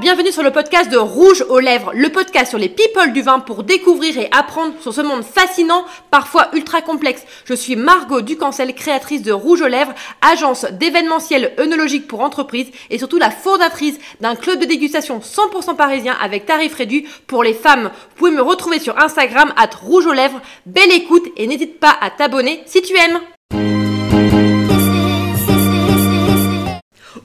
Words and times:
bienvenue 0.00 0.32
sur 0.32 0.42
le 0.42 0.50
podcast 0.50 0.90
de 0.90 0.98
Rouge 0.98 1.44
aux 1.48 1.58
lèvres, 1.58 1.92
le 1.94 2.10
podcast 2.10 2.50
sur 2.50 2.58
les 2.58 2.68
people 2.68 3.12
du 3.12 3.22
vin 3.22 3.40
pour 3.40 3.62
découvrir 3.62 4.18
et 4.18 4.28
apprendre 4.30 4.74
sur 4.80 4.92
ce 4.92 5.00
monde 5.00 5.24
fascinant, 5.24 5.84
parfois 6.10 6.48
ultra 6.52 6.82
complexe. 6.82 7.24
Je 7.46 7.54
suis 7.54 7.74
Margot 7.74 8.20
Ducancel, 8.20 8.74
créatrice 8.74 9.22
de 9.22 9.32
Rouge 9.32 9.62
aux 9.62 9.68
lèvres, 9.68 9.94
agence 10.20 10.66
d'événementiel 10.72 11.52
œnologique 11.58 12.06
pour 12.06 12.20
entreprises 12.20 12.70
et 12.90 12.98
surtout 12.98 13.18
la 13.18 13.30
fondatrice 13.30 13.98
d'un 14.20 14.34
club 14.34 14.58
de 14.58 14.66
dégustation 14.66 15.20
100% 15.20 15.74
parisien 15.74 16.16
avec 16.20 16.44
tarif 16.44 16.74
réduit 16.74 17.08
pour 17.26 17.42
les 17.42 17.54
femmes. 17.54 17.90
Vous 18.10 18.16
pouvez 18.16 18.30
me 18.30 18.42
retrouver 18.42 18.78
sur 18.78 18.98
Instagram 19.02 19.54
at 19.56 19.70
Rouge 19.80 20.06
aux 20.06 20.12
lèvres. 20.12 20.42
Belle 20.66 20.92
écoute 20.92 21.28
et 21.36 21.46
n'hésite 21.46 21.80
pas 21.80 21.96
à 22.00 22.10
t'abonner 22.10 22.62
si 22.66 22.82
tu 22.82 22.94
aimes. 22.96 23.20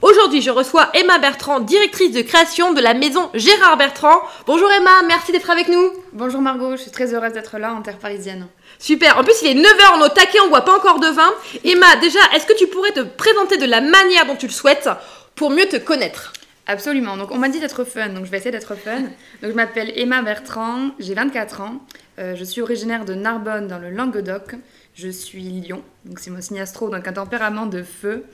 Aujourd'hui, 0.00 0.42
je 0.42 0.50
reçois 0.50 0.90
Emma 0.94 1.18
Bertrand, 1.18 1.58
directrice 1.58 2.12
de 2.12 2.22
création 2.22 2.72
de 2.72 2.80
la 2.80 2.94
maison 2.94 3.30
Gérard 3.34 3.76
Bertrand. 3.76 4.20
Bonjour 4.46 4.70
Emma, 4.70 5.02
merci 5.08 5.32
d'être 5.32 5.50
avec 5.50 5.66
nous. 5.66 5.90
Bonjour 6.12 6.40
Margot, 6.40 6.76
je 6.76 6.82
suis 6.82 6.92
très 6.92 7.12
heureuse 7.12 7.32
d'être 7.32 7.58
là 7.58 7.74
en 7.74 7.82
terre 7.82 7.98
parisienne. 7.98 8.46
Super, 8.78 9.18
en 9.18 9.24
plus 9.24 9.34
il 9.42 9.48
est 9.48 9.60
9h, 9.60 9.96
on 9.96 10.00
est 10.00 10.04
au 10.04 10.08
taquet, 10.08 10.38
on 10.44 10.50
boit 10.50 10.64
pas 10.64 10.76
encore 10.76 11.00
de 11.00 11.08
vin. 11.08 11.28
Emma, 11.64 11.96
déjà, 11.96 12.20
est-ce 12.32 12.46
que 12.46 12.56
tu 12.56 12.68
pourrais 12.68 12.92
te 12.92 13.00
présenter 13.00 13.56
de 13.56 13.66
la 13.66 13.80
manière 13.80 14.24
dont 14.26 14.36
tu 14.36 14.46
le 14.46 14.52
souhaites 14.52 14.88
pour 15.34 15.50
mieux 15.50 15.66
te 15.66 15.76
connaître? 15.76 16.32
Absolument, 16.68 17.16
donc 17.16 17.32
on 17.32 17.38
m'a 17.38 17.48
dit 17.48 17.58
d'être 17.58 17.82
fun, 17.82 18.10
donc 18.10 18.24
je 18.24 18.30
vais 18.30 18.36
essayer 18.36 18.52
d'être 18.52 18.76
fun. 18.76 19.00
Donc 19.42 19.50
je 19.50 19.56
m'appelle 19.56 19.92
Emma 19.96 20.22
Bertrand, 20.22 20.90
j'ai 21.00 21.14
24 21.14 21.60
ans, 21.62 21.80
euh, 22.20 22.36
je 22.36 22.44
suis 22.44 22.60
originaire 22.60 23.04
de 23.04 23.14
Narbonne 23.14 23.66
dans 23.66 23.78
le 23.78 23.90
Languedoc. 23.90 24.54
Je 25.00 25.10
suis 25.10 25.44
lion, 25.44 25.80
donc 26.04 26.18
c'est 26.18 26.28
mon 26.28 26.40
signe 26.40 26.58
astro, 26.58 26.90
donc 26.90 27.06
un 27.06 27.12
tempérament 27.12 27.66
de 27.66 27.84
feu. 27.84 28.24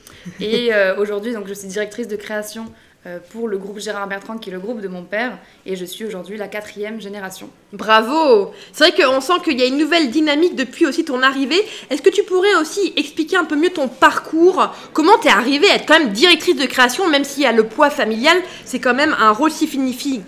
Et 0.40 0.72
euh, 0.72 0.96
aujourd'hui, 0.96 1.34
donc 1.34 1.46
je 1.46 1.52
suis 1.52 1.68
directrice 1.68 2.08
de 2.08 2.16
création 2.16 2.72
euh, 3.04 3.18
pour 3.32 3.48
le 3.48 3.58
groupe 3.58 3.80
Gérard 3.80 4.08
Bertrand, 4.08 4.38
qui 4.38 4.48
est 4.48 4.52
le 4.54 4.60
groupe 4.60 4.80
de 4.80 4.88
mon 4.88 5.02
père, 5.02 5.36
et 5.66 5.76
je 5.76 5.84
suis 5.84 6.06
aujourd'hui 6.06 6.38
la 6.38 6.48
quatrième 6.48 7.02
génération. 7.02 7.50
Bravo 7.74 8.54
C'est 8.72 8.88
vrai 8.88 9.04
qu'on 9.04 9.20
sent 9.20 9.34
qu'il 9.44 9.60
y 9.60 9.62
a 9.62 9.66
une 9.66 9.76
nouvelle 9.76 10.10
dynamique 10.10 10.56
depuis 10.56 10.86
aussi 10.86 11.04
ton 11.04 11.22
arrivée. 11.22 11.60
Est-ce 11.90 12.00
que 12.00 12.08
tu 12.08 12.22
pourrais 12.22 12.54
aussi 12.54 12.94
expliquer 12.96 13.36
un 13.36 13.44
peu 13.44 13.56
mieux 13.56 13.68
ton 13.68 13.88
parcours? 13.88 14.72
Comment 14.94 15.18
t'es 15.18 15.28
arrivée 15.28 15.68
à 15.68 15.74
être 15.74 15.86
quand 15.86 15.98
même 15.98 16.12
directrice 16.12 16.56
de 16.56 16.64
création, 16.64 17.10
même 17.10 17.24
s'il 17.24 17.42
y 17.42 17.46
a 17.46 17.52
le 17.52 17.64
poids 17.64 17.90
familial, 17.90 18.38
c'est 18.64 18.80
quand 18.80 18.94
même 18.94 19.14
un 19.20 19.32
rôle 19.32 19.50
si 19.50 19.68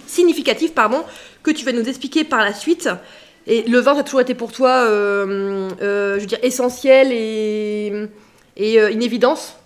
significatif 0.06 0.74
pardon, 0.74 1.02
que 1.42 1.50
tu 1.50 1.64
vas 1.64 1.72
nous 1.72 1.88
expliquer 1.88 2.24
par 2.24 2.44
la 2.44 2.52
suite. 2.52 2.90
Et 3.46 3.62
le 3.62 3.78
vin, 3.78 3.94
ça 3.94 4.00
a 4.00 4.02
toujours 4.02 4.20
été 4.20 4.34
pour 4.34 4.52
toi, 4.52 4.88
euh, 4.88 5.70
euh, 5.80 6.16
je 6.16 6.20
veux 6.20 6.26
dire, 6.26 6.38
essentiel 6.42 7.12
et, 7.12 8.08
et 8.56 8.80
euh, 8.80 8.90
une 8.90 9.02
évidence? 9.02 9.56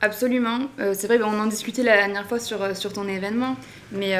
Absolument. 0.00 0.58
c'est 0.92 1.06
vrai, 1.06 1.18
on 1.22 1.40
en 1.40 1.46
discutait 1.46 1.82
la 1.82 1.96
dernière 1.96 2.26
fois 2.26 2.38
sur, 2.38 2.76
sur 2.76 2.92
ton 2.92 3.08
événement, 3.08 3.56
mais 3.90 4.14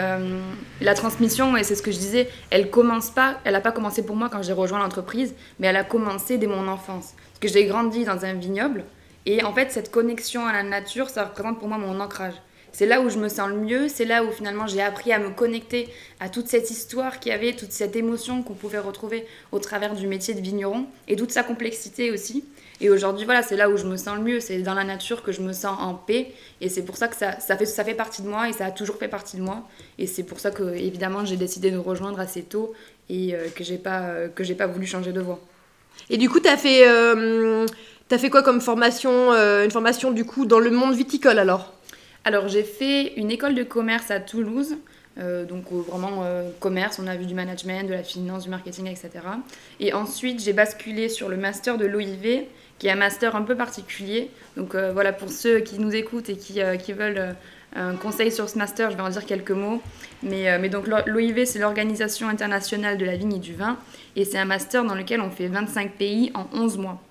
la 0.81 0.95
transmission, 0.95 1.59
et 1.59 1.63
c'est 1.63 1.75
ce 1.75 1.83
que 1.83 1.93
je 1.93 1.99
disais, 1.99 2.31
elle 2.49 2.71
commence 2.71 3.11
pas, 3.11 3.39
elle 3.45 3.53
n'a 3.53 3.61
pas 3.61 3.73
commencé 3.73 4.03
pour 4.03 4.17
moi 4.17 4.31
quand 4.31 4.41
j'ai 4.41 4.55
rejoint 4.55 4.79
l'entreprise, 4.79 5.35
mais 5.59 5.67
elle 5.67 5.77
a 5.77 5.85
commencé 5.85 6.39
dès 6.39 6.47
mon 6.47 6.69
enfance. 6.69 7.13
Parce 7.33 7.41
que 7.41 7.49
j'ai 7.49 7.67
grandi 7.67 8.05
dans 8.05 8.25
un 8.25 8.33
vignoble, 8.33 8.85
et 9.27 9.45
en 9.45 9.53
fait, 9.53 9.73
cette 9.73 9.91
connexion 9.91 10.47
à 10.47 10.55
la 10.55 10.63
nature, 10.63 11.11
ça 11.11 11.25
représente 11.25 11.59
pour 11.59 11.69
moi 11.69 11.77
mon 11.77 12.01
ancrage 12.01 12.41
c'est 12.75 12.87
là 12.87 13.01
où 13.01 13.09
je 13.09 13.19
me 13.19 13.29
sens 13.29 13.49
le 13.49 13.55
mieux, 13.55 13.89
c'est 13.89 14.05
là 14.05 14.25
où 14.25 14.33
finalement 14.33 14.67
j'ai 14.67 14.83
appris 14.83 15.13
à 15.13 15.21
me 15.21 15.31
connecter 15.31 15.89
à 16.19 16.29
toute 16.29 16.49
cette 16.49 16.73
histoire 16.73 17.21
qu'il 17.21 17.31
y 17.31 17.35
avait, 17.35 17.53
toute 17.53 17.71
cette 17.71 17.95
émotion 17.95 18.43
qu'on 18.43 18.55
pouvait 18.55 18.81
retrouver 18.81 19.27
au 19.53 19.61
travers 19.61 19.95
du 19.95 20.09
métier 20.09 20.35
de 20.35 20.41
vigneron 20.41 20.87
et 21.07 21.15
toute 21.15 21.31
sa 21.31 21.45
complexité 21.45 22.11
aussi. 22.11 22.45
Et 22.81 22.91
aujourd'hui, 22.91 23.25
voilà, 23.25 23.45
c'est 23.45 23.57
là 23.57 23.71
où 23.71 23.77
je 23.77 23.85
me 23.85 23.97
sens 23.97 24.17
le 24.17 24.25
mieux, 24.25 24.41
c'est 24.41 24.59
dans 24.59 24.75
la 24.75 24.83
nature 24.83 25.23
que 25.23 25.31
je 25.31 25.41
me 25.41 25.53
sens 25.53 25.79
en 25.81 25.95
paix 25.95 26.33
et 26.61 26.69
c'est 26.69 26.83
pour 26.83 26.97
ça 26.97 27.07
que 27.07 27.15
ça, 27.15 27.57
fait, 27.57 27.65
ça 27.65 27.85
fait 27.85 27.95
partie 27.95 28.23
de 28.23 28.29
moi 28.29 28.49
et 28.49 28.53
ça 28.53 28.67
a 28.67 28.71
toujours 28.73 28.97
fait 28.97 29.07
partie 29.07 29.37
de 29.37 29.43
moi. 29.43 29.63
Et 30.01 30.09
c'est 30.09 30.25
pour 30.25 30.41
ça 30.41 30.51
que, 30.51 30.75
évidemment, 30.75 31.25
j'ai 31.25 31.37
décidé 31.37 31.71
de 31.71 31.79
rejoindre 31.79 32.19
assez 32.19 32.43
tôt 32.43 32.73
et 33.09 33.37
euh, 33.37 33.47
que 33.55 33.63
j'ai 33.63 33.79
pas, 33.79 34.01
euh, 34.01 34.29
pas 34.59 34.67
voulu 34.67 34.87
changer 34.87 35.13
de 35.13 35.21
voie. 35.21 35.39
Et 36.11 36.17
du 36.17 36.29
coup, 36.29 36.41
tu 36.41 36.49
as 36.49 36.57
fait. 36.57 36.89
Euh, 36.89 37.67
fait 38.19 38.31
quoi 38.31 38.43
comme 38.43 38.61
formation 38.61 39.33
Une 39.33 39.71
formation 39.73 40.13
du 40.13 40.25
coup 40.25 40.47
dans 40.47 40.61
le 40.61 40.71
monde 40.71 40.95
viticole 40.95 41.39
alors? 41.39 41.73
Alors 42.25 42.49
j'ai 42.49 42.63
fait 42.63 43.13
une 43.17 43.31
école 43.31 43.55
de 43.55 43.63
commerce 43.63 44.11
à 44.11 44.19
Toulouse, 44.19 44.77
euh, 45.19 45.45
donc 45.45 45.67
euh, 45.73 45.77
vraiment 45.77 46.23
euh, 46.25 46.49
commerce, 46.59 46.99
on 46.99 47.07
a 47.07 47.17
vu 47.17 47.27
du 47.27 47.35
management, 47.35 47.87
de 47.87 47.93
la 47.93 48.03
finance, 48.03 48.45
du 48.45 48.51
marketing, 48.51 48.87
etc. 48.87 49.11
Et 49.79 49.93
ensuite 49.93 50.43
j'ai 50.43 50.55
basculé 50.55 51.11
sur 51.11 51.29
le 51.29 51.37
master 51.37 51.77
de 51.77 51.85
l'OIV, 51.85 52.45
qui 52.79 52.89
est 52.89 52.91
un 52.91 52.97
master 52.97 53.37
un 53.37 53.43
peu 53.43 53.55
particulier. 53.55 54.31
Donc 54.57 54.75
voilà, 54.75 55.13
pour 55.13 55.29
ceux 55.29 55.61
qui 55.61 55.79
nous 55.79 55.95
écoutent 55.95 56.29
et 56.29 56.37
qui, 56.37 56.93
veulent 56.93 57.37
un 57.77 57.95
conseil 57.95 58.33
sur 58.33 58.49
ce 58.49 58.59
master, 58.59 58.91
je 58.91 58.97
vais 58.97 59.03
en 59.03 59.11
dire 59.11 59.27
quelques 59.27 59.53
mots. 59.53 59.81
Mais, 60.23 60.59
mais 60.59 60.69
donc 60.69 60.89
l'OIV, 60.89 61.45
c'est 61.45 61.61
l'Organisation 61.61 62.29
internationale 62.29 62.99
de 62.99 63.05
la 63.05 63.17
vigne 63.17 63.35
et 63.35 63.39
du 63.39 63.55
vin, 63.55 63.79
et 64.17 64.25
c'est 64.25 64.39
un 64.39 64.45
master 64.45 64.85
dans 64.85 64.97
lequel 64.97 65.21
on 65.21 65.31
fait 65.31 65.47
25 65.47 65.93
pays 65.93 66.33
en 66.35 66.49
11 66.53 66.79
mois. 66.79 67.04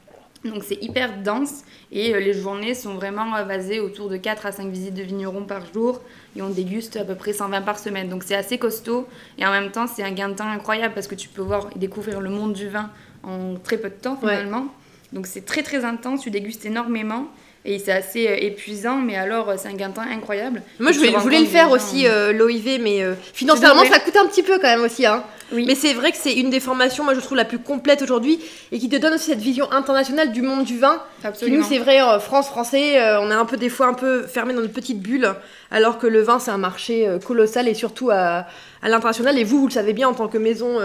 Donc 0.45 0.63
c'est 0.63 0.81
hyper 0.83 1.21
dense 1.23 1.63
et 1.91 2.13
euh, 2.13 2.19
les 2.19 2.33
journées 2.33 2.75
sont 2.75 2.95
vraiment 2.95 3.35
euh, 3.35 3.43
basées 3.43 3.79
autour 3.79 4.09
de 4.09 4.17
4 4.17 4.45
à 4.45 4.51
5 4.51 4.69
visites 4.69 4.93
de 4.93 5.03
vignerons 5.03 5.43
par 5.43 5.71
jour 5.73 6.01
et 6.35 6.41
on 6.41 6.49
déguste 6.49 6.97
à 6.97 7.05
peu 7.05 7.15
près 7.15 7.33
120 7.33 7.61
par 7.61 7.79
semaine. 7.79 8.09
Donc 8.09 8.23
c'est 8.23 8.35
assez 8.35 8.57
costaud 8.57 9.07
et 9.37 9.45
en 9.45 9.51
même 9.51 9.71
temps 9.71 9.87
c'est 9.87 10.03
un 10.03 10.11
gain 10.11 10.29
de 10.29 10.35
temps 10.35 10.47
incroyable 10.47 10.93
parce 10.93 11.07
que 11.07 11.15
tu 11.15 11.29
peux 11.29 11.41
voir 11.41 11.69
et 11.75 11.79
découvrir 11.79 12.19
le 12.19 12.29
monde 12.29 12.53
du 12.53 12.67
vin 12.67 12.89
en 13.23 13.55
très 13.55 13.77
peu 13.77 13.89
de 13.89 13.95
temps 13.95 14.17
finalement. 14.17 14.67
Donc 15.13 15.27
c'est 15.27 15.45
très 15.45 15.63
très 15.63 15.85
intense, 15.85 16.21
tu 16.21 16.31
dégustes 16.31 16.65
énormément 16.65 17.27
et 17.65 17.79
c'est 17.79 17.91
assez 17.91 18.27
euh, 18.27 18.35
épuisant, 18.35 18.97
mais 18.97 19.15
alors 19.15 19.49
euh, 19.49 19.55
c'est 19.57 19.69
un 19.69 19.73
gain 19.73 19.89
de 19.89 19.93
temps 19.93 20.01
incroyable. 20.01 20.61
Moi, 20.79 20.91
je 20.91 20.99
voulais, 20.99 21.39
le 21.39 21.45
faire 21.45 21.71
aussi, 21.71 22.05
euh, 22.07 22.33
l'OIV, 22.33 22.81
mais 22.81 23.01
financièrement, 23.33 23.85
ça 23.85 23.99
coûte 23.99 24.17
un 24.17 24.27
petit 24.27 24.43
peu 24.43 24.57
quand 24.59 24.67
même 24.67 24.81
aussi. 24.81 25.05
Hein. 25.05 25.23
Oui. 25.53 25.65
Mais 25.67 25.75
c'est 25.75 25.93
vrai 25.93 26.11
que 26.11 26.17
c'est 26.17 26.33
une 26.33 26.49
des 26.49 26.59
formations, 26.59 27.03
moi, 27.03 27.13
je 27.13 27.19
trouve 27.19 27.37
la 27.37 27.45
plus 27.45 27.59
complète 27.59 28.01
aujourd'hui 28.01 28.39
et 28.71 28.79
qui 28.79 28.89
te 28.89 28.95
donne 28.95 29.13
aussi 29.13 29.31
cette 29.31 29.39
vision 29.39 29.71
internationale 29.71 30.31
du 30.31 30.41
monde 30.41 30.65
du 30.65 30.77
vin. 30.79 31.01
Absolument. 31.23 31.57
nous, 31.57 31.63
c'est 31.63 31.79
vrai, 31.79 31.99
France, 32.19 32.47
Français, 32.47 32.99
on 33.17 33.29
est 33.31 33.35
un 33.35 33.45
peu 33.45 33.57
des 33.57 33.69
fois 33.69 33.87
un 33.87 33.93
peu 33.93 34.23
fermé 34.23 34.53
dans 34.53 34.63
une 34.63 34.71
petite 34.71 34.99
bulle, 34.99 35.33
alors 35.71 35.97
que 35.99 36.07
le 36.07 36.21
vin, 36.21 36.39
c'est 36.39 36.51
un 36.51 36.57
marché 36.57 37.07
colossal 37.25 37.67
et 37.67 37.73
surtout 37.73 38.09
à, 38.09 38.45
à 38.81 38.89
l'international. 38.89 39.37
Et 39.37 39.43
vous, 39.43 39.59
vous 39.59 39.67
le 39.67 39.73
savez 39.73 39.93
bien, 39.93 40.09
en 40.09 40.13
tant 40.13 40.27
que 40.27 40.37
maison, 40.37 40.79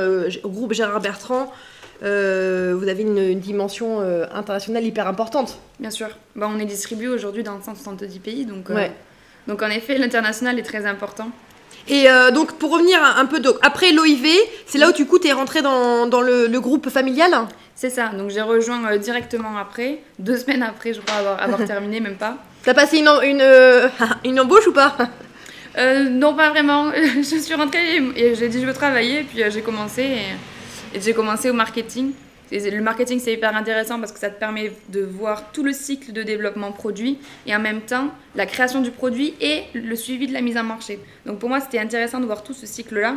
groupe 0.44 0.74
Gérard 0.74 1.00
Bertrand, 1.00 1.50
euh, 2.02 2.76
vous 2.78 2.88
avez 2.88 3.02
une, 3.02 3.40
dimension 3.40 4.00
euh, 4.00 4.26
internationale 4.32 4.84
hyper 4.84 5.06
importante. 5.08 5.58
Bien 5.80 5.90
sûr. 5.90 6.08
Bah, 6.36 6.48
on 6.52 6.58
est 6.58 6.64
distribué 6.64 7.08
aujourd'hui 7.08 7.42
dans 7.42 7.60
170 7.60 8.18
pays, 8.20 8.46
donc, 8.46 8.70
euh, 8.70 8.88
donc 9.46 9.62
en 9.62 9.68
effet, 9.68 9.98
l'international 9.98 10.58
est 10.58 10.62
très 10.62 10.86
important. 10.86 11.30
Et 11.88 12.06
donc, 12.34 12.52
pour 12.58 12.72
revenir 12.72 13.02
un 13.02 13.24
peu, 13.24 13.40
donc, 13.40 13.56
après 13.62 13.92
l'OIV, 13.92 14.26
c'est 14.66 14.78
là 14.78 14.90
où 14.90 14.92
tu 14.92 15.06
coup, 15.06 15.18
es 15.24 15.32
rentré 15.32 15.62
dans, 15.62 16.06
dans 16.06 16.20
le, 16.20 16.58
groupe 16.60 16.90
familial? 16.90 17.32
C'est 17.74 17.90
ça, 17.90 18.08
donc 18.08 18.30
j'ai 18.30 18.42
rejoint 18.42 18.96
directement 18.96 19.56
après, 19.56 20.00
deux 20.18 20.36
semaines 20.36 20.62
après, 20.62 20.92
je 20.92 21.00
crois 21.00 21.18
avoir, 21.18 21.42
avoir 21.42 21.64
terminé, 21.66 22.00
même 22.00 22.16
pas. 22.16 22.36
T'as 22.62 22.74
passé 22.74 22.98
une, 22.98 23.08
une, 23.22 23.90
une, 24.24 24.40
embauche 24.40 24.66
ou 24.66 24.72
pas? 24.72 24.96
Non, 26.10 26.34
pas 26.34 26.50
vraiment. 26.50 26.92
je 26.92 27.22
suis 27.22 27.54
rentrée 27.54 28.02
et, 28.16 28.34
j'ai 28.34 28.48
dit 28.48 28.60
je 28.60 28.66
veux 28.66 28.74
travailler, 28.74 29.22
puis 29.22 29.42
j'ai 29.48 29.62
commencé. 29.62 30.02
Et 30.02 30.34
et 30.94 31.00
j'ai 31.00 31.12
commencé 31.12 31.50
au 31.50 31.54
marketing. 31.54 32.12
Le 32.50 32.80
marketing, 32.80 33.20
c'est 33.20 33.34
hyper 33.34 33.54
intéressant 33.54 34.00
parce 34.00 34.12
que 34.12 34.18
ça 34.18 34.30
te 34.30 34.38
permet 34.38 34.72
de 34.88 35.02
voir 35.02 35.52
tout 35.52 35.62
le 35.62 35.72
cycle 35.72 36.12
de 36.12 36.22
développement 36.22 36.72
produit 36.72 37.18
et 37.46 37.54
en 37.54 37.58
même 37.58 37.82
temps 37.82 38.10
la 38.34 38.46
création 38.46 38.80
du 38.80 38.90
produit 38.90 39.34
et 39.40 39.64
le 39.74 39.94
suivi 39.96 40.26
de 40.26 40.32
la 40.32 40.40
mise 40.40 40.56
en 40.56 40.62
marché. 40.62 40.98
Donc 41.26 41.38
pour 41.38 41.48
moi, 41.48 41.60
c'était 41.60 41.78
intéressant 41.78 42.20
de 42.20 42.26
voir 42.26 42.42
tout 42.42 42.54
ce 42.54 42.66
cycle-là. 42.66 43.16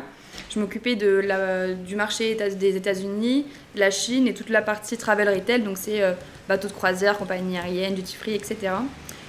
Je 0.49 0.59
m'occupais 0.59 0.95
de 0.95 1.07
la, 1.07 1.73
du 1.73 1.95
marché 1.95 2.35
des 2.35 2.75
États-Unis, 2.75 3.45
de 3.75 3.79
la 3.79 3.91
Chine 3.91 4.27
et 4.27 4.33
toute 4.33 4.49
la 4.49 4.61
partie 4.61 4.97
travel 4.97 5.29
retail, 5.29 5.61
donc 5.61 5.77
c'est 5.77 6.01
euh, 6.01 6.13
bateaux 6.47 6.67
de 6.67 6.73
croisière, 6.73 7.17
compagnie 7.17 7.57
aérienne, 7.57 7.93
duty 7.93 8.15
free, 8.15 8.35
etc. 8.35 8.73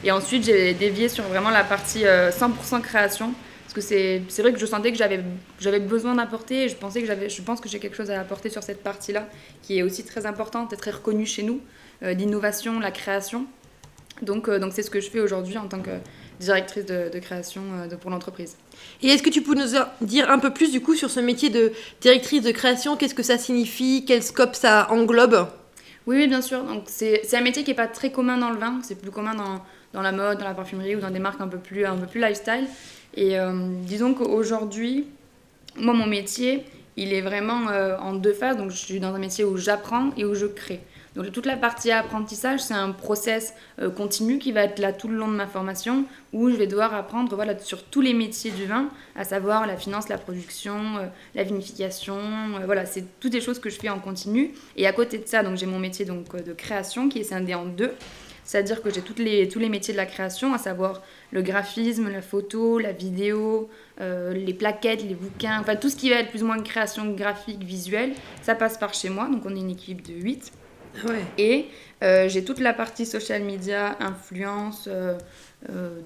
Et 0.05 0.11
ensuite, 0.11 0.45
j'ai 0.45 0.75
dévié 0.75 1.09
sur 1.09 1.25
vraiment 1.25 1.51
la 1.51 1.65
partie 1.65 2.03
100% 2.03 2.05
euh, 2.07 2.78
création 2.81 3.34
parce 3.72 3.86
que 3.86 4.27
c'est 4.28 4.42
vrai 4.42 4.53
que 4.53 4.59
je 4.59 4.66
sentais 4.66 4.92
que 4.92 4.98
j'avais 4.98 5.80
besoin 5.80 6.15
d'apporter 6.15 6.69
je, 6.69 6.77
pensais 6.77 7.03
que 7.03 7.28
je 7.28 7.42
pense 7.42 7.60
que 7.60 7.69
j'ai 7.69 7.78
quelque 7.78 7.97
chose 7.97 8.10
à 8.10 8.21
apporter 8.21 8.51
sur 8.51 8.63
cette 8.63 8.83
partie-là 8.83 9.28
qui 9.63 9.78
est 9.78 9.83
aussi 9.83 10.04
très 10.04 10.27
importante 10.27 10.72
et 10.72 10.77
très 10.77 10.91
reconnue 10.91 11.24
chez 11.24 11.42
nous, 11.42 11.60
euh, 12.03 12.13
l'innovation, 12.13 12.80
la 12.80 12.91
création. 12.91 13.47
Donc 14.21 14.48
euh, 14.48 14.59
donc 14.59 14.72
c'est 14.74 14.83
ce 14.83 14.91
que 14.91 15.01
je 15.01 15.09
fais 15.09 15.21
aujourd'hui 15.21 15.57
en 15.57 15.69
tant 15.69 15.80
que 15.80 15.91
directrice 16.39 16.84
de, 16.84 17.19
création 17.19 17.63
euh, 17.72 17.97
pour 17.97 18.10
l'entreprise. 18.10 18.57
Et 19.01 19.09
est-ce 19.09 19.22
que 19.22 19.30
tu 19.30 19.42
peux 19.42 19.54
nous 19.54 19.78
dire 20.03 20.30
un 20.30 20.39
peu 20.39 20.53
plus 20.53 20.71
du 20.71 20.83
coup 20.83 20.95
sur 20.95 21.10
ce 21.10 21.21
métier 21.21 21.48
de 21.48 21.72
directrice 22.01 22.42
de 22.42 22.51
création? 22.51 22.97
Qu'est-ce 22.97 23.15
que 23.15 23.22
ça 23.22 23.39
signifie? 23.39 24.04
Quel 24.07 24.22
scope 24.22 24.54
ça 24.54 24.89
englobe? 24.91 25.48
Oui, 26.07 26.16
oui, 26.16 26.28
bien 26.28 26.43
sûr. 26.43 26.65
Donc 26.65 26.84
c'est 26.87 27.34
un 27.34 27.41
métier 27.41 27.63
qui 27.63 27.71
n'est 27.71 27.77
pas 27.77 27.87
très 27.87 28.10
commun 28.10 28.39
dans 28.39 28.51
le 28.51 28.59
vin. 28.59 28.81
C'est 28.83 29.01
plus 29.01 29.10
commun 29.10 29.34
dans, 29.34 29.60
dans, 29.93 30.03
la 30.03 30.13
mode, 30.13 30.39
dans 30.39 30.45
la 30.45 30.54
parfumerie 30.54 30.97
ou 30.97 31.01
dans 31.01 31.10
des 31.10 31.19
marques 31.19 31.41
un 31.41 31.49
peu 31.49 31.59
plus, 31.59 31.84
un 31.84 31.97
peu 31.97 32.07
plus 32.07 32.21
lifestyle. 32.21 32.66
Et 33.15 33.39
euh, 33.39 33.53
disons 33.83 34.15
qu'aujourd'hui, 34.15 35.07
moi, 35.77 35.95
mon 35.95 36.07
métier, 36.07 36.65
il 36.97 37.13
est 37.13 37.21
vraiment 37.21 37.69
euh, 37.69 37.97
en 37.99 38.15
deux 38.15 38.33
phases. 38.33 38.57
Donc, 38.57 38.71
je 38.71 38.77
suis 38.77 39.01
dans 39.01 39.15
un 39.15 39.19
métier 39.19 39.45
où 39.45 39.57
j'apprends 39.57 40.10
et 40.16 40.25
où 40.25 40.34
je 40.34 40.47
crée. 40.47 40.81
Donc 41.14 41.30
toute 41.30 41.44
la 41.44 41.56
partie 41.56 41.91
apprentissage, 41.91 42.60
c'est 42.60 42.74
un 42.74 42.91
process 42.91 43.54
euh, 43.78 43.91
continu 43.91 44.38
qui 44.38 44.50
va 44.50 44.64
être 44.64 44.78
là 44.78 44.92
tout 44.92 45.09
le 45.09 45.16
long 45.16 45.28
de 45.28 45.34
ma 45.34 45.47
formation 45.47 46.04
où 46.32 46.48
je 46.48 46.56
vais 46.56 46.66
devoir 46.66 46.94
apprendre 46.94 47.34
voilà, 47.36 47.59
sur 47.59 47.84
tous 47.84 48.00
les 48.00 48.14
métiers 48.14 48.50
du 48.50 48.64
vin, 48.64 48.88
à 49.14 49.24
savoir 49.24 49.66
la 49.66 49.76
finance, 49.76 50.09
la 50.09 50.16
production, 50.16 50.97
euh, 50.97 51.06
la 51.34 51.42
vinification. 51.42 52.16
Euh, 52.16 52.64
voilà, 52.64 52.86
c'est 52.86 53.04
toutes 53.20 53.32
des 53.32 53.42
choses 53.42 53.59
que 53.59 53.68
je 53.68 53.78
fais 53.78 53.91
en 53.91 53.98
continu. 53.98 54.53
Et 54.76 54.86
à 54.86 54.92
côté 54.92 55.18
de 55.18 55.26
ça, 55.26 55.42
j'ai 55.54 55.66
mon 55.66 55.78
métier 55.78 56.06
donc, 56.06 56.42
de 56.42 56.53
création 56.54 57.10
qui 57.10 57.18
est 57.18 57.24
scindé 57.24 57.54
en 57.54 57.66
deux. 57.66 57.92
C'est-à-dire 58.44 58.82
que 58.82 58.88
j'ai 58.91 59.03
les, 59.18 59.48
tous 59.48 59.59
les 59.59 59.68
métiers 59.68 59.92
de 59.92 59.98
la 59.98 60.06
création, 60.06 60.53
à 60.54 60.59
savoir 60.59 61.03
le 61.30 61.42
graphisme, 61.42 62.10
la 62.10 62.22
photo, 62.22 62.78
la 62.78 62.92
vidéo, 62.92 63.70
les 64.00 64.53
plaquettes, 64.53 65.04
les 65.04 65.14
bouquins, 65.14 65.60
enfin 65.60 65.76
tout 65.76 65.88
ce 65.88 65.94
qui 65.94 66.10
va 66.10 66.16
être 66.16 66.30
plus 66.30 66.42
ou 66.42 66.47
moins 66.47 66.59
création 66.59 67.12
graphique, 67.12 67.62
visuelle, 67.62 68.14
ça 68.42 68.56
passe 68.56 68.78
par 68.78 68.94
chez 68.94 69.10
moi. 69.10 69.28
Donc 69.28 69.47
on 69.47 69.54
est 69.54 69.60
une 69.60 69.70
équipe 69.70 70.03
de 70.03 70.14
8. 70.14 70.53
Et 71.39 71.66
euh, 72.03 72.28
j'ai 72.28 72.44
toute 72.44 72.60
la 72.60 72.72
partie 72.72 73.06
social 73.06 73.42
media, 73.42 73.97
influence, 74.00 74.89
euh, 74.89 75.15
euh, 75.71 76.00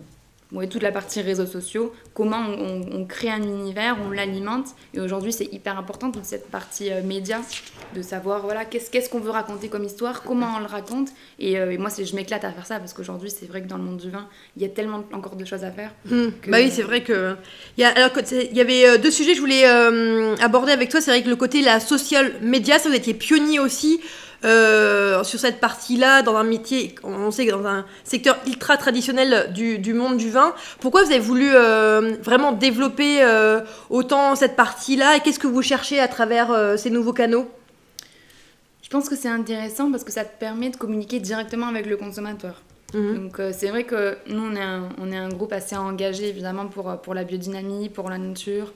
toute 0.70 0.82
la 0.82 0.92
partie 0.92 1.20
réseaux 1.22 1.46
sociaux, 1.46 1.92
comment 2.14 2.38
on, 2.38 3.04
crée 3.04 3.30
un 3.30 3.42
univers, 3.42 3.96
on 4.06 4.10
l'alimente. 4.10 4.68
Et 4.94 5.00
aujourd'hui, 5.00 5.32
c'est 5.32 5.52
hyper 5.52 5.76
important, 5.76 6.10
toute 6.10 6.24
cette 6.24 6.50
partie 6.50 6.90
média, 7.04 7.40
de 7.94 8.00
savoir 8.00 8.42
voilà, 8.42 8.64
qu'est-ce 8.64 9.10
qu'on 9.10 9.18
veut 9.18 9.32
raconter 9.32 9.68
comme 9.68 9.84
histoire, 9.84 10.22
comment 10.22 10.54
on 10.56 10.60
le 10.60 10.66
raconte. 10.66 11.08
Et, 11.40 11.58
moi, 11.78 11.90
je 11.98 12.14
m'éclate 12.14 12.44
à 12.44 12.52
faire 12.52 12.64
ça, 12.64 12.78
parce 12.78 12.92
qu'aujourd'hui, 12.92 13.28
c'est 13.28 13.46
vrai 13.46 13.60
que 13.60 13.66
dans 13.66 13.76
le 13.76 13.82
monde 13.82 13.98
du 13.98 14.08
vin, 14.08 14.28
il 14.56 14.62
y 14.62 14.64
a 14.64 14.68
tellement 14.68 15.04
encore 15.12 15.34
de 15.34 15.44
choses 15.44 15.64
à 15.64 15.72
faire. 15.72 15.90
Mmh. 16.06 16.26
Bah 16.46 16.58
oui, 16.60 16.70
c'est 16.70 16.82
vrai 16.82 17.02
que... 17.02 17.36
Il 17.76 17.80
y, 17.80 17.84
a, 17.84 17.88
alors, 17.88 18.12
il 18.30 18.56
y 18.56 18.60
avait 18.60 18.98
deux 18.98 19.10
sujets 19.10 19.32
que 19.32 19.36
je 19.36 19.42
voulais 19.42 19.64
aborder 20.40 20.70
avec 20.70 20.90
toi. 20.90 21.00
C'est 21.00 21.10
vrai 21.10 21.24
que 21.24 21.28
le 21.28 21.36
côté 21.36 21.60
la 21.60 21.80
social 21.80 22.34
media, 22.40 22.78
ça 22.78 22.88
vous 22.88 22.94
étiez 22.94 23.14
pionnier 23.14 23.58
aussi. 23.58 24.00
Euh, 24.44 25.24
sur 25.24 25.40
cette 25.40 25.60
partie-là, 25.60 26.22
dans 26.22 26.36
un 26.36 26.44
métier, 26.44 26.94
on 27.02 27.30
sait 27.30 27.46
que 27.46 27.52
dans 27.52 27.66
un 27.66 27.84
secteur 28.04 28.36
ultra 28.46 28.76
traditionnel 28.76 29.52
du, 29.52 29.78
du 29.78 29.94
monde 29.94 30.16
du 30.16 30.30
vin. 30.30 30.54
Pourquoi 30.80 31.04
vous 31.04 31.10
avez 31.10 31.20
voulu 31.20 31.50
euh, 31.52 32.16
vraiment 32.22 32.52
développer 32.52 33.22
euh, 33.22 33.60
autant 33.90 34.34
cette 34.36 34.56
partie-là 34.56 35.16
et 35.16 35.20
qu'est-ce 35.20 35.38
que 35.38 35.46
vous 35.46 35.62
cherchez 35.62 36.00
à 36.00 36.08
travers 36.08 36.78
ces 36.78 36.90
nouveaux 36.90 37.12
canaux? 37.12 37.48
Je 38.82 38.88
pense 38.88 39.08
que 39.08 39.16
c'est 39.16 39.28
intéressant 39.28 39.90
parce 39.90 40.04
que 40.04 40.12
ça 40.12 40.24
te 40.24 40.38
permet 40.38 40.70
de 40.70 40.76
communiquer 40.76 41.18
directement 41.18 41.66
avec 41.66 41.86
le 41.86 41.96
consommateur. 41.96 42.62
Mhm. 42.94 43.14
Donc 43.14 43.40
c'est 43.52 43.68
vrai 43.68 43.82
que 43.82 44.16
nous, 44.28 44.42
on 44.42 44.54
est, 44.54 44.62
un, 44.62 44.88
on 45.00 45.10
est 45.10 45.16
un 45.16 45.28
groupe 45.28 45.52
assez 45.52 45.76
engagé 45.76 46.28
évidemment 46.28 46.66
pour, 46.66 46.96
pour 47.00 47.14
la 47.14 47.24
biodynamie, 47.24 47.88
pour 47.88 48.10
la 48.10 48.18
nature, 48.18 48.72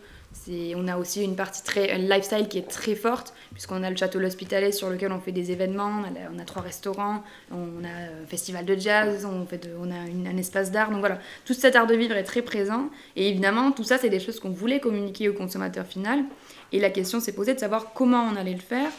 on 0.76 0.88
a 0.88 0.96
aussi 0.96 1.22
une 1.22 1.36
partie 1.36 1.62
très 1.62 1.98
lifestyle 1.98 2.48
qui 2.48 2.58
est 2.58 2.68
très 2.68 2.94
forte, 2.94 3.34
puisqu'on 3.52 3.82
a 3.82 3.90
le 3.90 3.96
château 3.96 4.18
L'Hospitalet 4.18 4.72
sur 4.72 4.88
lequel 4.90 5.12
on 5.12 5.20
fait 5.20 5.32
des 5.32 5.50
événements, 5.50 6.02
on 6.34 6.38
a, 6.38 6.44
trois 6.44 6.62
restaurants, 6.62 7.22
on 7.50 7.84
a 7.84 7.88
un 7.88 8.26
festival 8.26 8.64
de 8.64 8.76
jazz, 8.76 9.24
on, 9.24 9.46
fait 9.46 9.68
on 9.80 9.90
a 9.90 10.30
un 10.30 10.36
espace 10.36 10.70
d'art. 10.70 10.90
Donc 10.90 11.00
voilà, 11.00 11.18
tout 11.44 11.54
cet 11.54 11.76
art 11.76 11.86
de 11.86 11.94
vivre 11.94 12.16
est 12.16 12.24
très 12.24 12.42
présent. 12.42 12.90
Et 13.16 13.28
évidemment, 13.28 13.72
tout 13.72 13.84
ça, 13.84 13.98
c'est 13.98 14.08
des 14.08 14.20
choses 14.20 14.40
qu'on 14.40 14.50
voulait 14.50 14.80
communiquer 14.80 15.28
au 15.28 15.34
consommateur 15.34 15.86
final. 15.86 16.24
Et 16.72 16.80
la 16.80 16.90
question 16.90 17.20
s'est 17.20 17.32
posée 17.32 17.54
de 17.54 17.60
savoir 17.60 17.92
comment 17.92 18.22
on 18.22 18.36
allait 18.36 18.54
le 18.54 18.60
faire. 18.60 18.90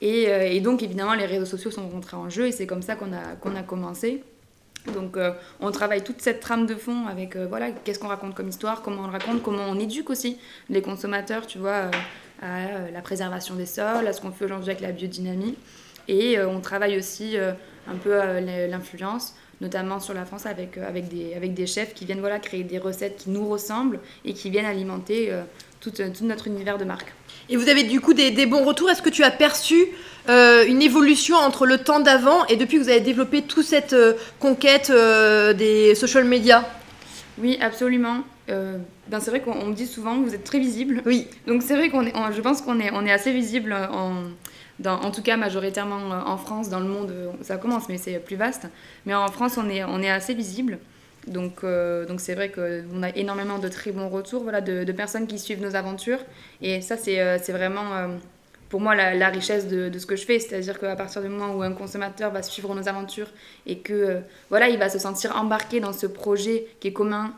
Et, 0.00 0.26
euh, 0.28 0.60
donc, 0.60 0.82
évidemment, 0.82 1.14
les 1.14 1.26
réseaux 1.26 1.46
sociaux 1.46 1.70
sont 1.70 1.88
rentrés 1.88 2.16
en 2.16 2.28
jeu 2.28 2.46
et 2.46 2.52
c'est 2.52 2.66
comme 2.66 2.82
ça 2.82 2.96
qu'on 2.96 3.12
a, 3.12 3.36
qu'on 3.40 3.54
a 3.56 3.62
commencé. 3.62 4.22
Donc 4.92 5.16
euh, 5.16 5.32
on 5.60 5.70
travaille 5.70 6.04
toute 6.04 6.20
cette 6.20 6.40
trame 6.40 6.66
de 6.66 6.74
fond 6.74 7.06
avec 7.06 7.36
euh, 7.36 7.46
voilà 7.48 7.70
qu'est-ce 7.70 7.98
qu'on 7.98 8.08
raconte 8.08 8.34
comme 8.34 8.48
histoire, 8.48 8.82
comment 8.82 9.02
on 9.02 9.06
le 9.06 9.12
raconte, 9.12 9.42
comment 9.42 9.64
on 9.68 9.78
éduque 9.78 10.10
aussi 10.10 10.38
les 10.68 10.82
consommateurs, 10.82 11.46
tu 11.46 11.58
vois, 11.58 11.90
euh, 11.90 11.90
à 12.42 12.90
la 12.90 13.00
préservation 13.00 13.54
des 13.54 13.66
sols, 13.66 14.06
à 14.06 14.12
ce 14.12 14.20
qu'on 14.20 14.30
fait 14.30 14.44
aujourd'hui 14.44 14.70
avec 14.70 14.82
la 14.82 14.92
biodynamie. 14.92 15.56
Et 16.06 16.38
on 16.38 16.60
travaille 16.60 16.98
aussi 16.98 17.38
un 17.38 17.94
peu 18.02 18.10
l'influence, 18.68 19.34
notamment 19.62 20.00
sur 20.00 20.12
la 20.12 20.26
France 20.26 20.44
avec, 20.44 20.76
avec, 20.76 21.08
des, 21.08 21.32
avec 21.32 21.54
des 21.54 21.66
chefs 21.66 21.94
qui 21.94 22.04
viennent 22.04 22.20
voilà, 22.20 22.38
créer 22.38 22.62
des 22.62 22.76
recettes 22.76 23.16
qui 23.16 23.30
nous 23.30 23.48
ressemblent 23.48 24.00
et 24.26 24.34
qui 24.34 24.50
viennent 24.50 24.66
alimenter 24.66 25.32
tout, 25.84 26.02
tout 26.02 26.24
notre 26.24 26.46
univers 26.46 26.78
de 26.78 26.84
marque. 26.84 27.12
Et 27.48 27.56
vous 27.56 27.68
avez 27.68 27.82
du 27.82 28.00
coup 28.00 28.14
des, 28.14 28.30
des 28.30 28.46
bons 28.46 28.64
retours. 28.64 28.90
Est-ce 28.90 29.02
que 29.02 29.10
tu 29.10 29.22
as 29.22 29.30
perçu 29.30 29.86
euh, 30.28 30.64
une 30.66 30.80
évolution 30.80 31.36
entre 31.36 31.66
le 31.66 31.78
temps 31.78 32.00
d'avant 32.00 32.46
et 32.46 32.56
depuis 32.56 32.78
que 32.78 32.82
vous 32.82 32.88
avez 32.88 33.00
développé 33.00 33.42
toute 33.42 33.66
cette 33.66 33.92
euh, 33.92 34.14
conquête 34.40 34.90
euh, 34.90 35.52
des 35.52 35.94
social 35.94 36.24
media? 36.24 36.66
Oui, 37.38 37.58
absolument. 37.60 38.22
ben 38.48 39.20
c'est 39.20 39.30
vrai 39.30 39.40
qu'on 39.40 39.66
me 39.66 39.74
dit 39.74 39.86
souvent 39.86 40.18
que 40.20 40.28
vous 40.28 40.34
êtes 40.34 40.44
très 40.44 40.60
visible. 40.60 41.02
Oui. 41.04 41.26
Donc 41.46 41.62
c'est 41.62 41.74
vrai 41.74 41.90
qu'on 41.90 42.06
est, 42.06 42.14
je 42.34 42.40
pense 42.40 42.62
qu'on 42.62 42.80
est, 42.80 42.90
on 42.92 43.04
est 43.04 43.12
assez 43.12 43.32
visible 43.32 43.74
en, 43.74 44.22
dans, 44.78 45.00
en 45.02 45.10
tout 45.10 45.22
cas 45.22 45.36
majoritairement 45.36 45.98
en 46.26 46.36
France, 46.38 46.68
dans 46.68 46.80
le 46.80 46.86
monde, 46.86 47.12
ça 47.42 47.56
commence, 47.56 47.88
mais 47.88 47.98
c'est 47.98 48.20
plus 48.20 48.36
vaste. 48.36 48.68
Mais 49.04 49.14
en 49.14 49.28
France, 49.28 49.58
on 49.58 49.68
est, 49.68 49.82
on 49.84 50.00
est 50.00 50.10
assez 50.10 50.32
visible. 50.32 50.78
Donc, 51.26 51.62
donc 51.62 52.20
c'est 52.20 52.34
vrai 52.34 52.50
qu'on 52.50 53.02
a 53.02 53.10
énormément 53.10 53.58
de 53.58 53.68
très 53.68 53.92
bons 53.92 54.08
retours 54.08 54.42
voilà, 54.42 54.60
de, 54.60 54.84
de, 54.84 54.92
personnes 54.92 55.26
qui 55.26 55.38
suivent 55.38 55.62
nos 55.62 55.74
aventures. 55.74 56.20
Et 56.60 56.80
ça, 56.80 56.96
c'est, 56.96 57.38
c'est 57.38 57.52
vraiment 57.52 58.08
pour 58.74 58.80
moi 58.80 58.96
la, 58.96 59.28
richesse 59.28 59.68
de, 59.68 59.96
ce 59.96 60.04
que 60.04 60.16
je 60.16 60.24
fais. 60.26 60.40
C'est-à-dire 60.40 60.80
qu'à 60.80 60.96
partir 60.96 61.22
du 61.22 61.28
moment 61.28 61.54
où 61.54 61.62
un 61.62 61.70
consommateur 61.70 62.32
va 62.32 62.42
suivre 62.42 62.74
nos 62.74 62.88
aventures 62.88 63.28
et 63.66 63.78
que 63.78 63.92
euh, 63.92 64.20
voilà, 64.50 64.68
il 64.68 64.80
va 64.80 64.88
se 64.88 64.98
sentir 64.98 65.36
embarqué 65.36 65.78
dans 65.78 65.92
ce 65.92 66.08
projet 66.08 66.66
qui 66.80 66.88
est 66.88 66.92
commun 66.92 67.34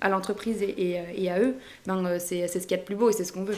à, 0.00 0.08
l'entreprise 0.08 0.62
et, 0.62 1.00
et, 1.16 1.28
à 1.28 1.40
eux, 1.40 1.56
ben, 1.86 2.06
euh, 2.06 2.18
c'est 2.20 2.46
ce 2.46 2.58
qu'il 2.60 2.70
y 2.70 2.74
a 2.74 2.76
de 2.76 2.86
plus 2.86 2.94
beau 2.94 3.10
et 3.10 3.12
c'est 3.12 3.24
ce 3.24 3.32
qu'on 3.32 3.42
veut. 3.42 3.56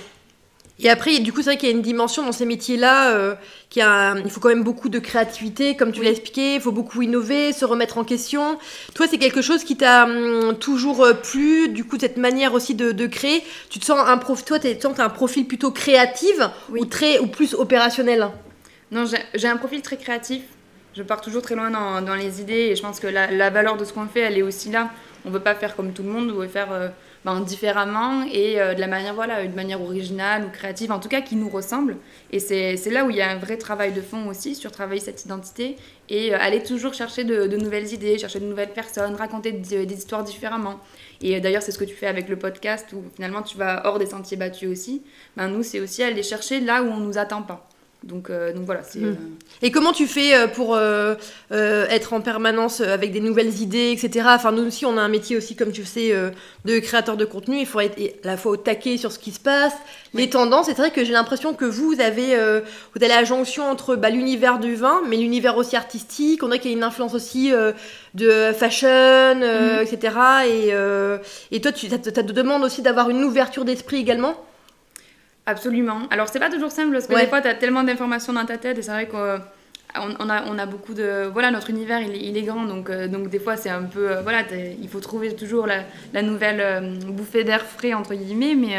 Et 0.81 0.89
après, 0.89 1.19
du 1.19 1.33
coup, 1.33 1.39
c'est 1.43 1.51
vrai 1.51 1.57
qu'il 1.57 1.69
y 1.69 1.73
a 1.73 1.75
une 1.75 1.83
dimension 1.83 2.25
dans 2.25 2.31
ces 2.31 2.47
métiers-là, 2.47 3.11
euh, 3.11 3.35
qui 3.69 3.81
a, 3.81 4.17
il 4.17 4.31
faut 4.31 4.39
quand 4.39 4.49
même 4.49 4.63
beaucoup 4.63 4.89
de 4.89 5.01
créativité, 5.01 5.75
comme 5.75 5.91
tu 5.91 6.05
l'as 6.05 6.11
expliqué, 6.11 6.55
il 6.55 6.61
faut 6.61 6.71
beaucoup 6.71 7.03
innover, 7.03 7.53
se 7.53 7.65
remettre 7.65 7.99
en 7.99 8.05
question. 8.05 8.59
Toi, 8.95 9.07
c'est 9.11 9.19
quelque 9.19 9.43
chose 9.43 9.65
qui 9.65 9.77
t'a 9.77 10.05
hum, 10.05 10.57
toujours 10.57 11.05
euh, 11.05 11.15
plu, 11.15 11.69
du 11.71 11.85
coup, 11.85 11.97
cette 11.99 12.17
manière 12.17 12.55
aussi 12.55 12.77
de, 12.77 12.93
de 12.93 13.07
créer. 13.07 13.43
Tu 13.71 13.81
te 13.81 13.85
sens 13.85 13.99
un 14.07 14.19
prof, 14.19 14.45
toi, 14.45 14.61
tu 14.61 14.69
as 14.69 15.05
un 15.05 15.09
profil 15.09 15.47
plutôt 15.47 15.73
créatif 15.73 16.37
ou, 16.71 16.85
très, 16.85 17.19
ou 17.19 17.27
plus 17.27 17.55
opérationnel? 17.55 18.29
Non, 18.93 19.05
j'ai 19.35 19.49
un 19.49 19.57
profil 19.57 19.83
très 19.83 19.97
créatif. 19.97 20.43
Je 20.95 21.03
pars 21.03 21.21
toujours 21.21 21.43
très 21.43 21.57
loin 21.57 21.71
dans, 21.71 22.03
dans 22.03 22.15
les 22.15 22.41
idées 22.41 22.69
et 22.71 22.77
je 22.77 22.83
pense 22.83 23.01
que 23.01 23.09
la, 23.09 23.31
la 23.33 23.51
valeur 23.51 23.77
de 23.77 23.85
ce 23.85 23.93
qu'on 23.93 24.07
fait, 24.07 24.21
elle 24.21 24.39
est 24.39 24.43
aussi 24.43 24.71
là. 24.71 24.91
On 25.25 25.31
ne 25.31 25.35
veut 25.35 25.41
pas 25.41 25.57
faire 25.57 25.75
comme 25.75 25.93
tout 25.93 26.05
le 26.05 26.11
monde, 26.11 26.31
on 26.31 26.39
veut 26.39 26.47
faire... 26.47 26.71
Euh, 26.71 26.89
ben, 27.25 27.41
différemment 27.41 28.25
et 28.33 28.61
euh, 28.61 28.75
de 28.75 28.81
la 28.81 28.87
manière, 28.87 29.15
voilà, 29.15 29.43
une 29.43 29.55
manière 29.55 29.83
originale 29.83 30.45
ou 30.45 30.51
créative, 30.51 30.93
en 30.93 31.01
tout 31.01 31.09
cas 31.09 31.21
qui 31.21 31.37
nous 31.37 31.49
ressemble. 31.49 31.97
Et 32.31 32.39
c'est 32.39 32.91
là 32.91 33.05
où 33.05 33.11
il 33.11 33.17
y 33.17 33.21
a 33.21 33.31
un 33.31 33.39
vrai 33.39 33.57
travail 33.57 33.93
de 33.93 34.01
fond 34.01 34.29
aussi 34.29 34.55
sur 34.55 34.71
travailler 34.71 35.01
cette 35.01 35.25
identité 35.25 35.77
et 36.09 36.33
euh, 36.33 36.39
aller 36.41 36.63
toujours 36.63 36.95
chercher 36.95 37.25
de, 37.25 37.57
nouvelles 37.57 37.93
idées, 37.93 38.19
chercher 38.19 38.41
de 38.41 38.47
nouvelles 38.47 38.73
personnes, 38.73 39.15
raconter 39.17 39.53
des 39.53 39.95
histoires 39.95 40.23
différemment. 40.25 40.81
Et 41.21 41.37
euh, 41.37 41.41
d'ailleurs, 41.41 41.63
c'est 41.63 41.73
ce 41.73 41.79
que 41.79 41.85
tu 41.85 41.95
fais 41.95 42.07
avec 42.07 42.29
le 42.29 42.37
podcast 42.37 42.87
où 42.93 43.03
finalement 43.17 43.43
tu 43.43 43.59
vas 43.59 43.83
hors 43.87 43.99
des 43.99 44.07
sentiers 44.07 44.37
battus 44.37 44.69
aussi. 44.69 45.03
Ben, 45.37 45.49
nous, 45.49 45.63
c'est 45.63 45.81
aussi 45.81 46.03
aller 46.03 46.23
chercher 46.23 46.61
là 46.61 46.83
où 46.83 46.87
on 46.87 46.99
nous 46.99 47.19
attend 47.19 47.43
pas. 47.43 47.69
Donc, 48.05 48.31
euh, 48.31 48.53
donc 48.53 48.65
voilà. 48.65 48.83
Hmm. 48.95 49.05
Euh, 49.05 49.15
Et 49.61 49.73
comment 49.73 49.93
tu 49.93 50.07
fais 50.07 50.33
euh, 50.33 50.47
pour 50.47 50.79
être 51.51 52.13
en 52.13 52.21
permanence 52.21 52.81
avec 52.81 53.11
des 53.11 53.21
nouvelles 53.21 53.61
idées, 53.61 53.91
etc. 53.91 54.27
Enfin, 54.31 54.53
nous 54.53 54.67
aussi, 54.67 54.87
on 54.87 54.97
a 54.97 55.01
un 55.01 55.09
métier 55.09 55.37
aussi, 55.37 55.57
comme 55.57 55.73
tu 55.73 55.85
sais, 55.85 56.15
de 56.65 56.79
créateur 56.79 57.17
de 57.17 57.25
contenu. 57.25 57.59
Il 57.59 57.67
faut 57.67 57.81
être 57.81 57.99
à 58.25 58.27
la 58.27 58.37
fois 58.37 58.53
au 58.53 58.57
taquet 58.57 58.97
sur 58.97 59.11
ce 59.11 59.19
qui 59.19 59.33
se 59.33 59.41
passe, 59.41 59.75
les 60.15 60.31
tendances. 60.31 60.67
C'est 60.67 60.77
vrai 60.77 60.91
que 60.91 61.05
j'ai 61.05 61.13
l'impression 61.13 61.55
que 61.55 61.65
vous, 61.65 61.95
vous 61.95 62.01
avez, 62.01 62.37
vous 62.37 63.03
avez 63.03 63.09
la 63.09 63.25
jonction 63.25 63.69
entre 63.69 63.97
bah, 63.97 64.11
l'univers 64.11 64.61
du 64.61 64.75
vin, 64.77 65.03
mais 65.09 65.17
l'univers 65.17 65.57
aussi 65.57 65.75
artistique. 65.75 66.43
On 66.45 66.53
a 66.53 66.59
qu'il 66.59 66.71
y 66.71 66.75
a 66.75 66.77
une 66.77 66.85
influence 66.85 67.15
aussi 67.15 67.51
de 68.15 68.53
fashion, 68.53 69.35
hmm. 69.35 69.83
etc. 69.83 70.17
Et, 70.47 70.73
et 71.57 71.61
toi, 71.61 71.73
tu 71.73 71.87
as, 71.93 71.99
te 71.99 72.21
demandes 72.21 72.63
aussi 72.63 72.83
d'avoir 72.83 73.11
une 73.11 73.25
ouverture 73.25 73.65
d'esprit 73.65 73.97
également? 73.97 74.37
Absolument. 75.49 76.01
Alors, 76.11 76.29
c'est 76.29 76.41
pas 76.41 76.51
toujours 76.51 76.71
simple 76.71 76.93
parce 76.93 77.07
que 77.07 77.19
des 77.19 77.27
fois, 77.27 77.41
tu 77.41 77.49
as 77.49 77.55
tellement 77.55 77.83
d'informations 77.83 78.35
dans 78.35 78.45
ta 78.45 78.59
tête 78.59 78.77
et 78.77 78.83
c'est 78.83 78.91
vrai 78.91 79.09
qu'on 79.09 79.41
on 79.97 80.29
a, 80.29 80.45
on 80.45 80.59
a 80.59 80.67
beaucoup 80.67 80.93
de. 80.93 81.27
Voilà, 81.33 81.51
notre 81.51 81.71
univers, 81.71 82.03
il, 82.03 82.15
il 82.17 82.37
est 82.37 82.43
grand 82.43 82.65
donc, 82.65 82.91
euh, 82.91 83.09
donc 83.09 83.31
des 83.31 83.39
fois, 83.39 83.57
c'est 83.57 83.71
un 83.71 83.85
peu. 83.85 84.11
Euh, 84.11 84.21
voilà, 84.21 84.43
il 84.53 84.89
faut 84.91 85.01
trouver 85.01 85.35
toujours 85.35 85.67
la, 85.67 85.85
la 86.13 86.21
nouvelle 86.21 86.61
euh, 86.61 86.99
bouffée 87.07 87.45
d'air 87.45 87.65
frais, 87.65 87.95
entre 87.95 88.15
guillemets, 88.15 88.55
mais. 88.55 88.77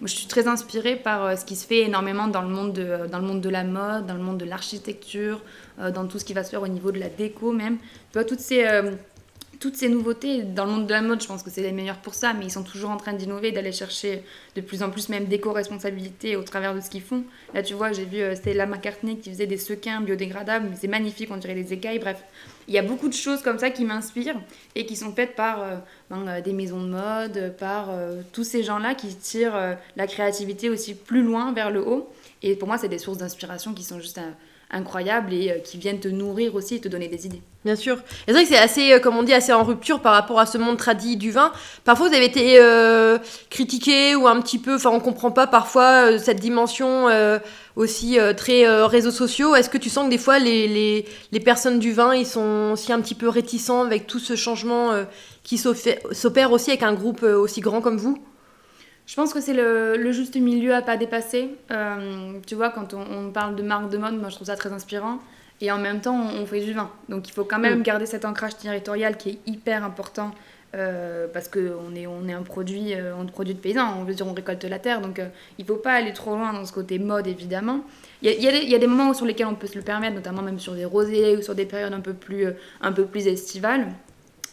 moi, 0.00 0.08
je 0.08 0.16
suis 0.16 0.26
très 0.26 0.48
inspirée 0.48 0.96
par 0.96 1.38
ce 1.38 1.44
qui 1.44 1.54
se 1.54 1.64
fait 1.64 1.82
énormément 1.82 2.26
dans 2.26 2.42
le 2.42 2.48
monde 2.48 2.72
de, 2.72 3.06
dans 3.06 3.20
le 3.20 3.24
monde 3.24 3.40
de 3.40 3.48
la 3.48 3.62
mode, 3.62 4.06
dans 4.06 4.14
le 4.14 4.24
monde 4.28 4.38
de 4.38 4.44
l'architecture, 4.44 5.40
dans 5.78 6.08
tout 6.08 6.18
ce 6.18 6.24
qui 6.24 6.34
va 6.34 6.42
se 6.42 6.50
faire 6.50 6.62
au 6.62 6.68
niveau 6.68 6.90
de 6.90 6.98
la 6.98 7.08
déco 7.08 7.52
même. 7.52 7.76
Tu 8.10 8.14
vois, 8.14 8.24
toutes 8.24 8.40
ces, 8.40 8.66
toutes 9.58 9.76
ces 9.76 9.88
nouveautés, 9.88 10.42
dans 10.42 10.64
le 10.64 10.72
monde 10.72 10.86
de 10.86 10.92
la 10.92 11.02
mode, 11.02 11.22
je 11.22 11.26
pense 11.26 11.42
que 11.42 11.50
c'est 11.50 11.62
les 11.62 11.72
meilleurs 11.72 11.98
pour 11.98 12.14
ça, 12.14 12.32
mais 12.32 12.46
ils 12.46 12.50
sont 12.50 12.62
toujours 12.62 12.90
en 12.90 12.96
train 12.96 13.12
d'innover, 13.12 13.52
d'aller 13.52 13.72
chercher 13.72 14.22
de 14.54 14.60
plus 14.60 14.82
en 14.82 14.90
plus 14.90 15.08
même 15.08 15.26
d'éco-responsabilité 15.26 16.36
au 16.36 16.42
travers 16.42 16.74
de 16.74 16.80
ce 16.80 16.90
qu'ils 16.90 17.02
font. 17.02 17.24
Là, 17.52 17.62
tu 17.62 17.74
vois, 17.74 17.92
j'ai 17.92 18.04
vu 18.04 18.18
euh, 18.18 18.34
Stella 18.34 18.66
McCartney 18.66 19.18
qui 19.18 19.30
faisait 19.30 19.46
des 19.46 19.56
sequins 19.56 20.00
biodégradables, 20.00 20.68
mais 20.70 20.76
c'est 20.80 20.88
magnifique, 20.88 21.30
on 21.30 21.36
dirait 21.36 21.54
des 21.54 21.72
écailles. 21.72 21.98
Bref, 21.98 22.22
il 22.68 22.74
y 22.74 22.78
a 22.78 22.82
beaucoup 22.82 23.08
de 23.08 23.14
choses 23.14 23.42
comme 23.42 23.58
ça 23.58 23.70
qui 23.70 23.84
m'inspirent 23.84 24.40
et 24.74 24.86
qui 24.86 24.96
sont 24.96 25.12
faites 25.12 25.34
par 25.34 25.62
euh, 25.62 25.76
ben, 26.10 26.26
euh, 26.26 26.40
des 26.40 26.52
maisons 26.52 26.82
de 26.82 26.88
mode, 26.88 27.54
par 27.58 27.90
tous 28.32 28.44
ces 28.44 28.62
gens-là 28.62 28.94
qui 28.94 29.14
tirent 29.14 29.76
la 29.96 30.06
créativité 30.06 30.70
aussi 30.70 30.94
plus 30.94 31.22
loin 31.22 31.52
vers 31.52 31.70
le 31.70 31.86
haut. 31.86 32.10
Et 32.42 32.56
pour 32.56 32.68
moi, 32.68 32.78
c'est 32.78 32.88
des 32.88 32.98
sources 32.98 33.18
d'inspiration 33.18 33.74
qui 33.74 33.82
sont 33.82 34.00
juste 34.00 34.20
incroyables 34.74 35.32
et 35.32 35.62
qui 35.64 35.78
viennent 35.78 36.00
te 36.00 36.08
nourrir 36.08 36.54
aussi 36.54 36.76
et 36.76 36.80
te 36.80 36.88
donner 36.88 37.08
des 37.08 37.26
idées. 37.26 37.40
Bien 37.64 37.76
sûr. 37.76 37.96
c'est 38.26 38.32
vrai 38.32 38.42
que 38.42 38.48
c'est 38.48 38.58
assez, 38.58 39.00
comme 39.00 39.16
on 39.16 39.22
dit, 39.22 39.32
assez 39.32 39.52
en 39.52 39.64
rupture 39.64 40.00
par 40.00 40.12
rapport 40.12 40.38
à 40.38 40.44
ce 40.44 40.58
monde 40.58 40.76
tradit 40.76 41.16
du 41.16 41.30
vin. 41.30 41.50
Parfois, 41.84 42.08
vous 42.08 42.14
avez 42.14 42.26
été 42.26 42.60
critiqué 43.48 44.14
ou 44.16 44.26
un 44.26 44.38
petit 44.42 44.58
peu, 44.58 44.74
enfin, 44.74 44.90
on 44.90 45.00
comprend 45.00 45.30
pas 45.30 45.46
parfois 45.46 46.18
cette 46.18 46.40
dimension 46.40 47.06
aussi 47.76 48.18
très 48.36 48.66
réseaux 48.84 49.10
sociaux. 49.10 49.54
Est-ce 49.54 49.70
que 49.70 49.78
tu 49.78 49.88
sens 49.88 50.04
que 50.04 50.10
des 50.10 50.18
fois, 50.18 50.38
les, 50.38 50.68
les, 50.68 51.06
les, 51.32 51.40
personnes 51.40 51.78
du 51.78 51.92
vin, 51.92 52.14
ils 52.14 52.26
sont 52.26 52.72
aussi 52.74 52.92
un 52.92 53.00
petit 53.00 53.14
peu 53.14 53.30
réticents 53.30 53.82
avec 53.82 54.06
tout 54.06 54.18
ce 54.18 54.36
changement 54.36 54.90
qui 55.42 55.56
s'opère 55.56 56.52
aussi 56.52 56.70
avec 56.70 56.82
un 56.82 56.92
groupe 56.92 57.22
aussi 57.22 57.62
grand 57.62 57.80
comme 57.80 57.96
vous? 57.96 58.18
Je 59.06 59.14
pense 59.16 59.34
que 59.34 59.40
c'est 59.40 59.52
le, 59.52 60.12
juste 60.12 60.36
milieu 60.36 60.74
à 60.74 60.82
pas 60.82 60.96
dépasser. 60.96 61.50
Euh, 61.70 62.38
tu 62.46 62.54
vois, 62.54 62.70
quand 62.70 62.94
on, 62.94 63.30
parle 63.30 63.54
de 63.54 63.62
marque 63.62 63.90
de 63.90 63.98
mode, 63.98 64.18
moi 64.18 64.30
je 64.30 64.36
trouve 64.36 64.46
ça 64.46 64.56
très 64.56 64.72
inspirant. 64.72 65.18
Et 65.60 65.70
en 65.70 65.78
même 65.78 66.00
temps, 66.00 66.18
on, 66.18 66.46
fait 66.46 66.60
du 66.60 66.72
vin. 66.72 66.90
Donc 67.08 67.28
il 67.28 67.32
faut 67.32 67.44
quand 67.44 67.58
même 67.58 67.80
mm. 67.80 67.82
garder 67.82 68.06
cet 68.06 68.24
ancrage 68.24 68.56
territorial 68.56 69.16
qui 69.16 69.30
est 69.30 69.38
hyper 69.46 69.84
important. 69.84 70.32
Euh, 70.74 71.28
parce 71.32 71.46
qu'on 71.46 71.94
est, 71.94 72.08
on 72.08 72.26
est 72.26 72.32
un 72.32 72.42
produit, 72.42 72.94
euh, 72.94 73.14
produit 73.32 73.54
de 73.54 73.60
paysan, 73.60 73.96
on 73.96 74.02
veut 74.02 74.12
dire 74.12 74.26
on 74.26 74.32
récolte 74.32 74.64
la 74.64 74.80
terre, 74.80 75.00
donc 75.00 75.20
il 75.56 75.62
ne 75.62 75.66
faut 75.68 75.76
pas 75.76 75.92
aller 75.92 76.12
trop 76.12 76.34
loin 76.34 76.52
dans 76.52 76.64
ce 76.64 76.72
côté 76.72 76.98
mode 76.98 77.28
évidemment. 77.28 77.84
Il 78.22 78.32
y, 78.32 78.34
y, 78.34 78.70
y 78.70 78.74
a, 78.74 78.78
des 78.78 78.86
moments 78.88 79.14
sur 79.14 79.24
lesquels 79.24 79.46
on 79.46 79.54
peut 79.54 79.68
se 79.68 79.76
le 79.76 79.82
permettre, 79.82 80.16
notamment 80.16 80.42
même 80.42 80.58
sur 80.58 80.74
des 80.74 80.84
rosés 80.84 81.36
ou 81.36 81.42
sur 81.42 81.54
des 81.54 81.64
périodes 81.64 81.92
un 81.92 82.00
peu 82.00 82.12
plus, 82.12 82.48
un 82.80 82.90
peu 82.90 83.04
plus 83.04 83.28
estivales. 83.28 83.86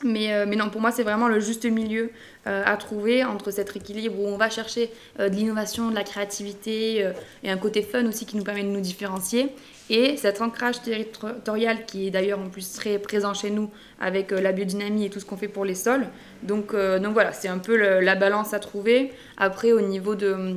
Mais, 0.04 0.34
euh, 0.34 0.46
mais, 0.48 0.56
non, 0.56 0.70
pour 0.70 0.82
moi, 0.82 0.92
c'est 0.92 1.04
vraiment 1.04 1.28
le 1.28 1.40
juste 1.40 1.66
milieu 1.66 2.12
euh, 2.48 2.64
à 2.66 2.78
trouver 2.78 3.24
entre 3.24 3.52
cet 3.52 3.76
équilibre 3.76 4.20
où 4.20 4.28
on 4.28 4.38
va 4.38 4.50
chercher 4.50 4.90
euh, 5.20 5.30
de 5.30 5.36
l'innovation, 5.36 5.90
de 5.90 5.96
la 5.96 6.04
créativité 6.04 7.12
et 7.44 7.52
un 7.52 7.58
côté 7.58 7.82
fun 7.82 8.06
aussi 8.08 8.26
qui 8.26 8.38
nous 8.38 8.44
permet 8.44 8.64
de 8.64 8.70
nous 8.70 8.82
différencier. 8.82 9.50
Et 9.90 10.16
cet 10.16 10.42
ancrage 10.42 10.82
territorial 10.82 11.86
qui 11.86 12.08
est 12.08 12.12
d'ailleurs 12.12 12.40
en 12.40 12.50
plus 12.50 12.74
très 12.74 12.98
présent 12.98 13.34
chez 13.34 13.50
nous 13.50 13.70
avec 14.00 14.32
la 14.32 14.54
biodynamie 14.54 15.06
et 15.06 15.10
tout 15.10 15.20
ce 15.20 15.26
qu'on 15.26 15.36
fait 15.36 15.50
pour 15.50 15.66
les 15.66 15.76
sols. 15.76 16.08
Donc, 16.44 16.74
donc 16.74 17.14
voilà, 17.14 17.34
c'est 17.34 17.50
un 17.50 17.58
peu 17.58 17.76
la 17.76 18.16
balance 18.16 18.54
à 18.54 18.60
trouver. 18.60 19.12
Après, 19.38 19.74
au 19.74 19.82
niveau 19.82 20.16
de, 20.16 20.56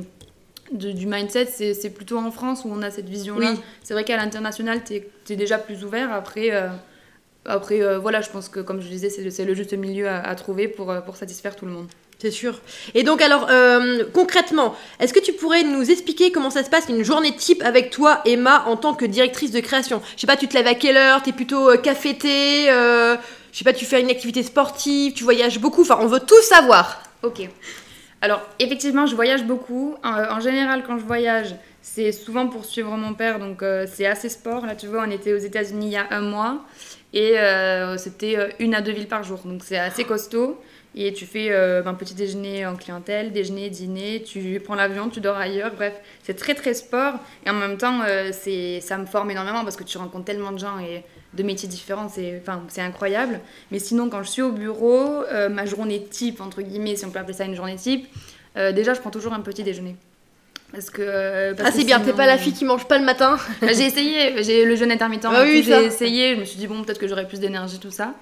du 0.71 1.05
mindset, 1.05 1.47
c'est 1.47 1.89
plutôt 1.89 2.17
en 2.17 2.31
France 2.31 2.63
où 2.63 2.69
on 2.71 2.81
a 2.81 2.91
cette 2.91 3.09
vision-là. 3.09 3.55
C'est 3.83 3.93
vrai 3.93 4.05
qu'à 4.05 4.15
l'international, 4.15 4.83
tu 4.85 4.93
es, 4.93 5.09
es, 5.29 5.35
déjà 5.35 5.57
plus 5.57 5.83
ouvert. 5.83 6.13
Après 6.13 6.51
après, 7.45 7.81
euh, 7.81 7.99
voilà, 7.99 8.21
je 8.21 8.29
pense 8.29 8.49
que, 8.49 8.59
comme 8.59 8.81
je 8.81 8.87
disais, 8.87 9.09
c'est 9.09 9.45
le 9.45 9.53
juste 9.53 9.73
milieu 9.73 10.09
à, 10.09 10.33
trouver 10.35 10.67
pour, 10.67 10.89
euh, 10.91 11.01
pour 11.01 11.15
satisfaire 11.15 11.55
tout 11.55 11.65
le 11.65 11.71
monde. 11.71 11.87
C'est 12.17 12.31
sûr. 12.31 12.59
Et 12.93 13.03
donc, 13.03 13.21
alors, 13.21 13.47
euh, 13.49 14.03
concrètement, 14.13 14.75
est-ce 14.99 15.13
que 15.13 15.19
tu 15.19 15.33
pourrais 15.33 15.63
nous 15.63 15.91
expliquer 15.91 16.31
comment 16.31 16.49
ça 16.49 16.63
se 16.63 16.69
passe 16.69 16.85
une 16.89 17.03
journée 17.03 17.35
type 17.35 17.61
avec 17.63 17.91
toi, 17.91 18.21
Emma, 18.25 18.63
en 18.67 18.77
tant 18.77 18.93
que 18.93 19.05
directrice 19.05 19.51
de 19.51 19.59
création? 19.59 20.01
Je 20.15 20.21
sais 20.21 20.27
pas, 20.27 20.37
tu 20.37 20.47
te 20.47 20.55
lèves 20.55 20.67
à 20.67 20.75
quelle 20.75 20.97
heure? 20.97 21.21
Tu 21.21 21.29
es 21.29 21.33
plutôt 21.33 21.77
café-thé 21.77 22.67
Je 22.67 23.17
sais 23.51 23.65
pas, 23.65 23.73
tu 23.73 23.85
fais 23.85 24.01
une 24.01 24.09
activité 24.09 24.43
sportive 24.43 25.13
Tu 25.13 25.23
voyages 25.23 25.59
beaucoup 25.59 25.81
Enfin, 25.81 25.97
on 25.99 26.07
veut 26.07 26.21
tout 26.21 26.41
savoir. 26.41 27.03
Ok. 27.21 27.47
Alors, 28.21 28.41
effectivement, 28.59 29.05
je 29.05 29.15
voyage 29.15 29.43
beaucoup. 29.43 29.95
En, 30.03 30.39
général, 30.39 30.83
quand 30.87 30.97
je 30.97 31.03
voyage, 31.03 31.53
c'est 31.81 32.13
souvent 32.13 32.47
pour 32.47 32.63
suivre 32.65 32.95
mon 32.95 33.13
père, 33.13 33.39
donc 33.39 33.63
c'est 33.93 34.07
assez 34.07 34.29
sport. 34.29 34.65
Là, 34.65 34.75
tu 34.75 34.87
vois, 34.87 35.03
on 35.05 35.11
était 35.11 35.33
aux 35.33 35.37
États-Unis 35.37 35.87
il 35.87 35.91
y 35.91 35.97
a 35.97 36.07
un 36.11 36.21
mois. 36.21 36.65
Et 37.15 37.39
euh, 37.39 37.97
c'était 37.97 38.37
euh, 38.37 38.49
une 38.59 38.75
à 38.75 38.81
deux 38.81 38.91
villes 38.91 39.07
par 39.07 39.23
jour. 39.23 39.39
Donc 39.45 39.63
c'est 39.63 39.79
assez 39.79 40.03
costaud. 40.03 40.61
Et 40.97 41.11
tu 41.13 41.25
fais 41.25 41.51
euh, 41.51 41.81
un 41.85 41.93
petit 41.93 42.13
déjeuner 42.13 42.65
en 42.65 42.75
clientèle, 42.75 43.31
déjeuner, 43.31 43.69
dîner, 43.69 44.21
tu 44.21 44.61
prends 44.63 44.75
l'avion, 44.75 45.09
tu 45.09 45.21
dors 45.21 45.37
ailleurs. 45.37 45.73
Bref, 45.75 45.93
c'est 46.23 46.35
très 46.35 46.55
très 46.55 46.73
sport. 46.73 47.15
Et 47.45 47.49
en 47.49 47.53
même 47.53 47.77
temps, 47.77 48.01
c'est 48.31 48.79
ça 48.79 48.97
me 48.97 49.05
forme 49.05 49.31
énormément 49.31 49.63
parce 49.63 49.75
que 49.75 49.83
tu 49.83 49.97
rencontres 49.97 50.23
tellement 50.23 50.53
de 50.53 50.59
gens 50.59 50.79
et 50.79 51.03
de 51.33 51.43
métiers 51.43 51.67
différents. 51.67 52.07
C'est 52.07 52.81
incroyable. 52.81 53.41
Mais 53.71 53.79
sinon, 53.79 54.09
quand 54.09 54.23
je 54.23 54.29
suis 54.29 54.41
au 54.41 54.53
bureau, 54.53 55.25
ma 55.51 55.65
journée 55.65 56.01
type, 56.01 56.39
entre 56.39 56.61
guillemets, 56.61 56.95
si 56.95 57.03
on 57.03 57.11
peut 57.11 57.19
appeler 57.19 57.33
ça 57.33 57.43
une 57.43 57.55
journée 57.55 57.75
type, 57.75 58.07
déjà, 58.55 58.93
je 58.93 59.01
prends 59.01 59.11
toujours 59.11 59.33
un 59.33 59.41
petit 59.41 59.63
déjeuner. 59.63 59.97
Parce 60.75 60.89
que. 60.89 61.01
Euh, 61.01 61.53
ah, 61.63 61.71
c'est 61.71 61.85
bien, 61.85 61.99
t'es 62.01 62.11
pas 62.11 62.27
la 62.27 62.37
fille 62.37 62.53
qui 62.53 62.65
mange 62.65 62.85
pas 62.85 62.99
le 62.99 63.05
matin 63.05 63.37
bah, 63.61 63.67
J'ai 63.73 63.85
essayé, 63.85 64.43
j'ai 64.43 64.65
le 64.65 64.75
jeûne 64.75 64.91
intermittent, 64.91 65.25
ah 65.25 65.45
j'ai 65.45 65.85
essayé, 65.85 66.35
je 66.35 66.41
me 66.41 66.45
suis 66.45 66.57
dit, 66.57 66.67
bon, 66.67 66.83
peut-être 66.83 66.99
que 66.99 67.07
j'aurais 67.07 67.27
plus 67.27 67.39
d'énergie, 67.39 67.79
tout 67.79 67.91
ça. 67.91 68.13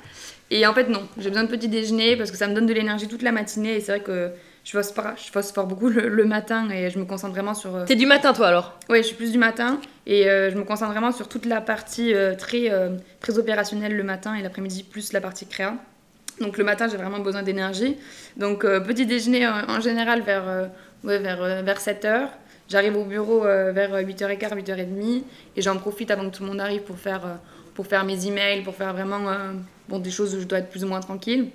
Et 0.51 0.67
en 0.67 0.73
fait, 0.73 0.87
non, 0.87 1.07
j'ai 1.17 1.29
besoin 1.29 1.45
de 1.45 1.49
petit 1.49 1.67
déjeuner 1.67 2.15
parce 2.15 2.29
que 2.29 2.37
ça 2.37 2.47
me 2.47 2.53
donne 2.53 2.67
de 2.67 2.73
l'énergie 2.73 3.07
toute 3.07 3.23
la 3.23 3.31
matinée 3.31 3.75
et 3.75 3.79
c'est 3.79 3.93
vrai 3.93 4.01
que 4.01 4.29
je 4.63 4.71
phosphore, 4.71 5.13
je 5.17 5.31
phosphore 5.31 5.65
beaucoup 5.65 5.89
le, 5.89 6.25
matin 6.25 6.69
et 6.69 6.91
je 6.91 6.99
me 6.99 7.05
concentre 7.05 7.33
vraiment 7.33 7.55
sur. 7.55 7.75
Euh, 7.75 7.85
t'es 7.85 7.95
du 7.95 8.05
matin, 8.05 8.33
toi 8.33 8.47
alors? 8.47 8.77
Oui, 8.87 8.99
je 8.99 9.07
suis 9.07 9.15
plus 9.15 9.31
du 9.31 9.39
matin 9.39 9.79
et 10.05 10.29
euh, 10.29 10.51
je 10.51 10.55
me 10.55 10.63
concentre 10.63 10.91
vraiment 10.91 11.11
sur 11.11 11.27
toute 11.27 11.47
la 11.47 11.59
partie 11.59 12.13
très, 12.37 12.69
très 13.19 13.39
opérationnelle 13.39 13.97
le 13.97 14.03
matin 14.03 14.35
et 14.35 14.43
l'après-midi 14.43 14.83
plus 14.83 15.11
la 15.11 15.21
partie 15.21 15.47
créa. 15.47 15.73
Donc 16.39 16.57
le 16.57 16.63
matin, 16.63 16.87
j'ai 16.87 16.97
vraiment 16.97 17.19
besoin 17.19 17.41
d'énergie. 17.41 17.97
Donc 18.37 18.61
petit 18.61 19.07
déjeuner 19.07 19.47
en, 19.47 19.81
général 19.81 20.21
vers, 20.21 20.69
vers, 21.03 21.63
vers 21.63 21.79
7 21.79 22.05
heures. 22.05 22.29
J'arrive 22.69 22.95
au 22.97 23.03
bureau 23.03 23.45
euh, 23.45 23.71
vers 23.71 23.91
8h15, 23.91 24.55
8h30 24.55 25.23
et 25.55 25.61
j'en 25.61 25.77
profite 25.77 26.11
avant 26.11 26.29
que 26.29 26.35
tout 26.35 26.43
le 26.43 26.49
monde 26.49 26.61
arrive 26.61 26.81
pour 26.81 26.97
faire, 26.97 27.25
euh, 27.25 27.35
pour 27.73 27.87
faire 27.87 28.05
mes 28.05 28.25
emails, 28.25 28.63
pour 28.63 28.75
faire 28.75 28.93
vraiment 28.93 29.29
euh, 29.29 29.51
bon, 29.89 29.99
des 29.99 30.11
choses 30.11 30.33
où 30.35 30.39
je 30.39 30.45
dois 30.45 30.59
être 30.59 30.69
plus 30.69 30.83
ou 30.83 30.87
moins 30.87 31.01
tranquille. 31.01 31.49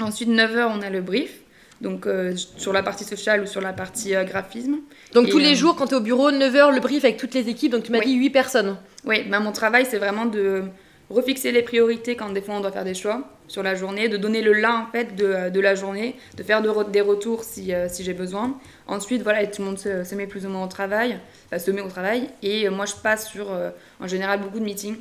Ensuite, 0.00 0.28
9h, 0.28 0.70
on 0.74 0.82
a 0.82 0.90
le 0.90 1.00
brief. 1.00 1.40
Donc 1.82 2.08
sur 2.56 2.72
la 2.72 2.82
partie 2.82 3.04
sociale 3.04 3.42
ou 3.42 3.46
sur 3.46 3.60
la 3.60 3.74
partie 3.74 4.14
graphisme. 4.24 4.76
Donc 5.12 5.28
tous 5.28 5.36
les 5.36 5.54
jours, 5.54 5.76
quand 5.76 5.88
tu 5.88 5.92
es 5.92 5.96
au 5.98 6.00
bureau, 6.00 6.30
9h, 6.30 6.74
le 6.74 6.80
brief 6.80 7.04
avec 7.04 7.18
toutes 7.18 7.34
les 7.34 7.50
équipes. 7.50 7.72
Donc 7.72 7.82
tu 7.82 7.92
m'as 7.92 8.00
dit 8.00 8.14
8 8.14 8.30
personnes. 8.30 8.78
Oui, 9.04 9.24
ben, 9.28 9.40
mon 9.40 9.52
travail, 9.52 9.86
c'est 9.86 9.98
vraiment 9.98 10.24
de 10.24 10.62
refixer 11.10 11.52
les 11.52 11.62
priorités 11.62 12.16
quand 12.16 12.30
des 12.30 12.40
fois 12.40 12.56
on 12.56 12.60
doit 12.60 12.72
faire 12.72 12.84
des 12.84 12.94
choix 12.94 13.22
sur 13.48 13.62
la 13.62 13.74
journée, 13.74 14.08
de 14.08 14.16
donner 14.16 14.42
le 14.42 14.52
là 14.52 14.84
en 14.86 14.90
fait 14.90 15.14
de, 15.14 15.50
de 15.50 15.60
la 15.60 15.74
journée, 15.74 16.16
de 16.36 16.42
faire 16.42 16.62
des 16.62 17.00
retours 17.00 17.44
si, 17.44 17.72
euh, 17.72 17.88
si 17.88 18.02
j'ai 18.02 18.14
besoin. 18.14 18.58
Ensuite, 18.86 19.22
voilà, 19.22 19.46
tout 19.46 19.62
le 19.62 19.68
monde 19.68 19.78
se, 19.78 20.14
met 20.14 20.26
plus 20.26 20.46
ou 20.46 20.48
moins 20.48 20.64
au 20.64 20.68
travail, 20.68 21.18
se 21.56 21.70
met 21.70 21.80
au 21.80 21.88
travail. 21.88 22.28
Et 22.42 22.66
euh, 22.66 22.70
moi, 22.70 22.86
je 22.86 22.94
passe 22.94 23.28
sur, 23.28 23.52
euh, 23.52 23.70
en 24.00 24.08
général, 24.08 24.40
beaucoup 24.40 24.58
de 24.58 24.64
meetings. 24.64 24.96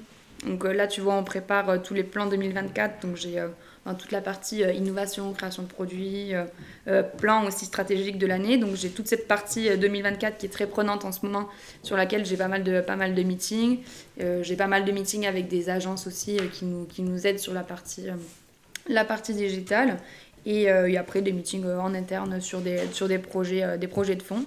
Donc 0.46 0.64
là, 0.64 0.86
tu 0.86 1.02
vois, 1.02 1.16
on 1.16 1.24
prépare 1.24 1.82
tous 1.82 1.94
les 1.94 2.04
plans 2.04 2.28
2024. 2.28 3.08
Donc 3.08 3.16
j'ai 3.16 3.42
toute 3.94 4.12
la 4.12 4.22
partie 4.22 4.62
innovation, 4.62 5.32
création 5.34 5.62
de 5.62 5.68
produits, 5.68 6.34
plan 7.18 7.46
aussi 7.46 7.66
stratégique 7.66 8.18
de 8.18 8.26
l'année. 8.26 8.58
Donc 8.58 8.76
j'ai 8.76 8.90
toute 8.90 9.08
cette 9.08 9.28
partie 9.28 9.78
2024 9.78 10.38
qui 10.38 10.48
est 10.48 10.50
très 10.50 10.66
prenante 10.66 11.06
en 11.06 11.12
ce 11.12 11.24
moment, 11.24 11.48
sur 11.84 11.96
laquelle 11.96 12.26
j'ai 12.26 12.38
pas 12.38 12.48
mal 12.48 12.64
de, 12.64 12.82
pas 12.82 12.96
mal 12.96 13.14
de 13.14 13.22
meetings. 13.22 13.80
j'ai 14.18 14.56
pas 14.56 14.68
mal 14.68 14.86
de 14.86 14.92
meetings 14.92 15.28
avec 15.28 15.48
des 15.48 15.70
agences 15.70 16.08
aussi 16.08 16.40
qui, 16.54 16.66
nous, 16.66 16.86
qui 16.86 17.04
nous 17.04 17.28
aident 17.28 17.40
sur 17.40 17.54
la 17.54 17.62
partie 17.62 18.08
la 18.88 19.06
partie 19.06 19.34
digitale 19.34 19.98
et, 20.46 20.70
euh, 20.70 21.00
après 21.00 21.22
des 21.22 21.32
meetings 21.32 21.66
euh, 21.66 21.80
en 21.80 21.94
interne 21.94 22.40
sur 22.40 22.62
des, 22.62 22.80
sur 22.92 23.08
des, 23.08 23.18
projets, 23.18 23.64
euh, 23.64 23.78
des 23.78 23.88
projets 23.88 24.16
de 24.16 24.24
fond. 24.24 24.46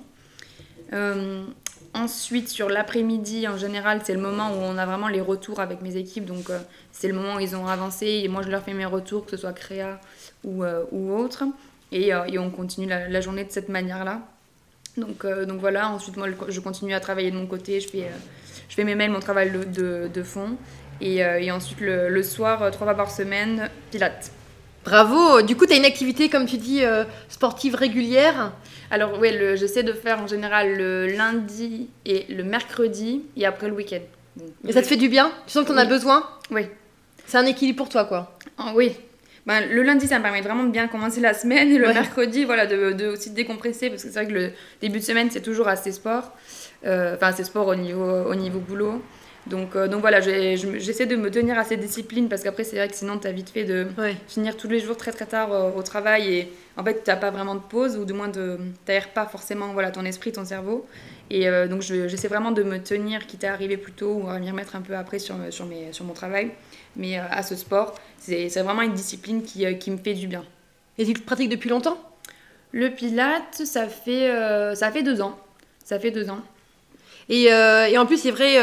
Ensuite, 1.94 2.48
sur 2.48 2.68
l'après-midi, 2.68 3.48
en 3.48 3.56
général, 3.56 4.00
c'est 4.04 4.14
le 4.14 4.20
moment 4.20 4.50
où 4.50 4.56
on 4.56 4.78
a 4.78 4.86
vraiment 4.86 5.08
les 5.08 5.20
retours 5.20 5.60
avec 5.60 5.82
mes 5.82 5.96
équipes. 5.96 6.24
Donc, 6.24 6.50
c'est 6.92 7.08
le 7.08 7.14
moment 7.14 7.36
où 7.36 7.40
ils 7.40 7.56
ont 7.56 7.66
avancé 7.66 8.06
et 8.06 8.28
moi, 8.28 8.42
je 8.42 8.48
leur 8.48 8.62
fais 8.62 8.74
mes 8.74 8.86
retours, 8.86 9.24
que 9.24 9.32
ce 9.32 9.36
soit 9.36 9.52
créa 9.52 10.00
ou, 10.44 10.64
ou 10.92 11.12
autre. 11.12 11.44
Et, 11.92 12.08
et, 12.08 12.38
on 12.38 12.50
continue 12.50 12.86
la, 12.86 13.20
journée 13.20 13.44
de 13.44 13.50
cette 13.50 13.68
manière-là. 13.68 14.20
Donc, 14.96 15.24
donc 15.24 15.60
voilà, 15.60 15.88
ensuite, 15.90 16.16
moi, 16.16 16.28
je 16.48 16.60
continue 16.60 16.94
à 16.94 17.00
travailler 17.00 17.30
de 17.30 17.36
mon 17.36 17.46
côté. 17.46 17.80
Je 17.80 17.88
fais, 17.88 18.10
je 18.68 18.74
fais 18.74 18.84
mes 18.84 18.94
mails, 18.94 19.10
mon 19.10 19.20
travail 19.20 19.50
de, 19.50 20.08
de 20.12 20.22
fond. 20.22 20.56
Euh, 21.02 21.38
et, 21.38 21.50
ensuite, 21.50 21.80
le, 21.80 22.22
soir, 22.22 22.62
euh, 22.62 22.70
trois 22.70 22.86
fois 22.86 22.96
par 22.96 23.10
semaine, 23.10 23.70
pilates. 23.90 24.32
Bravo 24.84 25.42
Du 25.42 25.56
coup, 25.56 25.66
tu 25.66 25.72
as 25.72 25.76
une 25.76 25.84
activité, 25.84 26.28
comme 26.28 26.46
tu 26.46 26.56
dis, 26.56 26.84
euh, 26.84 27.04
sportive 27.28 27.74
régulière 27.74 28.52
Alors 28.90 29.18
oui, 29.20 29.30
j'essaie 29.56 29.82
de 29.82 29.92
faire 29.92 30.20
en 30.20 30.26
général 30.26 30.76
le 30.76 31.06
lundi 31.08 31.88
et 32.06 32.24
le 32.32 32.42
mercredi, 32.42 33.22
et 33.36 33.44
après 33.44 33.68
le 33.68 33.74
week-end. 33.74 34.00
Et 34.66 34.72
ça 34.72 34.82
te 34.82 34.86
fait 34.86 34.96
du 34.96 35.08
bien? 35.08 35.30
Tu 35.46 35.52
sens 35.52 35.64
que 35.64 35.68
tu 35.68 35.74
en 35.74 35.78
as 35.78 35.84
besoin? 35.84 36.26
Oui. 36.50 36.62
C'est 37.26 37.36
un 37.36 37.46
équilibre 37.46 37.78
pour 37.78 37.88
toi, 37.88 38.04
quoi 38.04 38.38
ah 38.56 38.72
Oui. 38.74 38.96
Ben, 39.46 39.68
le 39.68 39.82
lundi, 39.82 40.06
ça 40.06 40.18
me 40.18 40.22
permet 40.22 40.40
vraiment 40.40 40.64
de 40.64 40.70
bien 40.70 40.88
commencer 40.88 41.20
la 41.20 41.34
semaine, 41.34 41.70
et 41.70 41.78
le 41.78 41.88
mercredi, 41.88 42.44
voilà, 42.44 42.66
de, 42.66 42.92
de, 42.92 43.08
aussi 43.08 43.30
de 43.30 43.34
décompresser, 43.34 43.90
parce 43.90 44.02
que 44.02 44.08
c'est 44.08 44.22
vrai 44.22 44.28
que 44.28 44.38
le 44.38 44.50
début 44.80 44.98
de 44.98 45.04
semaine, 45.04 45.28
c'est 45.30 45.40
toujours 45.40 45.68
assez 45.68 45.92
sport. 45.92 46.32
Enfin, 46.84 47.28
assez 47.28 47.44
sport 47.44 47.66
au 47.66 47.74
niveau, 47.74 48.04
au 48.04 48.34
niveau 48.34 48.60
boulot. 48.60 49.02
Donc, 49.48 49.76
euh, 49.76 49.88
donc 49.88 50.00
voilà, 50.00 50.20
j'essaie 50.20 51.06
de 51.06 51.16
me 51.16 51.30
tenir 51.30 51.58
à 51.58 51.64
ces 51.64 51.76
disciplines 51.76 52.28
parce 52.28 52.42
qu'après, 52.42 52.64
c'est 52.64 52.76
vrai 52.76 52.88
que 52.88 52.94
sinon, 52.94 53.18
tu 53.18 53.26
as 53.26 53.32
vite 53.32 53.50
fait 53.50 53.64
de 53.64 53.86
finir 54.26 54.56
tous 54.56 54.68
les 54.68 54.80
jours 54.80 54.96
très 54.96 55.12
très 55.12 55.26
tard 55.26 55.52
euh, 55.52 55.70
au 55.74 55.82
travail 55.82 56.34
et 56.34 56.52
en 56.76 56.84
fait, 56.84 57.02
tu 57.02 57.10
n'as 57.10 57.16
pas 57.16 57.30
vraiment 57.30 57.54
de 57.54 57.60
pause 57.60 57.96
ou 57.96 58.04
du 58.04 58.12
moins, 58.12 58.30
tu 58.30 58.40
n'aères 58.86 59.08
pas 59.08 59.26
forcément 59.26 59.72
voilà, 59.72 59.90
ton 59.90 60.04
esprit, 60.04 60.32
ton 60.32 60.44
cerveau. 60.44 60.86
Et 61.30 61.48
euh, 61.48 61.66
donc, 61.66 61.82
j'essaie 61.82 62.28
vraiment 62.28 62.52
de 62.52 62.62
me 62.62 62.78
tenir, 62.78 63.26
quitte 63.26 63.44
à 63.44 63.52
arriver 63.52 63.76
plus 63.76 63.92
tôt 63.92 64.20
ou 64.22 64.28
à 64.28 64.38
m'y 64.38 64.50
remettre 64.50 64.76
un 64.76 64.82
peu 64.82 64.94
après 64.94 65.18
sur, 65.18 65.36
sur, 65.50 65.66
mes, 65.66 65.92
sur 65.92 66.04
mon 66.04 66.12
travail. 66.12 66.50
Mais 66.96 67.16
à 67.18 67.42
ce 67.42 67.54
sport, 67.54 67.94
c'est 68.18 68.48
vraiment 68.60 68.82
une 68.82 68.94
discipline 68.94 69.42
qui, 69.42 69.78
qui, 69.78 69.90
me 69.90 69.98
fait 69.98 70.14
du 70.14 70.26
bien. 70.26 70.44
Et 70.98 71.04
tu 71.04 71.12
le 71.12 71.20
pratiques 71.20 71.50
depuis 71.50 71.70
longtemps? 71.70 71.98
Le 72.72 72.90
pilate, 72.90 73.54
ça 73.64 73.88
fait, 73.88 74.30
ça 74.74 74.90
fait 74.90 75.02
deux 75.02 75.20
ans. 75.20 75.38
Ça 75.84 75.98
fait 75.98 76.10
deux 76.10 76.28
ans. 76.28 76.42
Et, 77.28 77.44
et, 77.44 77.98
en 77.98 78.06
plus, 78.06 78.16
c'est 78.16 78.30
vrai, 78.30 78.56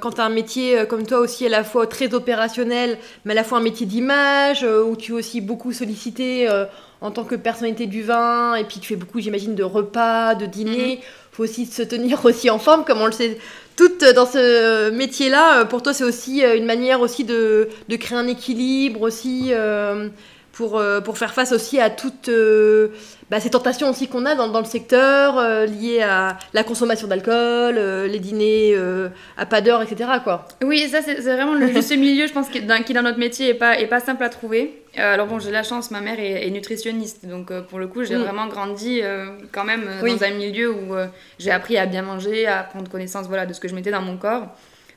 quand 0.00 0.12
tu 0.12 0.20
as 0.20 0.24
un 0.24 0.30
métier 0.30 0.84
comme 0.88 1.06
toi 1.06 1.20
aussi, 1.20 1.46
à 1.46 1.48
la 1.48 1.64
fois 1.64 1.86
très 1.86 2.12
opérationnel, 2.12 2.98
mais 3.24 3.32
à 3.32 3.34
la 3.34 3.44
fois 3.44 3.58
un 3.58 3.62
métier 3.62 3.86
d'image, 3.86 4.62
où 4.62 4.94
tu 4.94 5.12
es 5.12 5.14
aussi 5.14 5.40
beaucoup 5.40 5.72
sollicité 5.72 6.46
en 7.00 7.10
tant 7.10 7.24
que 7.24 7.34
personnalité 7.34 7.86
du 7.86 8.02
vin, 8.02 8.56
et 8.56 8.64
puis 8.64 8.78
tu 8.78 8.88
fais 8.88 8.96
beaucoup, 8.96 9.20
j'imagine, 9.20 9.54
de 9.54 9.62
repas, 9.62 10.34
de 10.34 10.44
dîners. 10.44 10.72
Il 10.72 10.96
mm-hmm. 10.96 11.32
faut 11.32 11.44
aussi 11.44 11.64
se 11.64 11.82
tenir 11.82 12.22
aussi 12.26 12.50
en 12.50 12.58
forme, 12.58 12.84
comme 12.84 13.00
on 13.00 13.06
le 13.06 13.12
sait 13.12 13.38
toutes 13.76 14.04
dans 14.04 14.26
ce 14.26 14.90
métier-là. 14.90 15.64
Pour 15.64 15.82
toi, 15.82 15.94
c'est 15.94 16.04
aussi 16.04 16.42
une 16.42 16.66
manière 16.66 17.00
aussi 17.00 17.24
de, 17.24 17.70
de, 17.88 17.96
créer 17.96 18.18
un 18.18 18.26
équilibre 18.26 19.00
aussi 19.00 19.54
pour, 20.60 20.78
euh, 20.78 21.00
pour 21.00 21.16
faire 21.16 21.32
face 21.32 21.52
aussi 21.52 21.80
à 21.80 21.88
toutes 21.88 22.28
euh, 22.28 22.88
bah, 23.30 23.40
ces 23.40 23.50
tentations 23.50 23.88
aussi 23.88 24.08
qu'on 24.08 24.26
a 24.26 24.34
dans, 24.34 24.48
dans, 24.48 24.58
le 24.58 24.64
secteur 24.66 25.38
euh, 25.38 25.64
liées 25.64 26.02
à 26.02 26.36
la 26.52 26.64
consommation 26.64 27.06
d'alcool, 27.06 27.76
les 27.76 28.18
dîners 28.18 28.76
à 29.36 29.46
pas 29.46 29.60
d'heure, 29.60 29.82
etc. 29.82 30.10
Quoi. 30.24 30.46
Oui, 30.64 30.88
ça 30.88 31.00
c'est 31.02 31.20
vraiment 31.20 31.54
le 31.54 31.66
juste 31.72 31.96
milieu, 31.96 32.26
je 32.26 32.32
pense, 32.32 32.48
qui 32.48 32.60
dans, 32.60 32.82
qui 32.82 32.92
dans 32.92 33.02
notre 33.02 33.18
métier 33.18 33.48
n'est 33.48 33.54
pas, 33.54 33.78
est 33.78 33.86
pas 33.86 34.00
simple 34.00 34.24
à 34.24 34.28
trouver. 34.28 34.82
alors 34.96 35.26
bon, 35.26 35.38
j'ai 35.38 35.50
la 35.50 35.62
chance, 35.62 35.90
ma 35.90 36.00
mère 36.00 36.18
est, 36.18 36.50
nutritionniste, 36.50 37.26
donc 37.26 37.52
pour 37.68 37.78
le 37.78 37.86
coup, 37.86 38.02
j'ai 38.04 38.16
mm. 38.16 38.22
vraiment 38.22 38.46
grandi 38.48 39.00
quand 39.52 39.64
même 39.64 39.84
dans 40.02 40.24
un 40.24 40.30
milieu 40.30 40.72
où 40.72 40.94
j'ai 41.38 41.52
appris 41.52 41.78
à 41.78 41.86
bien 41.86 42.02
manger, 42.02 42.46
à 42.46 42.62
prendre 42.64 42.90
connaissance 42.90 43.26
voilà, 43.28 43.46
de 43.46 43.52
ce 43.52 43.60
que 43.60 43.68
je 43.68 43.74
mettais 43.74 43.92
dans 43.92 44.02
mon 44.02 44.16
corps. 44.16 44.48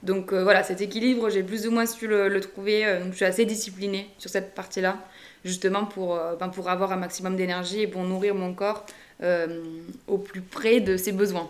Donc 0.01 0.33
voilà, 0.33 0.63
cet 0.63 0.81
équilibre, 0.81 1.29
j'ai 1.29 1.43
plus 1.43 1.67
ou 1.67 1.71
moins 1.71 1.85
su 1.85 2.07
le, 2.07 2.27
le 2.27 2.41
trouver, 2.41 2.83
donc 3.01 3.11
je 3.11 3.17
suis 3.17 3.25
assez 3.25 3.45
disciplinée 3.45 4.09
sur 4.17 4.29
cette 4.29 4.53
partie-là 4.53 4.97
justement 5.43 5.85
pour, 5.85 6.15
euh, 6.15 6.35
ben, 6.39 6.49
pour 6.49 6.69
avoir 6.69 6.91
un 6.91 6.97
maximum 6.97 7.35
d'énergie 7.35 7.81
et 7.81 7.87
pour 7.87 8.03
nourrir 8.03 8.35
mon 8.35 8.53
corps 8.53 8.85
euh, 9.21 9.61
au 10.07 10.17
plus 10.17 10.41
près 10.41 10.79
de 10.79 10.97
ses 10.97 11.11
besoins. 11.11 11.49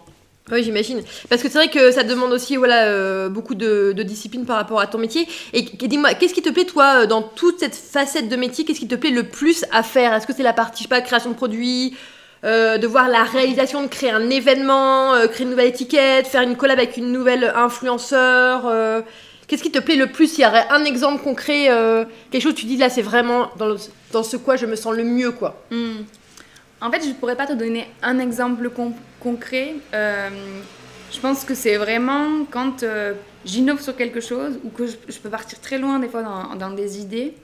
Oui, 0.51 0.61
j'imagine. 0.61 1.01
Parce 1.29 1.41
que 1.41 1.47
c'est 1.47 1.57
vrai 1.57 1.69
que 1.69 1.91
ça 1.91 2.03
demande 2.03 2.33
aussi 2.33 2.57
voilà, 2.57 2.87
euh, 2.87 3.29
beaucoup 3.29 3.55
de, 3.55 3.93
discipline 4.03 4.45
par 4.45 4.57
rapport 4.57 4.81
à 4.81 4.87
ton 4.87 4.97
métier. 4.97 5.25
Et, 5.53 5.61
dis-moi, 5.61 6.15
qu'est-ce 6.15 6.33
qui 6.33 6.41
te 6.41 6.49
plaît, 6.49 6.65
toi, 6.65 7.05
dans 7.05 7.21
toute 7.21 7.59
cette 7.59 7.75
facette 7.75 8.27
de 8.27 8.35
métier? 8.35 8.65
Qu'est-ce 8.65 8.79
qui 8.79 8.87
te 8.87 8.95
plaît 8.95 9.11
le 9.11 9.23
plus 9.23 9.63
à 9.71 9.83
faire? 9.83 10.13
Est-ce 10.13 10.27
que 10.27 10.33
c'est 10.33 10.43
la 10.43 10.51
partie, 10.51 10.79
je 10.79 10.83
sais 10.83 10.89
pas, 10.89 11.01
création 11.01 11.29
de 11.29 11.35
produits 11.35 11.95
de 12.43 12.87
voir 12.87 13.07
la 13.07 13.23
réalisation 13.23 13.83
de 13.83 13.87
créer 13.87 14.11
un 14.11 14.29
événement, 14.29 15.13
créer 15.29 15.45
une 15.45 15.51
nouvelle 15.51 15.69
étiquette, 15.69 16.27
faire 16.27 16.41
une 16.41 16.57
collab 16.57 16.77
avec 16.77 16.97
une 16.97 17.09
nouvelle 17.09 17.53
influenceur 17.55 18.65
Qu'est-ce 19.53 19.61
qui 19.61 19.71
te 19.71 19.77
plaît 19.77 19.97
le 19.97 20.07
plus? 20.07 20.39
Il 20.39 20.41
y 20.41 20.45
aurait 20.47 20.67
un 20.71 20.83
exemple 20.83 21.21
concret, 21.23 21.69
euh, 21.69 22.05
quelque 22.31 22.41
chose 22.41 22.55
tu 22.55 22.65
dis 22.65 22.75
là, 22.75 22.89
c'est 22.89 23.03
vraiment 23.03 23.51
dans, 23.59 23.75
dans, 24.11 24.23
ce 24.23 24.35
quoi 24.35 24.55
je 24.55 24.65
me 24.65 24.75
sens 24.75 24.95
le 24.95 25.03
mieux, 25.03 25.29
quoi. 25.29 25.63
Hmm. 25.69 26.05
En 26.81 26.89
fait, 26.89 27.03
je 27.03 27.09
ne 27.09 27.13
pourrais 27.13 27.35
pas 27.35 27.45
te 27.45 27.53
donner 27.53 27.87
un 28.01 28.17
exemple 28.17 28.71
concret. 29.19 29.75
Euh, 29.93 30.29
je 31.11 31.19
pense 31.19 31.45
que 31.45 31.53
c'est 31.53 31.77
vraiment 31.77 32.45
quand 32.49 32.81
euh, 32.81 33.13
j'innove 33.45 33.79
sur 33.79 33.95
quelque 33.95 34.21
chose 34.21 34.59
ou 34.63 34.71
que 34.71 34.87
je, 34.87 35.19
peux 35.19 35.29
partir 35.29 35.61
très 35.61 35.77
loin 35.77 35.99
des 35.99 36.07
fois 36.07 36.23
dans, 36.23 36.55
dans 36.55 36.71
des 36.71 36.99
idées. 36.99 37.35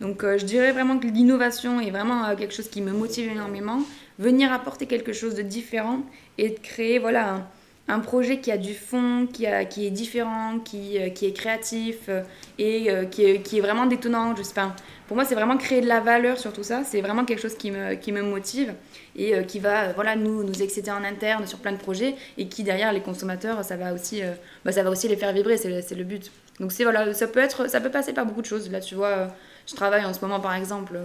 Donc, 0.00 0.24
je 0.24 0.46
dirais 0.46 0.72
vraiment 0.72 0.98
que 0.98 1.06
l'innovation 1.06 1.82
est 1.82 1.90
vraiment 1.90 2.34
quelque 2.34 2.54
chose 2.54 2.70
qui 2.70 2.80
me 2.80 2.92
motive 2.92 3.30
énormément. 3.30 3.82
Venir 4.18 4.54
apporter 4.54 4.86
quelque 4.86 5.12
chose 5.12 5.34
de 5.34 5.42
différent 5.42 6.00
et 6.38 6.48
de 6.48 6.58
créer, 6.60 6.98
voilà, 6.98 7.46
un, 7.88 8.00
projet 8.00 8.40
qui 8.40 8.50
a 8.52 8.56
du 8.58 8.74
fond, 8.74 9.26
qui, 9.32 9.46
a, 9.46 9.64
qui 9.64 9.86
est 9.86 9.90
différent, 9.90 10.58
qui, 10.58 10.98
euh, 10.98 11.08
qui 11.10 11.26
est 11.26 11.32
créatif 11.32 12.08
euh, 12.08 12.22
et 12.58 12.90
euh, 12.90 13.04
qui, 13.04 13.24
est, 13.24 13.60
vraiment 13.60 13.86
détonnant. 13.86 14.34
Je 14.36 14.42
sais 14.42 14.54
pas. 14.54 14.74
Pour 15.06 15.16
moi, 15.16 15.24
c'est 15.24 15.34
vraiment 15.34 15.56
créer 15.56 15.80
de 15.80 15.86
la 15.86 16.00
valeur 16.00 16.38
sur 16.38 16.52
tout 16.52 16.62
ça. 16.62 16.82
C'est 16.84 17.00
vraiment 17.00 17.24
quelque 17.24 17.40
chose 17.40 17.56
qui 17.56 17.70
me, 17.70 17.94
qui 17.94 18.12
me 18.12 18.22
motive 18.22 18.74
et 19.16 19.44
qui 19.46 19.58
va 19.58 19.92
voilà, 19.94 20.16
nous, 20.16 20.44
nous 20.44 20.62
exciter 20.62 20.90
en 20.90 21.02
interne 21.02 21.46
sur 21.46 21.58
plein 21.58 21.72
de 21.72 21.78
projets 21.78 22.14
et 22.36 22.46
qui, 22.48 22.62
derrière 22.62 22.92
les 22.92 23.00
consommateurs, 23.00 23.64
ça 23.64 23.76
va 23.76 23.94
aussi, 23.94 24.20
bah, 24.64 24.72
ça 24.72 24.82
va 24.82 24.90
aussi 24.90 25.08
les 25.08 25.16
faire 25.16 25.32
vibrer. 25.32 25.56
C'est 25.56 25.94
le 25.94 26.04
but. 26.04 26.30
Donc, 26.60 26.72
voilà, 26.72 27.14
ça, 27.14 27.26
peut 27.26 27.40
être, 27.40 27.70
ça 27.70 27.80
peut 27.80 27.90
passer 27.90 28.12
par 28.12 28.26
beaucoup 28.26 28.42
de 28.42 28.46
choses. 28.46 28.70
Là, 28.70 28.80
tu 28.80 28.94
vois, 28.94 29.28
je 29.66 29.74
travaille 29.74 30.04
en 30.04 30.12
ce 30.12 30.20
moment, 30.20 30.40
par 30.40 30.54
exemple 30.54 30.98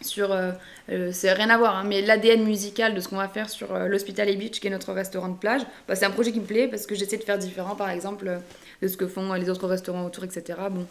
sur, 0.00 0.32
euh, 0.32 0.52
euh, 0.90 1.10
c'est 1.12 1.32
rien 1.32 1.50
à 1.50 1.58
voir, 1.58 1.76
hein, 1.76 1.84
mais 1.86 2.02
l'ADN 2.02 2.44
musical 2.44 2.94
de 2.94 3.00
ce 3.00 3.08
qu'on 3.08 3.16
va 3.16 3.28
faire 3.28 3.50
sur 3.50 3.74
euh, 3.74 3.86
l'Hospital 3.88 4.34
Beach, 4.36 4.60
qui 4.60 4.66
est 4.66 4.70
notre 4.70 4.92
restaurant 4.92 5.28
de 5.28 5.36
plage, 5.36 5.62
bah, 5.86 5.94
c'est 5.94 6.04
un 6.04 6.10
projet 6.10 6.32
qui 6.32 6.40
me 6.40 6.46
plaît 6.46 6.68
parce 6.68 6.86
que 6.86 6.94
j'essaie 6.94 7.16
de 7.16 7.24
faire 7.24 7.38
différent, 7.38 7.74
par 7.74 7.90
exemple, 7.90 8.38
de 8.82 8.88
ce 8.88 8.96
que 8.96 9.06
font 9.06 9.32
les 9.34 9.50
autres 9.50 9.66
restaurants 9.66 10.04
autour, 10.04 10.24
etc. 10.24 10.58
Bon, 10.70 10.86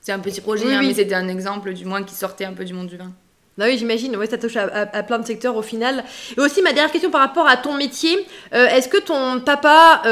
c'est 0.00 0.12
un 0.12 0.18
petit 0.18 0.40
projet, 0.40 0.74
hein, 0.74 0.82
mais 0.82 0.94
c'était 0.94 1.14
un 1.14 1.28
exemple 1.28 1.72
du 1.72 1.84
moins 1.84 2.02
qui 2.02 2.14
sortait 2.14 2.44
un 2.44 2.52
peu 2.52 2.64
du 2.64 2.74
monde 2.74 2.88
du 2.88 2.96
vin. 2.96 3.10
Bah 3.58 3.66
oui, 3.66 3.76
j'imagine, 3.76 4.16
ouais, 4.16 4.26
ça 4.26 4.38
touche 4.38 4.56
à, 4.56 5.02
plein 5.02 5.18
de 5.18 5.26
secteurs 5.26 5.54
au 5.56 5.60
final. 5.60 6.04
Et 6.36 6.40
aussi, 6.40 6.62
ma 6.62 6.72
dernière 6.72 6.90
question 6.90 7.10
par 7.10 7.20
rapport 7.20 7.46
à 7.46 7.58
ton 7.58 7.74
métier, 7.74 8.26
est-ce 8.52 8.88
que 8.88 8.96
ton 8.96 9.40
papa, 9.40 10.02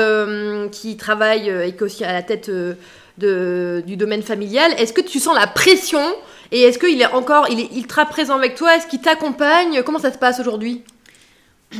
qui 0.71 0.99
travaille 0.99 1.49
et 1.49 1.73
qui 1.73 1.79
est 1.79 1.83
aussi 1.83 2.05
à 2.05 2.12
la 2.12 2.23
tête 2.23 2.51
de, 3.18 3.83
du 3.87 3.97
domaine 3.97 4.23
familial, 4.23 4.73
est-ce 4.79 4.92
que 4.92 5.01
tu 5.01 5.18
sens 5.18 5.35
la 5.38 5.47
pression 5.47 6.03
et 6.51 6.63
est-ce 6.63 6.79
qu'il 6.79 7.01
est 7.01 7.07
encore, 7.07 7.49
il 7.51 7.61
est 7.61 7.77
ultra 7.77 8.07
présent 8.07 8.37
avec 8.37 8.55
toi? 8.55 8.77
Est-ce 8.77 8.87
qu'il 8.87 9.01
t'accompagne? 9.01 9.83
Comment 9.83 9.99
ça 9.99 10.13
se 10.13 10.19
passe 10.19 10.41
aujourd'hui? 10.41 10.83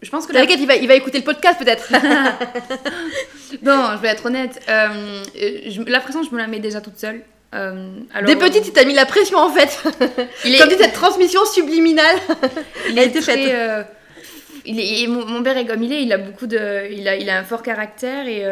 Je 0.00 0.10
pense 0.10 0.26
que 0.26 0.32
il 0.32 0.66
va, 0.66 0.76
il 0.76 0.86
va 0.86 0.94
écouter 0.94 1.18
le 1.18 1.24
podcast 1.24 1.58
peut-être. 1.58 1.90
non, 3.62 3.90
je 3.96 4.00
vais 4.00 4.08
être 4.08 4.26
honnête. 4.26 4.60
Euh, 4.68 5.24
la 5.88 5.98
pression, 5.98 6.22
je 6.22 6.30
me 6.30 6.38
la 6.38 6.46
mets 6.46 6.60
déjà 6.60 6.80
toute 6.80 6.96
seule. 6.96 7.22
Euh, 7.52 7.98
alors, 8.14 8.28
Des 8.28 8.36
petites, 8.36 8.68
il 8.68 8.72
t'a 8.72 8.84
mis 8.84 8.94
la 8.94 9.06
pression 9.06 9.38
en 9.38 9.50
fait. 9.50 9.82
il 10.44 10.54
est... 10.54 10.58
Comme 10.58 10.68
dit, 10.68 10.76
cette 10.78 10.92
transmission 10.92 11.44
subliminale, 11.46 12.16
il 12.88 12.96
a 12.96 13.02
été 13.02 13.20
faite. 13.20 13.40
Euh, 13.50 13.82
il 14.64 14.78
est, 14.78 15.06
mon, 15.08 15.42
père 15.42 15.56
est 15.56 15.66
comme 15.66 15.82
il 15.82 15.92
est, 15.92 16.02
il 16.02 16.12
a 16.12 16.18
beaucoup 16.18 16.46
de, 16.46 16.92
il 16.92 17.08
a, 17.08 17.16
il 17.16 17.28
a 17.28 17.38
un 17.38 17.44
fort 17.44 17.62
caractère 17.62 18.28
et 18.28 18.44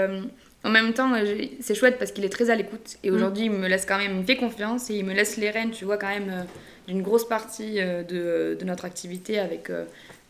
en 0.66 0.70
même 0.70 0.92
temps, 0.92 1.14
euh, 1.14 1.44
c'est 1.60 1.74
chouette 1.74 1.98
parce 1.98 2.10
qu'il 2.10 2.24
est 2.24 2.28
très 2.28 2.50
à 2.50 2.56
l'écoute. 2.56 2.96
Et 3.04 3.10
mm. 3.10 3.14
aujourd'hui, 3.14 3.44
il 3.44 3.50
me 3.50 3.68
laisse 3.68 3.86
quand 3.86 3.98
même, 3.98 4.12
il 4.12 4.18
me 4.18 4.24
fait 4.24 4.36
confiance 4.36 4.90
et 4.90 4.94
il 4.94 5.04
me 5.04 5.14
laisse 5.14 5.36
les 5.36 5.50
rênes, 5.50 5.70
tu 5.70 5.84
vois, 5.84 5.96
quand 5.96 6.08
même, 6.08 6.30
euh, 6.30 6.42
d'une 6.88 7.02
grosse 7.02 7.26
partie 7.26 7.80
euh, 7.80 8.02
de, 8.02 8.56
de, 8.58 8.64
notre 8.64 8.84
activité 8.84 9.38
avec, 9.38 9.70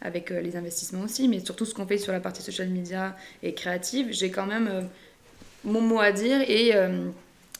avec 0.01 0.31
les 0.31 0.57
investissements 0.57 1.05
aussi, 1.05 1.29
mais 1.29 1.41
surtout 1.41 1.65
ce 1.65 1.75
qu'on 1.75 1.87
fait 1.87 1.99
sur 1.99 2.13
la 2.13 2.21
partie 2.21 2.43
social 2.43 2.69
media 2.69 3.17
et 3.43 3.55
créative. 3.55 4.09
J'ai 4.11 4.31
quand 4.31 4.47
même 4.47 4.89
mon 5.65 5.81
mot 5.81 6.01
à 6.01 6.13
dire 6.13 6.41
et, 6.43 6.69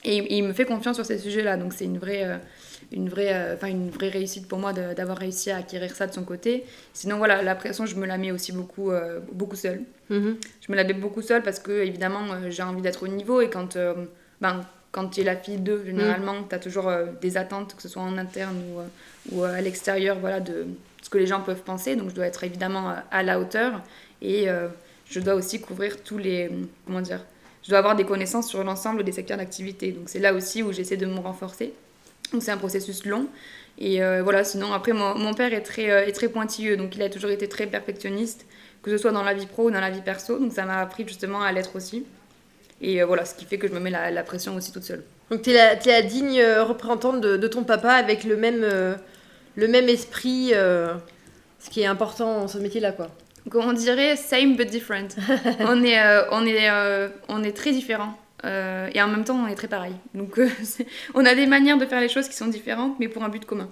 et, 0.05 0.37
il 0.39 0.45
me 0.45 0.53
fait 0.53 0.67
confiance 0.67 0.97
sur 0.97 1.05
ces 1.05 1.19
sujets-là. 1.19 1.57
Donc, 1.57 1.73
c'est 1.73 1.85
une 1.85 1.99
vraie 1.99 2.39
une 2.93 3.09
vraie, 3.09 3.33
euh, 3.33 3.57
une 3.67 3.91
vraie 3.91 4.09
réussite 4.09 4.49
pour 4.49 4.59
moi 4.59 4.73
d'avoir 4.73 5.19
réussi 5.19 5.51
à 5.51 5.59
acquérir 5.59 5.95
ça 5.95 6.07
de 6.07 6.13
son 6.13 6.25
côté. 6.25 6.65
Sinon, 6.93 7.19
voilà, 7.19 7.43
la 7.43 7.55
pression, 7.55 7.87
je 7.87 7.97
me 7.97 8.07
la 8.07 8.19
mets 8.19 8.31
aussi 8.31 8.53
beaucoup, 8.53 8.91
euh, 8.91 9.21
beaucoup 9.33 9.57
seule. 9.57 9.83
Mhm. 10.11 10.37
Je 10.61 10.73
me 10.73 10.77
la 10.77 10.85
beaucoup 10.85 11.23
seule 11.23 11.43
parce 11.43 11.59
que, 11.59 11.73
évidemment, 11.73 12.23
euh, 12.33 12.51
j'ai 12.51 12.63
envie 12.63 12.83
d'être 12.83 13.03
au 13.03 13.09
niveau 13.09 13.41
et 13.41 13.51
quand, 13.51 13.77
ben, 14.41 14.65
quand 14.93 15.09
tu 15.09 15.21
es 15.21 15.25
la 15.25 15.37
fille 15.37 15.59
d'eux, 15.59 15.83
généralement, 15.85 16.43
tu 16.49 16.55
as 16.55 16.59
toujours 16.59 16.91
des 17.21 17.37
attentes, 17.37 17.75
que 17.75 17.83
ce 17.83 17.89
soit 17.89 18.03
en 18.03 18.17
interne 18.17 18.57
ou, 18.71 19.37
ou 19.37 19.45
à 19.45 19.61
l'extérieur, 19.61 20.19
voilà, 20.19 20.41
de 20.41 20.67
ce 21.03 21.11
que 21.11 21.19
les 21.19 21.27
gens 21.27 21.41
peuvent 21.41 21.63
penser. 21.63 21.97
Donc, 21.97 22.11
je 22.11 22.15
dois 22.15 22.27
être 22.27 22.45
évidemment 22.45 22.95
à 23.11 23.23
la 23.23 23.39
hauteur 23.39 23.83
et 24.23 24.47
je 25.11 25.21
dois 25.21 25.35
aussi 25.35 25.61
couvrir 25.61 26.03
tous 26.03 26.19
les. 26.19 26.51
Comment 26.87 27.03
dire 27.03 27.21
Je 27.63 27.69
dois 27.69 27.79
avoir 27.79 27.95
des 27.95 28.05
connaissances 28.05 28.49
sur 28.49 28.65
l'ensemble 28.65 29.05
des 29.05 29.13
secteurs 29.13 29.37
d'activité. 29.37 29.93
Donc, 29.93 30.09
c'est 30.09 30.19
là 30.19 30.33
aussi 30.33 30.63
où 30.63 30.73
j'essaie 30.73 30.97
de 30.97 31.07
me 31.07 31.19
renforcer. 31.19 31.75
Donc 32.33 32.43
c'est 32.43 32.51
un 32.51 32.57
processus 32.57 33.05
long. 33.05 33.27
Et 33.79 34.03
euh, 34.03 34.23
voilà, 34.23 34.43
sinon 34.45 34.73
après 34.73 34.93
mon, 34.93 35.35
père 35.35 35.53
est 35.53 35.63
très, 35.63 35.91
euh, 35.91 36.07
est 36.07 36.13
très 36.13 36.29
pointilleux, 36.29 36.77
donc 36.77 36.97
il 36.97 37.03
a 37.03 37.11
toujours 37.11 37.31
été 37.31 37.47
très 37.47 37.67
perfectionniste, 37.67 38.47
que 38.87 38.93
ce 38.93 38.99
soit 38.99 39.11
dans 39.11 39.23
la 39.23 39.35
vie 39.35 39.45
pro 39.45 39.65
ou 39.65 39.71
dans 39.71 39.81
la 39.81 39.91
vie 39.91 40.01
perso, 40.01 40.39
donc 40.39 40.53
ça 40.53 40.65
m'a 40.65 40.81
appris 40.81 41.05
justement 41.07 41.43
à 41.43 41.53
l'être 41.53 41.77
aussi. 41.77 42.07
Et 42.81 43.03
euh, 43.03 43.07
voilà, 43.07 43.25
ce 43.25 43.35
qui 43.35 43.45
fait 43.45 43.59
que 43.59 43.69
je 43.69 43.73
me 43.73 43.81
mets 43.81 43.91
la, 43.91 44.23
pression 44.23 44.55
aussi 44.55 44.73
toute 44.73 44.85
seule. 44.85 45.03
Donc 45.31 45.43
tu 45.43 45.51
es, 45.51 45.55
la, 45.55 45.75
la 45.75 46.03
digne 46.03 46.41
représentante 46.61 47.21
de, 47.21 47.49
ton 47.49 47.65
papa 47.65 47.91
avec 47.91 48.25
le 48.25 48.37
même, 48.37 48.63
le 48.63 49.69
même 49.69 49.89
esprit, 49.89 50.53
ce 50.53 51.71
qui 51.71 51.83
est 51.83 51.87
important 51.87 52.41
dans 52.41 52.49
ce 52.49 52.59
métier-là, 52.59 52.93
quoi. 52.93 53.09
Comme 53.51 53.65
on 53.65 53.73
dirait, 53.73 54.17
same 54.17 54.57
but 54.57 54.71
different. 54.71 55.09
on, 55.61 55.83
est, 55.85 56.01
on, 56.31 56.47
est, 56.47 57.11
on 57.29 57.43
est 57.43 57.57
très 57.57 57.73
différents. 57.73 58.17
Euh, 58.45 58.89
et 58.95 59.03
en 59.03 59.09
même 59.09 59.25
temps, 59.25 59.37
on 59.37 59.47
est 59.47 59.55
très 59.55 59.69
pareil. 59.69 59.95
Donc, 60.15 60.39
euh, 60.39 60.49
on 61.15 61.25
a 61.25 61.35
des 61.35 61.47
manières 61.47 61.79
de 61.79 61.87
faire 61.87 62.01
les 62.01 62.09
choses 62.09 62.29
qui 62.29 62.37
sont 62.37 62.47
différentes, 62.47 62.99
mais 63.01 63.09
pour 63.09 63.25
un 63.25 63.29
but 63.29 63.45
commun. 63.45 63.69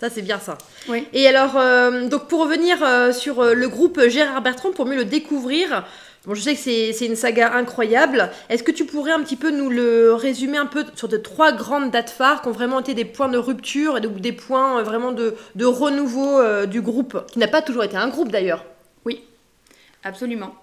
Ça, 0.00 0.10
c'est 0.10 0.22
bien 0.22 0.38
ça. 0.38 0.56
Oui. 0.88 1.06
Et 1.12 1.26
alors, 1.26 1.56
euh, 1.56 2.08
donc 2.08 2.28
pour 2.28 2.40
revenir 2.40 2.78
sur 3.12 3.42
le 3.42 3.68
groupe 3.68 4.00
Gérard 4.08 4.42
Bertrand, 4.42 4.70
pour 4.70 4.86
mieux 4.86 4.96
le 4.96 5.04
découvrir, 5.04 5.84
bon, 6.24 6.34
je 6.34 6.40
sais 6.40 6.54
que 6.54 6.60
c'est 6.60 7.06
une 7.06 7.16
saga 7.16 7.52
incroyable. 7.54 8.30
Est-ce 8.48 8.62
que 8.62 8.70
tu 8.70 8.84
pourrais 8.84 9.10
un 9.10 9.22
petit 9.22 9.34
peu 9.34 9.50
nous 9.50 9.70
le 9.70 10.14
résumer 10.14 10.56
un 10.56 10.66
peu 10.66 10.84
sur 10.94 11.08
de 11.08 11.16
trois 11.16 11.50
grandes 11.50 11.90
dates 11.90 12.10
phares 12.10 12.42
qui 12.42 12.48
ont 12.48 12.52
vraiment 12.52 12.78
été 12.78 12.94
des 12.94 13.04
points 13.04 13.28
de 13.28 13.38
rupture 13.38 13.98
et 13.98 14.00
des 14.00 14.32
points 14.32 14.82
vraiment 14.84 15.10
de, 15.10 15.34
de 15.56 15.64
renouveau 15.64 16.64
du 16.66 16.80
groupe, 16.80 17.24
qui 17.32 17.40
n'a 17.40 17.48
pas 17.48 17.62
toujours 17.62 17.82
été 17.82 17.96
un 17.96 18.08
groupe 18.08 18.30
d'ailleurs? 18.30 18.64
Oui, 19.04 19.24
absolument. 20.04 20.54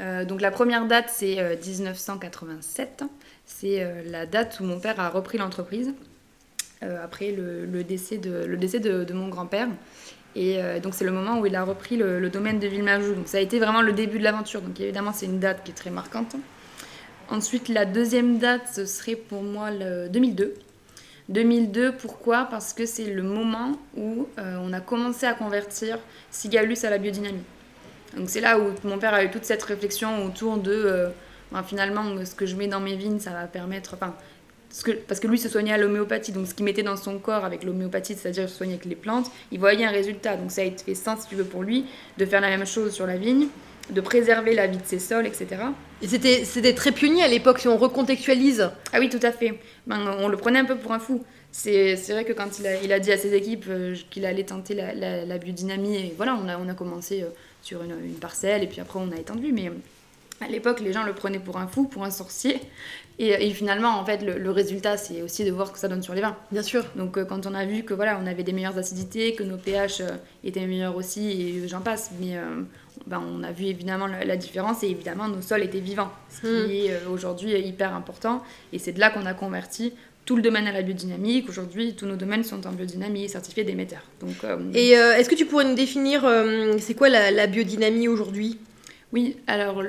Euh, 0.00 0.24
donc 0.24 0.40
la 0.40 0.50
première 0.50 0.86
date, 0.86 1.06
c'est 1.08 1.36
1987. 1.64 3.02
Euh, 3.02 3.06
c'est 3.46 3.82
euh, 3.82 4.02
la 4.06 4.26
date 4.26 4.58
où 4.60 4.64
mon 4.64 4.80
père 4.80 4.98
a 5.00 5.08
repris 5.08 5.38
l'entreprise. 5.38 5.94
Après 7.02 7.32
le, 7.32 7.82
décès 7.82 8.18
de, 8.18 8.44
le 8.44 8.56
décès 8.56 8.80
de, 8.80 9.12
mon 9.12 9.28
grand-père. 9.28 9.68
Et 10.36 10.58
donc 10.82 10.94
c'est 10.94 11.04
le 11.04 11.12
moment 11.12 11.38
où 11.38 11.46
il 11.46 11.54
a 11.54 11.62
repris 11.62 11.96
le, 11.96 12.28
domaine 12.28 12.58
de 12.58 12.66
Villemajou. 12.66 13.14
Donc 13.14 13.28
ça 13.28 13.38
a 13.38 13.40
été 13.40 13.58
vraiment 13.58 13.82
le 13.82 13.92
début 13.92 14.18
de 14.18 14.24
l'aventure. 14.24 14.60
Donc 14.62 14.80
évidemment 14.80 15.12
c'est 15.12 15.26
une 15.26 15.38
date 15.38 15.62
qui 15.64 15.70
est 15.70 15.74
très 15.74 15.90
marquante. 15.90 16.34
Ensuite 17.30 17.68
la 17.68 17.84
deuxième 17.84 18.38
date 18.38 18.68
ce 18.74 18.84
serait 18.84 19.16
pour 19.16 19.42
moi 19.42 19.70
le 19.70 20.08
2002. 20.08 20.54
2002, 21.30 21.92
pourquoi? 21.92 22.48
Parce 22.50 22.72
que 22.72 22.84
c'est 22.84 23.06
le 23.06 23.22
moment 23.22 23.78
où 23.96 24.26
on 24.36 24.72
a 24.72 24.80
commencé 24.80 25.26
à 25.26 25.34
convertir 25.34 25.98
Sigalus 26.30 26.84
à 26.84 26.90
la 26.90 26.98
biodynamie. 26.98 27.44
Donc 28.16 28.28
c'est 28.28 28.40
là 28.40 28.58
où 28.58 28.72
mon 28.84 28.98
père 28.98 29.14
a 29.14 29.24
eu 29.24 29.30
toute 29.30 29.44
cette 29.44 29.62
réflexion 29.62 30.24
autour 30.24 30.58
de 30.58 30.72
euh, 30.72 31.08
ben, 31.52 31.62
finalement 31.62 32.04
ce 32.24 32.34
que 32.34 32.46
je 32.46 32.56
mets 32.56 32.68
dans 32.68 32.80
mes 32.80 32.96
vignes, 32.96 33.18
ça 33.18 33.30
va 33.30 33.46
permettre. 33.46 33.96
Que, 34.82 34.90
parce 34.92 35.20
que 35.20 35.28
lui 35.28 35.38
se 35.38 35.48
soignait 35.48 35.72
à 35.72 35.78
l'homéopathie, 35.78 36.32
donc 36.32 36.48
ce 36.48 36.54
qu'il 36.54 36.64
mettait 36.64 36.82
dans 36.82 36.96
son 36.96 37.18
corps 37.18 37.44
avec 37.44 37.62
l'homéopathie, 37.62 38.14
c'est-à-dire 38.14 38.48
se 38.48 38.56
soigner 38.56 38.74
avec 38.74 38.86
les 38.86 38.96
plantes, 38.96 39.30
il 39.52 39.60
voyait 39.60 39.84
un 39.84 39.90
résultat. 39.90 40.36
Donc 40.36 40.50
ça 40.50 40.62
a 40.62 40.64
été 40.64 40.82
fait 40.82 40.94
sens, 40.94 41.20
si 41.22 41.28
tu 41.28 41.36
veux, 41.36 41.44
pour 41.44 41.62
lui, 41.62 41.84
de 42.18 42.26
faire 42.26 42.40
la 42.40 42.48
même 42.48 42.66
chose 42.66 42.92
sur 42.92 43.06
la 43.06 43.16
vigne, 43.16 43.46
de 43.90 44.00
préserver 44.00 44.54
la 44.54 44.66
vie 44.66 44.78
de 44.78 44.86
ses 44.86 44.98
sols, 44.98 45.26
etc. 45.26 45.46
Et 46.02 46.08
c'était, 46.08 46.44
c'était 46.44 46.74
très 46.74 46.92
pionnier 46.92 47.22
à 47.22 47.28
l'époque, 47.28 47.60
si 47.60 47.68
on 47.68 47.76
recontextualise. 47.76 48.70
Ah 48.92 48.98
oui, 48.98 49.08
tout 49.08 49.20
à 49.22 49.30
fait. 49.30 49.60
Ben, 49.86 50.16
on 50.18 50.28
le 50.28 50.36
prenait 50.36 50.58
un 50.58 50.64
peu 50.64 50.76
pour 50.76 50.92
un 50.92 50.98
fou. 50.98 51.22
C'est, 51.52 51.94
c'est 51.94 52.12
vrai 52.12 52.24
que 52.24 52.32
quand 52.32 52.58
il 52.58 52.66
a, 52.66 52.82
il 52.82 52.92
a 52.92 52.98
dit 52.98 53.12
à 53.12 53.16
ses 53.16 53.32
équipes 53.32 53.66
euh, 53.68 53.94
qu'il 54.10 54.26
allait 54.26 54.42
tenter 54.42 54.74
la, 54.74 54.92
la, 55.24 55.38
biodynamie, 55.38 55.96
et 55.96 56.14
voilà, 56.16 56.36
on 56.42 56.48
a, 56.48 56.58
on 56.58 56.68
a 56.68 56.74
commencé 56.74 57.22
euh, 57.22 57.26
sur 57.62 57.84
une, 57.84 57.92
une, 58.04 58.14
parcelle, 58.14 58.64
et 58.64 58.66
puis 58.66 58.80
après 58.80 58.98
on 58.98 59.12
a 59.12 59.16
étendu. 59.16 59.52
Mais 59.52 59.70
à 60.40 60.48
l'époque, 60.48 60.80
les 60.80 60.92
gens 60.92 61.04
le 61.04 61.14
prenaient 61.14 61.38
pour 61.38 61.58
un 61.58 61.68
fou, 61.68 61.84
pour 61.84 62.02
un 62.04 62.10
sorcier. 62.10 62.60
Et, 63.18 63.50
finalement, 63.50 63.98
en 63.98 64.04
fait, 64.04 64.22
le, 64.22 64.50
résultat, 64.50 64.96
c'est 64.96 65.22
aussi 65.22 65.44
de 65.44 65.52
voir 65.52 65.68
ce 65.68 65.72
que 65.72 65.78
ça 65.78 65.88
donne 65.88 66.02
sur 66.02 66.14
les 66.14 66.20
vins. 66.20 66.36
Bien 66.50 66.62
sûr. 66.62 66.84
Donc, 66.96 67.16
euh, 67.16 67.24
quand 67.24 67.46
on 67.46 67.54
a 67.54 67.64
vu 67.64 67.84
que 67.84 67.94
voilà, 67.94 68.18
on 68.22 68.26
avait 68.26 68.42
des 68.42 68.52
meilleures 68.52 68.76
acidités, 68.76 69.34
que 69.34 69.44
nos 69.44 69.56
pH 69.56 70.02
étaient 70.42 70.66
meilleurs 70.66 70.96
aussi, 70.96 71.30
et 71.30 71.68
j'en 71.68 71.80
passe. 71.80 72.10
Mais 72.20 72.36
ben, 73.06 73.22
on 73.24 73.42
a 73.42 73.52
vu 73.52 73.66
évidemment 73.66 74.06
la, 74.06 74.36
différence, 74.36 74.82
et 74.82 74.88
évidemment, 74.88 75.28
nos 75.28 75.42
sols 75.42 75.62
étaient 75.62 75.80
vivants, 75.80 76.10
ce 76.28 76.40
qui 76.40 76.46
hmm. 76.46 76.70
est 76.70 77.06
aujourd'hui 77.06 77.52
hyper 77.52 77.94
important. 77.94 78.42
Et 78.72 78.78
c'est 78.78 78.92
de 78.92 79.00
là 79.00 79.10
qu'on 79.10 79.26
a 79.26 79.34
converti 79.34 79.92
tout 80.24 80.36
le 80.36 80.42
domaine 80.42 80.66
à 80.66 80.72
la 80.72 80.82
biodynamique. 80.82 81.48
Aujourd'hui, 81.48 81.94
tous 81.94 82.06
nos 82.06 82.16
domaines 82.16 82.44
sont 82.44 82.66
en 82.66 82.72
biodynamie, 82.72 83.28
certifiés 83.28 83.64
d'émetteurs. 83.64 84.04
Donc, 84.20 84.42
euh, 84.44 84.58
Et 84.74 84.96
euh, 84.96 85.16
est-ce 85.16 85.28
que 85.28 85.34
tu 85.34 85.44
pourrais 85.46 85.64
nous 85.64 85.74
définir, 85.74 86.24
euh, 86.24 86.76
c'est 86.78 86.94
quoi 86.94 87.08
la, 87.08 87.46
biodynamie 87.46 88.08
aujourd'hui? 88.08 88.58
Oui, 89.12 89.36
alors 89.46 89.82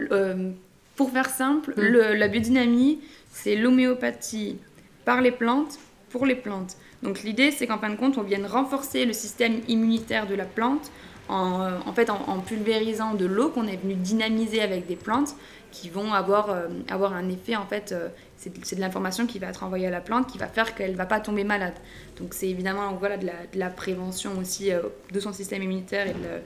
pour 0.95 1.11
faire 1.11 1.29
simple, 1.29 1.73
hmm. 1.77 2.15
la 2.15 2.27
biodynamie, 2.27 2.99
c'est 3.31 3.55
l'homéopathie 3.55 4.57
par 5.03 5.21
les 5.21 5.31
plantes, 5.31 5.77
pour 6.09 6.25
les 6.25 6.35
plantes. 6.35 6.77
Donc 7.03 7.23
l'idée, 7.23 7.51
c'est 7.51 7.67
qu'en 7.67 7.77
fin 7.77 7.89
de 7.89 7.95
compte, 7.95 8.17
on 8.17 8.23
vienne 8.23 8.45
renforcer 8.45 9.05
le 9.05 9.13
système 9.13 9.59
immunitaire 9.67 10.27
de 10.27 10.35
la 10.35 10.45
plante 10.45 10.91
en, 11.27 11.69
en 11.85 11.93
fait, 11.93 12.09
en, 12.09 12.39
pulvérisant 12.39 13.13
de 13.13 13.25
l'eau 13.25 13.49
qu'on 13.49 13.67
est 13.67 13.77
venu 13.77 13.95
dynamiser 13.95 14.61
avec 14.61 14.87
des 14.87 14.95
plantes 14.95 15.35
qui 15.71 15.89
vont 15.89 16.13
avoir, 16.13 16.55
avoir 16.87 17.13
un 17.13 17.27
effet 17.27 17.55
en 17.57 17.65
fait 17.65 17.93
c'est 18.37 18.75
de, 18.75 18.81
l'information 18.81 19.25
qui 19.25 19.39
va 19.39 19.47
être 19.47 19.63
envoyée 19.63 19.87
à 19.87 19.91
la 19.91 20.01
plante 20.01 20.27
qui 20.27 20.37
va 20.37 20.47
faire 20.47 20.75
qu'elle 20.75 20.91
ne 20.91 20.97
va 20.97 21.05
pas 21.05 21.19
tomber 21.19 21.43
malade. 21.43 21.73
Donc 22.17 22.33
c'est 22.33 22.47
évidemment 22.47 22.93
voilà, 22.93 23.17
de, 23.17 23.27
la, 23.55 23.69
prévention 23.69 24.37
aussi 24.37 24.71
euh, 24.71 24.81
de 25.11 25.19
son 25.19 25.33
système 25.33 25.63
immunitaire 25.63 26.07
et 26.07 26.13
de, 26.13 26.41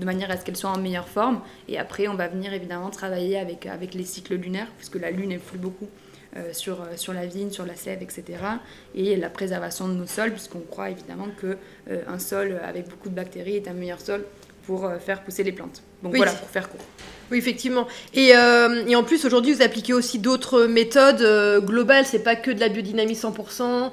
manière 0.00 0.30
à 0.30 0.36
ce 0.36 0.44
qu'elle 0.44 0.56
soit 0.56 0.70
en 0.70 0.78
meilleure 0.78 1.08
forme. 1.08 1.40
Et 1.68 1.78
après, 1.78 2.08
on 2.08 2.14
va 2.14 2.28
venir 2.28 2.52
évidemment 2.52 2.90
travailler 2.90 3.38
avec, 3.38 3.66
avec 3.66 3.94
les 3.94 4.04
cycles 4.04 4.34
lunaires, 4.34 4.68
puisque 4.78 4.96
la 4.96 5.10
lune 5.10 5.32
influe 5.32 5.58
beaucoup 5.58 5.88
euh, 6.36 6.52
sur, 6.52 6.82
euh, 6.82 6.96
sur 6.96 7.12
la 7.12 7.26
vigne, 7.26 7.50
sur 7.50 7.66
la 7.66 7.76
sève, 7.76 8.02
etc. 8.02 8.24
Et 8.94 9.16
la 9.16 9.30
préservation 9.30 9.88
de 9.88 9.94
nos 9.94 10.06
sols, 10.06 10.32
puisqu'on 10.32 10.60
croit 10.60 10.90
évidemment 10.90 11.28
qu'un 11.40 11.56
un 12.08 12.18
sol 12.18 12.60
avec 12.64 12.88
beaucoup 12.88 13.08
de 13.08 13.14
bactéries 13.14 13.56
est 13.56 13.68
un 13.68 13.74
meilleur 13.74 14.00
sol 14.00 14.24
pour 14.66 14.90
faire 15.00 15.22
pousser 15.22 15.42
les 15.42 15.52
plantes. 15.52 15.82
Donc 16.02 16.16
voilà, 16.16 16.32
pour 16.32 16.48
faire 16.48 16.68
court. 16.68 16.80
Oui, 17.32 17.38
effectivement. 17.38 17.88
Et, 18.12 18.36
euh, 18.36 18.84
et 18.86 18.94
en 18.94 19.04
plus, 19.04 19.24
aujourd'hui, 19.24 19.54
vous 19.54 19.62
appliquez 19.62 19.94
aussi 19.94 20.18
d'autres 20.18 20.66
méthodes 20.66 21.22
euh, 21.22 21.60
globales. 21.60 22.04
C'est 22.04 22.22
pas 22.22 22.36
que 22.36 22.50
de 22.50 22.60
la 22.60 22.68
biodynamie 22.68 23.14
100%. 23.14 23.90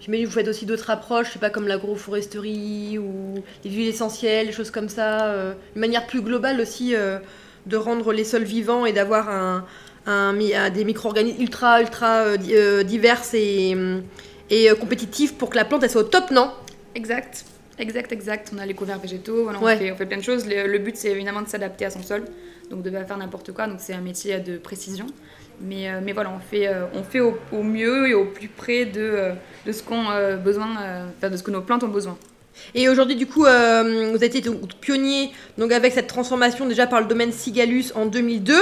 J'imagine 0.00 0.26
que 0.26 0.30
vous 0.30 0.34
faites 0.34 0.48
aussi 0.48 0.66
d'autres 0.66 0.90
approches, 0.90 1.28
je 1.28 1.32
sais 1.32 1.38
pas, 1.38 1.50
comme 1.50 1.66
l'agroforesterie 1.66 2.98
ou 2.98 3.42
les 3.64 3.70
huiles 3.70 3.88
essentielles, 3.88 4.46
des 4.46 4.52
choses 4.52 4.70
comme 4.70 4.88
ça. 4.88 5.26
Euh, 5.26 5.54
une 5.74 5.80
manière 5.80 6.06
plus 6.06 6.20
globale 6.20 6.60
aussi 6.60 6.94
de 7.66 7.76
rendre 7.76 8.12
les 8.12 8.24
sols 8.24 8.44
vivants 8.44 8.86
et 8.86 8.92
d'avoir 8.92 9.28
un, 9.28 9.64
un, 10.06 10.70
des 10.70 10.84
micro-organismes 10.84 11.40
ultra, 11.40 11.80
ultra 11.80 12.36
divers 12.36 13.22
et, 13.34 13.74
et 14.50 14.68
compétitifs 14.78 15.34
pour 15.34 15.50
que 15.50 15.56
la 15.56 15.64
plante 15.64 15.82
elle 15.82 15.90
soit 15.90 16.02
au 16.02 16.04
top, 16.04 16.30
non? 16.30 16.52
Exact. 16.94 17.44
Exact, 17.78 18.10
exact. 18.12 18.50
On 18.54 18.58
a 18.58 18.66
les 18.66 18.74
couverts 18.74 18.98
végétaux, 18.98 19.48
on, 19.48 19.52
fait, 19.52 19.92
on, 19.92 19.96
fait, 19.96 20.06
plein 20.06 20.16
de 20.16 20.22
choses. 20.22 20.46
Le, 20.46 20.78
but, 20.78 20.96
c'est 20.96 21.10
évidemment 21.10 21.42
de 21.42 21.48
s'adapter 21.48 21.84
à 21.84 21.90
son 21.90 22.02
sol, 22.02 22.24
donc 22.70 22.82
de 22.82 22.90
ne 22.90 22.98
pas 22.98 23.04
faire 23.04 23.18
n'importe 23.18 23.52
quoi. 23.52 23.66
Donc 23.66 23.78
c'est 23.80 23.92
un 23.92 24.00
métier 24.00 24.40
de 24.40 24.56
précision. 24.56 25.06
Mais, 25.60 25.88
euh, 25.88 26.00
mais 26.02 26.12
voilà, 26.12 26.30
on 26.30 26.38
fait, 26.38 26.68
euh, 26.68 26.84
on 26.94 27.02
fait 27.02 27.20
au, 27.20 27.62
mieux 27.62 28.08
et 28.08 28.14
au 28.14 28.26
plus 28.26 28.48
près 28.48 28.84
de, 28.84 29.00
euh, 29.00 29.32
de 29.64 29.72
ce 29.72 29.82
qu'on 29.82 30.04
besoin, 30.42 30.68
de 31.22 31.36
ce 31.36 31.42
que 31.42 31.50
nos 31.50 31.62
plantes 31.62 31.82
ont 31.84 31.88
besoin. 31.88 32.16
Et 32.74 32.88
aujourd'hui, 32.88 33.16
du 33.16 33.26
coup, 33.26 33.40
vous 33.40 33.46
avez 33.46 34.26
été 34.26 34.42
pionnier 34.80 35.30
donc 35.58 35.72
avec 35.72 35.92
cette 35.92 36.06
transformation 36.06 36.66
déjà 36.66 36.86
par 36.86 37.00
le 37.00 37.06
domaine 37.06 37.32
Sigalus 37.32 37.92
en 37.94 38.06
2002. 38.06 38.54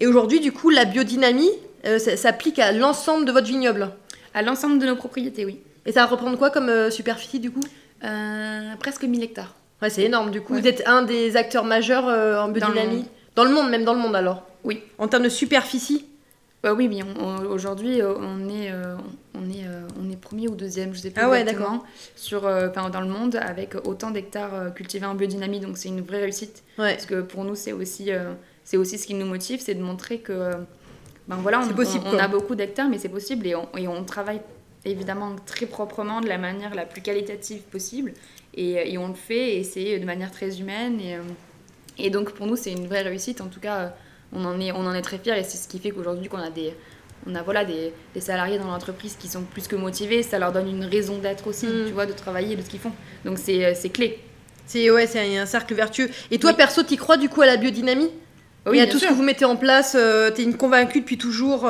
Et 0.00 0.06
aujourd'hui, 0.06 0.40
du 0.40 0.52
coup, 0.52 0.70
la 0.70 0.84
biodynamie 0.84 1.50
s'applique 1.98 2.58
à 2.58 2.72
l'ensemble 2.72 3.24
de 3.24 3.32
votre 3.32 3.46
vignoble? 3.46 3.90
À 4.34 4.42
l'ensemble 4.42 4.78
de 4.78 4.86
nos 4.86 4.96
propriétés, 4.96 5.44
oui. 5.44 5.60
Et 5.86 5.92
ça 5.92 6.00
va 6.00 6.06
reprendre 6.06 6.36
quoi 6.36 6.50
comme 6.50 6.90
superficie, 6.90 7.40
du 7.40 7.50
coup? 7.50 7.60
Euh, 8.04 8.76
presque 8.78 9.04
1000 9.04 9.22
hectares. 9.22 9.54
Ouais, 9.80 9.90
c'est 9.90 10.02
énorme. 10.02 10.30
Du 10.30 10.40
coup, 10.40 10.54
vous 10.54 10.66
êtes 10.66 10.82
un 10.86 11.02
des 11.02 11.36
acteurs 11.36 11.64
majeurs 11.64 12.08
euh, 12.08 12.38
en 12.38 12.48
biodynamie? 12.48 13.06
dans 13.34 13.44
le, 13.44 13.50
monde, 13.50 13.70
même 13.70 13.84
dans 13.84 13.94
le 13.94 14.00
monde 14.00 14.14
alors? 14.14 14.42
Oui. 14.62 14.82
En 14.98 15.08
termes 15.08 15.24
de 15.24 15.28
superficie? 15.28 16.06
Bah 16.64 16.74
oui, 16.74 16.88
oui. 16.88 17.02
Aujourd'hui, 17.48 18.00
euh, 18.00 18.14
on 18.18 18.48
est, 18.48 18.72
on 19.34 19.48
est, 19.50 19.66
on 20.00 20.10
est 20.10 20.16
premier 20.16 20.48
ou 20.48 20.56
deuxième, 20.56 20.94
je 20.94 20.98
sais 20.98 21.10
pas 21.10 21.22
ah 21.24 21.30
ouais, 21.30 21.44
d'accord. 21.44 21.84
sur, 22.16 22.42
dans 22.42 23.00
le 23.00 23.06
monde 23.08 23.36
avec 23.36 23.74
autant 23.86 24.10
d'hectares 24.10 24.74
cultivés 24.74 25.06
en 25.06 25.14
biodynamie. 25.14 25.60
Donc 25.60 25.78
c'est 25.78 25.88
une 25.88 26.00
vraie 26.00 26.20
réussite. 26.20 26.64
Parce 26.76 27.06
que 27.06 27.20
pour 27.20 27.44
nous, 27.44 27.54
c'est 27.54 27.72
aussi, 27.72 28.10
c'est 28.64 28.76
aussi 28.76 28.98
ce 28.98 29.06
qui 29.06 29.14
nous 29.14 29.26
motive, 29.26 29.60
c'est 29.60 29.74
de 29.74 29.82
montrer 29.82 30.18
que 30.18 30.50
ben 31.28 31.36
voilà, 31.36 31.60
on, 31.60 31.72
possible, 31.72 32.04
on, 32.12 32.18
a 32.18 32.28
beaucoup 32.28 32.54
d'hectares, 32.54 32.88
mais 32.88 32.98
c'est 32.98 33.08
possible 33.08 33.46
et 33.46 33.54
on, 33.54 33.68
et 33.78 33.88
on 33.88 34.04
travaille 34.04 34.40
évidemment 34.84 35.34
très 35.46 35.66
proprement, 35.66 36.20
de 36.20 36.28
la 36.28 36.38
manière 36.38 36.74
la 36.74 36.84
plus 36.84 37.00
qualitative 37.00 37.62
possible. 37.62 38.12
Et, 38.54 38.92
et 38.92 38.98
on 38.98 39.08
le 39.08 39.14
fait, 39.14 39.56
et 39.56 39.64
c'est 39.64 39.98
de 39.98 40.04
manière 40.04 40.30
très 40.30 40.60
humaine. 40.60 41.00
Et, 41.00 41.16
euh, 41.16 41.22
et 41.98 42.10
donc 42.10 42.32
pour 42.32 42.46
nous, 42.46 42.56
c'est 42.56 42.72
une 42.72 42.86
vraie 42.86 43.02
réussite. 43.02 43.40
En 43.40 43.46
tout 43.46 43.60
cas, 43.60 43.94
on 44.34 44.44
en 44.44 44.60
est, 44.60 44.72
on 44.72 44.86
en 44.86 44.94
est 44.94 45.02
très 45.02 45.18
fiers, 45.18 45.38
et 45.38 45.44
c'est 45.44 45.56
ce 45.56 45.68
qui 45.68 45.78
fait 45.78 45.90
qu'aujourd'hui, 45.90 46.28
qu'on 46.28 46.38
a 46.38 46.50
des... 46.50 46.74
On 47.26 47.34
a 47.34 47.42
voilà, 47.42 47.64
des, 47.64 47.94
des 48.12 48.20
salariés 48.20 48.58
dans 48.58 48.66
l'entreprise 48.66 49.16
qui 49.18 49.28
sont 49.28 49.44
plus 49.44 49.66
que 49.66 49.76
motivés, 49.76 50.22
ça 50.22 50.38
leur 50.38 50.52
donne 50.52 50.68
une 50.68 50.84
raison 50.84 51.18
d'être 51.18 51.46
aussi, 51.46 51.66
mm. 51.66 51.86
tu 51.86 51.92
vois, 51.92 52.04
de 52.04 52.12
travailler, 52.12 52.54
de 52.54 52.60
ce 52.60 52.68
qu'ils 52.68 52.80
font. 52.80 52.92
Donc 53.24 53.38
c'est 53.38 53.64
euh, 53.64 53.88
clé. 53.88 54.18
C'est 54.66 54.90
ouais, 54.90 55.06
c'est 55.06 55.38
un 55.38 55.46
cercle 55.46 55.74
vertueux. 55.74 56.10
Et 56.30 56.38
toi, 56.38 56.52
perso, 56.52 56.82
tu 56.82 56.96
crois 56.96 57.16
du 57.16 57.30
coup 57.30 57.40
à 57.40 57.46
la 57.46 57.56
biodynamie? 57.56 58.10
Oui, 58.66 58.78
Et 58.78 58.82
à 58.82 58.86
tout 58.86 58.98
ce 58.98 59.06
que 59.06 59.12
vous 59.12 59.22
mettez 59.22 59.44
en 59.46 59.56
place 59.56 59.94
euh, 59.98 60.30
Tu 60.30 60.42
es 60.42 60.44
une 60.44 60.56
convaincue 60.56 61.00
depuis 61.00 61.16
toujours 61.16 61.66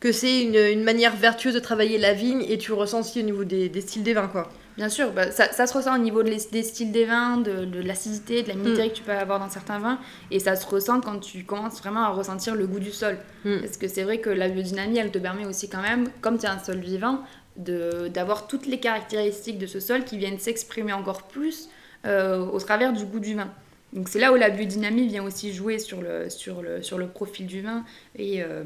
que 0.00 0.12
c'est 0.12 0.42
une, 0.42 0.82
manière 0.82 1.16
vertueuse 1.16 1.54
de 1.54 1.58
travailler 1.58 1.98
la 1.98 2.12
vigne 2.12 2.44
et 2.48 2.58
tu 2.58 2.72
ressens 2.72 3.00
aussi 3.00 3.20
au 3.20 3.24
niveau 3.24 3.44
des, 3.44 3.80
styles 3.80 4.02
des 4.02 4.14
vins, 4.14 4.28
quoi. 4.28 4.50
Bien 4.78 4.88
sûr, 4.88 5.10
bah, 5.10 5.32
ça, 5.32 5.66
se 5.66 5.76
ressent 5.76 5.92
au 5.92 5.98
niveau 5.98 6.22
des 6.22 6.38
styles 6.38 6.92
des 6.92 7.04
vins, 7.04 7.38
de, 7.38 7.82
l'acidité, 7.82 8.44
de 8.44 8.48
la 8.48 8.54
minéralité 8.54 8.86
mm. 8.86 8.90
que 8.90 8.96
tu 8.96 9.02
peux 9.02 9.10
avoir 9.10 9.40
dans 9.40 9.50
certains 9.50 9.80
vins, 9.80 9.98
et 10.30 10.38
ça 10.38 10.54
se 10.54 10.64
ressent 10.64 11.00
quand 11.00 11.18
tu 11.18 11.42
commences 11.42 11.80
vraiment 11.80 12.04
à 12.04 12.10
ressentir 12.10 12.54
le 12.54 12.68
goût 12.68 12.78
du 12.78 12.92
sol. 12.92 13.18
Mm. 13.44 13.58
Parce 13.58 13.76
que 13.76 13.88
c'est 13.88 14.04
vrai 14.04 14.18
que 14.18 14.30
la 14.30 14.48
biodynamie, 14.48 14.98
elle 14.98 15.10
te 15.10 15.18
permet 15.18 15.46
aussi 15.46 15.68
quand 15.68 15.82
même, 15.82 16.08
comme 16.20 16.38
tu 16.38 16.46
as 16.46 16.52
un 16.52 16.60
sol 16.60 16.78
vivant, 16.78 17.24
d'avoir 17.56 18.46
toutes 18.46 18.66
les 18.66 18.78
caractéristiques 18.78 19.58
de 19.58 19.66
ce 19.66 19.80
sol 19.80 20.04
qui 20.04 20.16
viennent 20.16 20.38
s'exprimer 20.38 20.92
encore 20.92 21.24
plus 21.24 21.68
euh, 22.06 22.46
au 22.46 22.60
travers 22.60 22.92
du 22.92 23.04
goût 23.04 23.18
du 23.18 23.34
vin. 23.34 23.50
Donc 23.92 24.08
c'est 24.08 24.20
là 24.20 24.32
où 24.32 24.36
la 24.36 24.48
biodynamie 24.48 25.08
vient 25.08 25.24
aussi 25.24 25.52
jouer 25.52 25.80
sur 25.80 26.00
le, 26.00 26.30
sur 26.30 26.62
le, 26.62 26.82
sur 26.82 26.98
le 26.98 27.08
profil 27.08 27.48
du 27.48 27.62
vin 27.62 27.84
et... 28.16 28.44
Euh, 28.44 28.62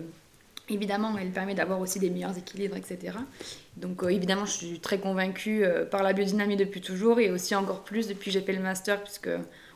Évidemment, 0.73 1.17
elle 1.19 1.31
permet 1.31 1.55
d'avoir 1.55 1.81
aussi 1.81 1.99
des 1.99 2.09
meilleurs 2.09 2.37
équilibres, 2.37 2.77
etc. 2.77 3.19
Donc 3.77 4.03
euh, 4.03 4.09
évidemment, 4.09 4.47
je 4.47 4.53
suis 4.53 4.81
très 4.81 4.99
convaincue 4.99 5.65
euh, 5.65 5.85
par 5.85 6.03
la 6.03 6.13
biodynamie 6.13 6.57
depuis 6.57 6.81
toujours 6.81 7.21
et 7.21 7.31
aussi 7.31 7.55
encore 7.55 7.85
plus 7.85 8.09
depuis 8.09 8.31
que 8.31 8.31
j'ai 8.33 8.41
fait 8.41 8.55
le 8.55 8.63
master, 8.63 9.03
puisque 9.03 9.31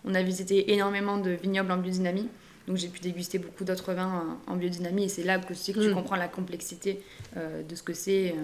on 0.04 0.14
a 0.14 0.22
visité 0.22 0.72
énormément 0.72 1.18
de 1.18 1.30
vignobles 1.30 1.70
en 1.70 1.76
biodynamie. 1.76 2.28
Donc 2.66 2.78
j'ai 2.78 2.88
pu 2.88 3.00
déguster 3.00 3.38
beaucoup 3.38 3.64
d'autres 3.64 3.92
vins 3.92 4.38
en, 4.46 4.56
biodynamie 4.56 5.04
et 5.04 5.08
c'est 5.08 5.22
là 5.22 5.38
que, 5.38 5.52
que 5.52 5.80
tu 5.80 5.88
mm. 5.90 5.94
comprends 5.94 6.16
la 6.16 6.28
complexité 6.28 7.00
euh, 7.36 7.62
de 7.62 7.74
ce 7.74 7.82
que 7.82 7.92
c'est 7.92 8.34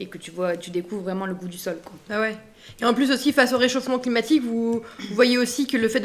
et 0.00 0.06
que 0.06 0.16
tu 0.16 0.30
vois, 0.30 0.56
tu 0.56 0.70
découvres 0.70 1.02
vraiment 1.02 1.26
le 1.26 1.34
goût 1.34 1.46
du 1.46 1.58
sol. 1.58 1.76
Quoi. 1.84 1.92
Ah 2.08 2.20
ouais. 2.20 2.36
Et 2.80 2.84
en 2.84 2.94
plus 2.94 3.12
aussi 3.12 3.32
face 3.32 3.52
au 3.52 3.58
réchauffement 3.58 3.98
climatique, 3.98 4.42
vous, 4.42 4.82
voyez 5.12 5.36
aussi 5.36 5.66
que 5.66 5.76
le 5.76 5.88
fait 5.88 6.00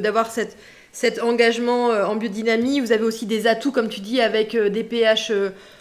d'avoir 0.00 0.28
de, 0.28 0.32
cette 0.32 0.56
cet 0.92 1.22
engagement 1.22 1.88
en 1.88 2.16
biodynamie. 2.16 2.80
Vous 2.80 2.92
avez 2.92 3.04
aussi 3.04 3.26
des 3.26 3.46
atouts, 3.46 3.72
comme 3.72 3.88
tu 3.88 4.00
dis, 4.00 4.20
avec 4.20 4.56
des 4.56 4.84
pH 4.84 5.32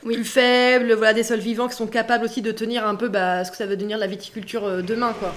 plus 0.03 0.23
faibles, 0.23 0.93
voilà, 0.93 1.13
des 1.13 1.23
sols 1.23 1.39
vivants 1.39 1.67
qui 1.67 1.75
sont 1.75 1.87
capables 1.87 2.23
aussi 2.23 2.41
de 2.41 2.51
tenir 2.51 2.87
un 2.87 2.95
peu 2.95 3.09
bah, 3.09 3.43
ce 3.43 3.51
que 3.51 3.57
ça 3.57 3.65
va 3.65 3.75
devenir 3.75 3.97
la 3.97 4.07
viticulture 4.07 4.81
demain. 4.81 5.13
Quoi. 5.19 5.33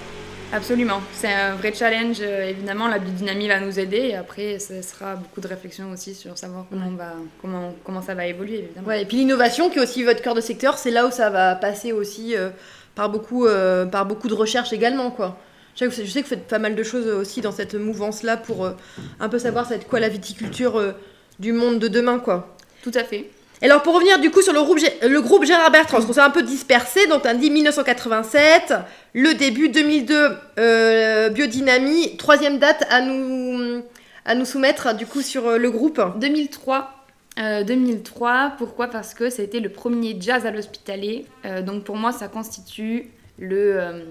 Absolument, 0.52 1.00
c'est 1.12 1.32
un 1.32 1.56
vrai 1.56 1.74
challenge. 1.74 2.20
évidemment, 2.20 2.86
la 2.86 3.00
biodynamie 3.00 3.48
va 3.48 3.58
nous 3.58 3.80
aider 3.80 3.96
et 3.96 4.14
après, 4.14 4.60
ce 4.60 4.80
sera 4.82 5.16
beaucoup 5.16 5.40
de 5.40 5.48
réflexion 5.48 5.90
aussi 5.90 6.14
sur 6.14 6.38
savoir 6.38 6.66
comment, 6.70 6.90
va, 6.90 7.14
comment, 7.42 7.74
comment 7.82 8.02
ça 8.02 8.14
va 8.14 8.26
évoluer. 8.26 8.58
Évidemment. 8.58 8.86
Ouais, 8.86 9.02
et 9.02 9.04
puis 9.04 9.16
l'innovation, 9.16 9.70
qui 9.70 9.78
est 9.78 9.82
aussi 9.82 10.04
votre 10.04 10.22
cœur 10.22 10.34
de 10.34 10.40
secteur, 10.40 10.78
c'est 10.78 10.92
là 10.92 11.06
où 11.06 11.10
ça 11.10 11.30
va 11.30 11.56
passer 11.56 11.90
aussi 11.92 12.36
par, 12.94 13.10
beaucoup, 13.10 13.48
par 13.90 14.06
beaucoup 14.06 14.28
de 14.28 14.34
recherches 14.34 14.72
également. 14.72 15.10
quoi. 15.10 15.36
Je 15.76 15.90
sais, 15.90 16.02
que, 16.04 16.20
vous 16.20 16.28
faites 16.28 16.46
pas 16.46 16.60
mal 16.60 16.76
de 16.76 16.82
choses 16.84 17.08
aussi 17.08 17.40
dans 17.40 17.50
cette 17.50 17.74
mouvance-là 17.74 18.36
pour 18.36 18.64
euh, 18.64 18.72
un 19.18 19.28
peu 19.28 19.40
savoir 19.40 19.64
ça 19.64 19.70
va 19.70 19.76
être 19.76 19.88
quoi 19.88 19.98
la 19.98 20.08
viticulture 20.08 20.78
euh, 20.78 20.92
du 21.40 21.52
monde 21.52 21.80
de 21.80 21.88
demain, 21.88 22.20
quoi. 22.20 22.56
Tout 22.82 22.92
à 22.94 23.02
fait. 23.02 23.28
Alors 23.60 23.82
pour 23.82 23.94
revenir 23.94 24.20
du 24.20 24.30
coup 24.30 24.42
sur 24.42 24.52
le 24.52 24.62
groupe, 24.62 24.78
le 25.02 25.20
groupe 25.20 25.44
Gérard 25.44 25.70
Bertrand, 25.70 25.96
parce 25.96 26.06
qu'on 26.06 26.12
s'est 26.12 26.20
un 26.20 26.30
peu 26.30 26.42
dispersé, 26.42 27.06
donc 27.06 27.22
on 27.24 27.28
a 27.28 27.34
dit 27.34 27.50
1987, 27.50 28.74
le 29.14 29.34
début 29.34 29.68
2002, 29.68 30.28
euh, 30.58 31.28
biodynamie, 31.30 32.16
troisième 32.18 32.58
date 32.58 32.86
à 32.90 33.00
nous, 33.00 33.82
à 34.26 34.34
nous 34.34 34.44
soumettre 34.44 34.94
du 34.94 35.06
coup 35.06 35.22
sur 35.22 35.58
le 35.58 35.70
groupe 35.70 36.00
2003. 36.18 36.90
2003, 37.66 38.52
pourquoi? 38.58 38.86
Parce 38.86 39.12
que 39.12 39.28
c'était 39.28 39.60
le 39.60 39.70
premier 39.70 40.16
jazz 40.20 40.46
à 40.46 40.52
l'hospitalet. 40.52 41.24
donc 41.62 41.82
pour 41.82 41.96
moi, 41.96 42.12
ça 42.12 42.28
constitue 42.28 43.10
le, 43.38 44.04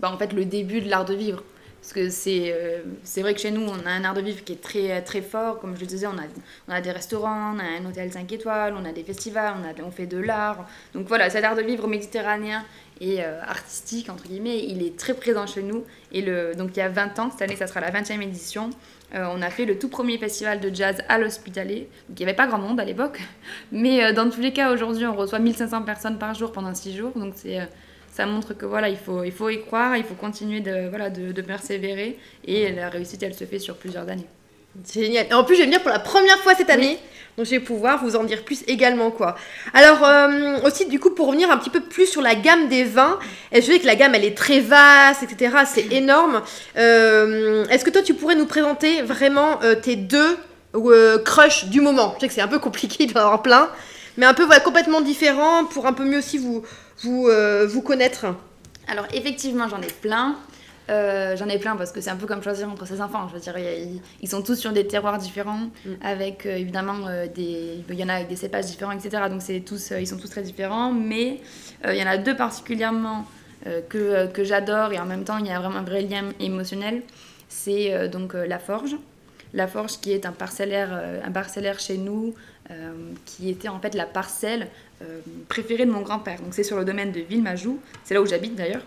bah, 0.00 0.10
en 0.12 0.18
fait, 0.18 0.32
le 0.32 0.44
début 0.44 0.80
de 0.80 0.88
l'art 0.88 1.04
de 1.04 1.14
vivre. 1.14 1.42
Parce 1.80 1.94
que 1.94 2.10
c'est 2.10 2.52
euh, 2.52 2.82
c'est 3.04 3.22
vrai 3.22 3.32
que 3.32 3.40
chez 3.40 3.50
nous, 3.50 3.62
on 3.62 3.86
a 3.86 3.90
un 3.90 4.04
art 4.04 4.12
de 4.12 4.20
vivre 4.20 4.44
qui 4.44 4.52
est 4.52 4.60
très, 4.60 5.00
très 5.02 5.22
fort. 5.22 5.58
Comme 5.60 5.74
je 5.74 5.80
le 5.80 5.86
disais, 5.86 6.06
on 6.06 6.18
a, 6.18 6.24
on 6.68 6.72
a 6.72 6.80
des 6.82 6.90
restaurants, 6.90 7.54
on 7.56 7.58
a 7.58 7.62
un 7.62 7.88
hôtel 7.88 8.12
5 8.12 8.30
étoiles, 8.32 8.74
on 8.78 8.84
a 8.84 8.92
des 8.92 9.02
festivals, 9.02 9.54
on, 9.58 9.66
a, 9.66 9.86
on 9.86 9.90
fait 9.90 10.06
de 10.06 10.18
l'art. 10.18 10.68
Donc 10.92 11.06
voilà, 11.08 11.30
cet 11.30 11.42
art 11.42 11.56
de 11.56 11.62
vivre 11.62 11.88
méditerranéen 11.88 12.64
et 13.00 13.24
euh, 13.24 13.40
artistique, 13.42 14.10
entre 14.10 14.24
guillemets, 14.24 14.62
il 14.68 14.82
est 14.82 14.98
très 14.98 15.14
présent 15.14 15.46
chez 15.46 15.62
nous. 15.62 15.84
Et 16.12 16.20
le, 16.20 16.54
donc 16.54 16.76
il 16.76 16.80
y 16.80 16.82
a 16.82 16.90
20 16.90 17.18
ans, 17.18 17.30
cette 17.30 17.42
année, 17.42 17.56
ça 17.56 17.66
sera 17.66 17.80
la 17.80 17.90
20e 17.90 18.20
édition. 18.20 18.68
Euh, 19.14 19.26
on 19.34 19.40
a 19.40 19.48
fait 19.48 19.64
le 19.64 19.78
tout 19.78 19.88
premier 19.88 20.18
festival 20.18 20.60
de 20.60 20.74
jazz 20.74 21.02
à 21.08 21.16
l'Hospitalet. 21.16 21.88
Donc 22.10 22.20
il 22.20 22.24
n'y 22.24 22.24
avait 22.24 22.36
pas 22.36 22.46
grand 22.46 22.58
monde 22.58 22.78
à 22.78 22.84
l'époque. 22.84 23.22
Mais 23.72 24.12
dans 24.12 24.28
tous 24.28 24.40
les 24.42 24.52
cas, 24.52 24.70
aujourd'hui, 24.70 25.06
on 25.06 25.16
reçoit 25.16 25.38
1500 25.38 25.82
personnes 25.82 26.18
par 26.18 26.34
jour 26.34 26.52
pendant 26.52 26.74
6 26.74 26.94
jours. 26.94 27.12
Donc 27.16 27.32
c'est 27.36 27.58
ça 28.20 28.26
montre 28.26 28.52
que 28.52 28.66
voilà, 28.66 28.90
il 28.90 28.98
faut, 28.98 29.24
il 29.24 29.32
faut 29.32 29.48
y 29.48 29.62
croire, 29.62 29.96
il 29.96 30.04
faut 30.04 30.14
continuer 30.14 30.60
de, 30.60 30.90
voilà, 30.90 31.08
de, 31.08 31.32
de 31.32 31.42
persévérer 31.42 32.18
et 32.44 32.70
la 32.70 32.90
réussite, 32.90 33.22
elle 33.22 33.32
se 33.32 33.44
fait 33.44 33.58
sur 33.58 33.76
plusieurs 33.76 34.06
années. 34.10 34.26
Génial. 34.92 35.26
Et 35.30 35.32
en 35.32 35.42
plus, 35.42 35.54
je 35.54 35.60
vais 35.60 35.66
venir 35.66 35.80
pour 35.80 35.90
la 35.90 35.98
première 35.98 36.36
fois 36.40 36.54
cette 36.54 36.68
année. 36.68 36.98
Donc, 37.38 37.46
je 37.46 37.52
vais 37.52 37.60
pouvoir 37.60 38.04
vous 38.04 38.16
en 38.16 38.24
dire 38.24 38.44
plus 38.44 38.62
également, 38.66 39.10
quoi. 39.10 39.36
Alors, 39.72 40.04
euh, 40.04 40.58
aussi, 40.66 40.84
du 40.86 41.00
coup, 41.00 41.10
pour 41.10 41.28
revenir 41.28 41.50
un 41.50 41.56
petit 41.56 41.70
peu 41.70 41.80
plus 41.80 42.06
sur 42.06 42.20
la 42.20 42.34
gamme 42.34 42.68
des 42.68 42.84
vins, 42.84 43.18
je 43.54 43.60
sais 43.62 43.78
que 43.78 43.86
la 43.86 43.96
gamme, 43.96 44.14
elle 44.14 44.24
est 44.26 44.36
très 44.36 44.60
vaste, 44.60 45.22
etc. 45.22 45.56
C'est 45.64 45.90
énorme. 45.90 46.42
Euh, 46.76 47.64
est-ce 47.68 47.86
que 47.86 47.90
toi, 47.90 48.02
tu 48.02 48.12
pourrais 48.12 48.34
nous 48.34 48.44
présenter 48.44 49.00
vraiment 49.00 49.62
euh, 49.62 49.74
tes 49.74 49.96
deux 49.96 50.36
crushs 51.24 51.64
du 51.70 51.80
moment? 51.80 52.12
Je 52.16 52.20
sais 52.20 52.28
que 52.28 52.34
c'est 52.34 52.42
un 52.42 52.48
peu 52.48 52.58
compliqué 52.58 53.06
d'en 53.06 53.20
avoir 53.20 53.42
plein, 53.42 53.70
mais 54.18 54.26
un 54.26 54.34
peu 54.34 54.44
voilà, 54.44 54.60
complètement 54.60 55.00
différent 55.00 55.64
pour 55.64 55.86
un 55.86 55.94
peu 55.94 56.04
mieux 56.04 56.18
aussi 56.18 56.36
vous, 56.36 56.62
vous, 57.02 57.28
euh, 57.28 57.66
vous 57.66 57.82
connaître 57.82 58.26
Alors 58.88 59.06
effectivement, 59.12 59.68
j'en 59.68 59.80
ai 59.80 59.86
plein. 59.86 60.36
Euh, 60.88 61.36
j'en 61.36 61.48
ai 61.48 61.58
plein 61.58 61.76
parce 61.76 61.92
que 61.92 62.00
c'est 62.00 62.10
un 62.10 62.16
peu 62.16 62.26
comme 62.26 62.42
choisir 62.42 62.68
entre 62.68 62.86
ses 62.86 63.00
enfants. 63.00 63.28
Je 63.28 63.34
veux 63.34 63.40
dire, 63.40 63.54
ils, 64.20 64.28
sont 64.28 64.42
tous 64.42 64.56
sur 64.56 64.72
des 64.72 64.86
terroirs 64.86 65.18
différents, 65.18 65.70
mm. 65.84 65.90
avec 66.02 66.46
euh, 66.46 66.56
évidemment 66.56 67.06
des. 67.34 67.84
Il 67.88 67.94
y 67.94 68.04
en 68.04 68.08
a 68.08 68.14
avec 68.14 68.28
des 68.28 68.36
cépages 68.36 68.66
différents, 68.66 68.92
etc. 68.92 69.24
Donc 69.30 69.42
c'est 69.42 69.60
tous, 69.60 69.92
ils 69.98 70.06
sont 70.06 70.18
tous 70.18 70.28
très 70.28 70.42
différents. 70.42 70.92
Mais 70.92 71.40
il 71.86 71.96
y 71.96 72.02
en 72.02 72.08
a 72.08 72.18
deux 72.18 72.36
particulièrement 72.36 73.26
que, 73.88 74.26
que 74.28 74.42
j'adore 74.42 74.92
et 74.92 74.98
en 74.98 75.04
même 75.04 75.24
temps 75.24 75.36
il 75.36 75.46
y 75.46 75.50
a 75.50 75.60
vraiment 75.60 75.78
un 75.78 75.84
vrai 75.84 76.02
lien 76.02 76.30
émotionnel. 76.40 77.02
C'est 77.48 78.08
donc 78.08 78.34
la 78.34 78.58
forge. 78.58 78.96
La 79.52 79.66
forge 79.66 80.00
qui 80.00 80.12
est 80.12 80.26
un 80.26 80.32
parcellaire, 80.32 80.92
un 81.24 81.32
parcellaire 81.32 81.78
chez 81.78 81.98
nous, 81.98 82.34
qui 83.24 83.48
était 83.48 83.68
en 83.68 83.80
fait 83.80 83.94
la 83.94 84.06
parcelle 84.06 84.68
euh, 85.02 85.20
préféré 85.48 85.86
de 85.86 85.90
mon 85.90 86.02
grand-père. 86.02 86.40
Donc 86.42 86.52
c'est 86.52 86.62
sur 86.62 86.76
le 86.76 86.84
domaine 86.84 87.10
de 87.10 87.20
Villemajou, 87.20 87.80
c'est 88.04 88.12
là 88.12 88.20
où 88.20 88.26
j'habite 88.26 88.54
d'ailleurs. 88.54 88.82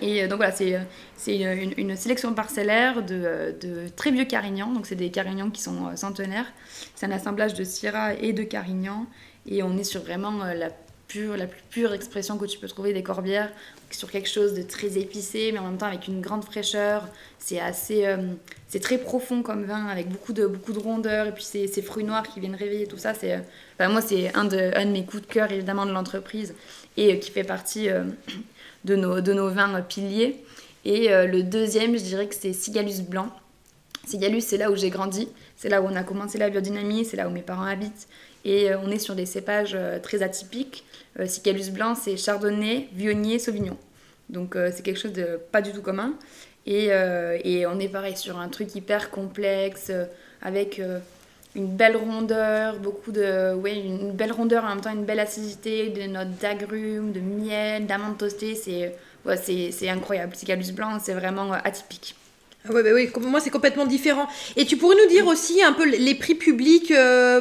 Et 0.00 0.22
euh, 0.22 0.28
donc 0.28 0.36
voilà, 0.36 0.52
c'est, 0.52 0.76
euh, 0.76 1.66
une, 1.76 1.96
sélection 1.96 2.34
parcellaire 2.34 3.02
de, 3.02 3.54
très 3.96 4.12
vieux 4.12 4.26
carignans. 4.26 4.72
Donc 4.72 4.86
c'est 4.86 4.94
des 4.94 5.10
carignans 5.10 5.50
qui 5.50 5.60
sont 5.60 5.96
centenaires. 5.96 6.46
C'est 6.94 7.06
un 7.06 7.10
assemblage 7.10 7.54
de 7.54 7.64
Syrah 7.64 8.14
et 8.14 8.32
de 8.32 8.44
carignan. 8.44 9.06
Et 9.46 9.62
on 9.62 9.76
est 9.76 9.84
sur 9.84 10.02
vraiment 10.02 10.44
la 10.44 10.70
pure, 11.08 11.36
la 11.36 11.46
plus 11.46 11.62
pure 11.70 11.92
expression 11.92 12.38
que 12.38 12.46
tu 12.46 12.58
peux 12.58 12.68
trouver 12.68 12.92
des 12.92 13.02
corbières, 13.02 13.50
sur 13.90 14.10
quelque 14.10 14.28
chose 14.28 14.54
de 14.54 14.62
très 14.62 14.98
épicé, 14.98 15.50
mais 15.52 15.60
en 15.60 15.64
même 15.64 15.78
temps 15.78 15.86
avec 15.86 16.08
une 16.08 16.20
grande 16.20 16.44
fraîcheur. 16.44 17.06
C'est 17.38 17.60
assez, 17.60 18.04
c'est 18.68 18.80
très 18.80 18.98
profond 18.98 19.42
comme 19.42 19.64
vin, 19.64 19.86
avec 19.86 20.08
beaucoup 20.08 20.32
de, 20.32 20.46
beaucoup 20.46 20.72
de 20.72 20.80
rondeur, 20.80 21.26
et 21.26 21.32
puis 21.32 21.44
ces, 21.44 21.68
ces 21.68 21.82
fruits 21.82 22.04
noirs 22.04 22.26
qui 22.26 22.40
viennent 22.40 22.56
réveiller 22.56 22.86
tout 22.86 22.96
ça. 22.98 23.14
C'est, 23.14 23.44
moi, 23.78 24.00
c'est 24.00 24.34
un 24.34 24.44
de, 24.44 24.72
un 24.74 24.86
de 24.86 24.90
mes 24.90 25.04
coups 25.04 25.22
de 25.22 25.32
cœur, 25.32 25.52
évidemment, 25.52 25.86
de 25.86 25.92
l'entreprise, 25.92 26.54
et 26.96 27.18
qui 27.20 27.30
fait 27.30 27.44
partie 27.44 27.88
euh, 27.88 28.04
de, 28.84 28.96
nos, 28.96 29.20
de 29.20 29.32
nos 29.32 29.48
vins 29.48 29.80
piliers. 29.82 30.42
Et 30.84 31.12
euh, 31.12 31.26
le 31.26 31.42
deuxième, 31.42 31.96
je 31.96 32.02
dirais 32.02 32.26
que 32.26 32.34
c'est 32.34 32.52
Sigalus 32.52 33.02
Blanc. 33.02 33.28
Sigalus, 34.06 34.42
c'est 34.42 34.58
là 34.58 34.70
où 34.70 34.76
j'ai 34.76 34.90
grandi, 34.90 35.28
c'est 35.56 35.68
là 35.68 35.80
où 35.80 35.86
on 35.86 35.96
a 35.96 36.02
commencé 36.02 36.38
la 36.38 36.50
biodynamie, 36.50 37.04
c'est 37.04 37.16
là 37.16 37.28
où 37.28 37.30
mes 37.30 37.42
parents 37.42 37.64
habitent. 37.64 38.08
Et 38.44 38.70
euh, 38.70 38.78
on 38.84 38.90
est 38.90 38.98
sur 38.98 39.14
des 39.14 39.26
cépages 39.26 39.76
très 40.02 40.22
atypiques. 40.22 40.84
Sigalus 41.26 41.70
Blanc, 41.70 41.94
c'est 41.94 42.16
Chardonnay, 42.16 42.88
Viognier, 42.92 43.38
Sauvignon. 43.38 43.76
Donc 44.28 44.56
c'est 44.72 44.82
quelque 44.82 44.98
chose 44.98 45.12
de 45.12 45.38
pas 45.52 45.62
du 45.62 45.72
tout 45.72 45.82
commun. 45.82 46.14
Et, 46.66 46.88
euh, 46.90 47.38
on 47.70 47.78
est 47.78 47.88
pareil 47.88 48.16
sur 48.16 48.38
un 48.38 48.48
truc 48.48 48.74
hyper 48.74 49.10
complexe, 49.10 49.88
euh, 49.90 50.06
avec 50.42 50.78
euh, 50.78 50.98
une 51.54 51.68
belle 51.76 51.96
rondeur, 51.96 52.78
beaucoup 52.78 53.12
de. 53.12 53.54
Ouais, 53.54 53.78
une 53.78 54.12
belle 54.12 54.32
rondeur 54.32 54.64
en 54.64 54.68
même 54.68 54.80
temps 54.80 54.92
une 54.92 55.04
belle 55.04 55.20
acidité, 55.20 55.90
des 55.90 56.08
notes 56.08 56.36
d'agrumes, 56.40 57.12
de 57.12 57.20
miel, 57.20 57.86
d'amandes 57.86 58.18
toastées. 58.18 58.54
C'est 58.54 58.94
ouais, 59.26 59.88
incroyable. 59.88 60.34
Cicalus 60.34 60.72
blanc, 60.72 60.98
c'est 61.00 61.14
vraiment 61.14 61.52
atypique. 61.52 62.16
Ah 62.66 62.72
ouais, 62.72 62.82
bah 62.82 62.90
oui, 62.94 63.10
moi 63.20 63.40
c'est 63.40 63.50
complètement 63.50 63.86
différent. 63.86 64.26
Et 64.56 64.64
tu 64.64 64.76
pourrais 64.76 64.96
nous 64.96 65.08
dire 65.08 65.26
aussi 65.26 65.62
un 65.62 65.72
peu 65.72 65.84
les 65.84 66.14
prix 66.14 66.34
publics 66.34 66.92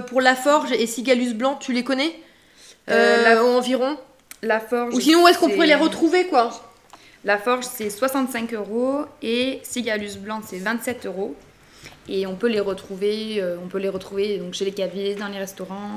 pour 0.07 0.21
La 0.21 0.35
Forge 0.35 0.71
et 0.73 0.85
Cigalus 0.85 1.33
Blanc, 1.33 1.55
tu 1.55 1.71
les 1.71 1.83
connais? 1.83 2.13
Euh, 2.89 3.39
Environ? 3.39 3.97
La 4.41 4.59
Forge. 4.59 4.93
Ou 4.93 4.99
sinon, 4.99 5.23
où 5.23 5.27
est-ce 5.27 5.39
qu'on 5.39 5.49
pourrait 5.49 5.67
les 5.67 5.75
retrouver 5.75 6.27
quoi? 6.27 6.51
La 7.23 7.37
Forge, 7.37 7.65
c'est 7.71 7.89
65 7.89 8.53
euros 8.53 9.05
et 9.21 9.59
Sigalus 9.63 10.17
Blanc, 10.17 10.41
c'est 10.45 10.57
27 10.57 11.05
euros. 11.05 11.35
Et 12.09 12.27
on 12.27 12.35
peut 12.35 12.49
les 12.49 12.59
retrouver, 12.59 13.41
euh, 13.41 13.55
on 13.63 13.69
peut 13.69 13.77
les 13.77 13.87
retrouver 13.87 14.37
donc, 14.37 14.53
chez 14.53 14.65
les 14.65 14.73
caviers, 14.73 15.15
dans 15.15 15.29
les 15.29 15.37
restaurants. 15.37 15.95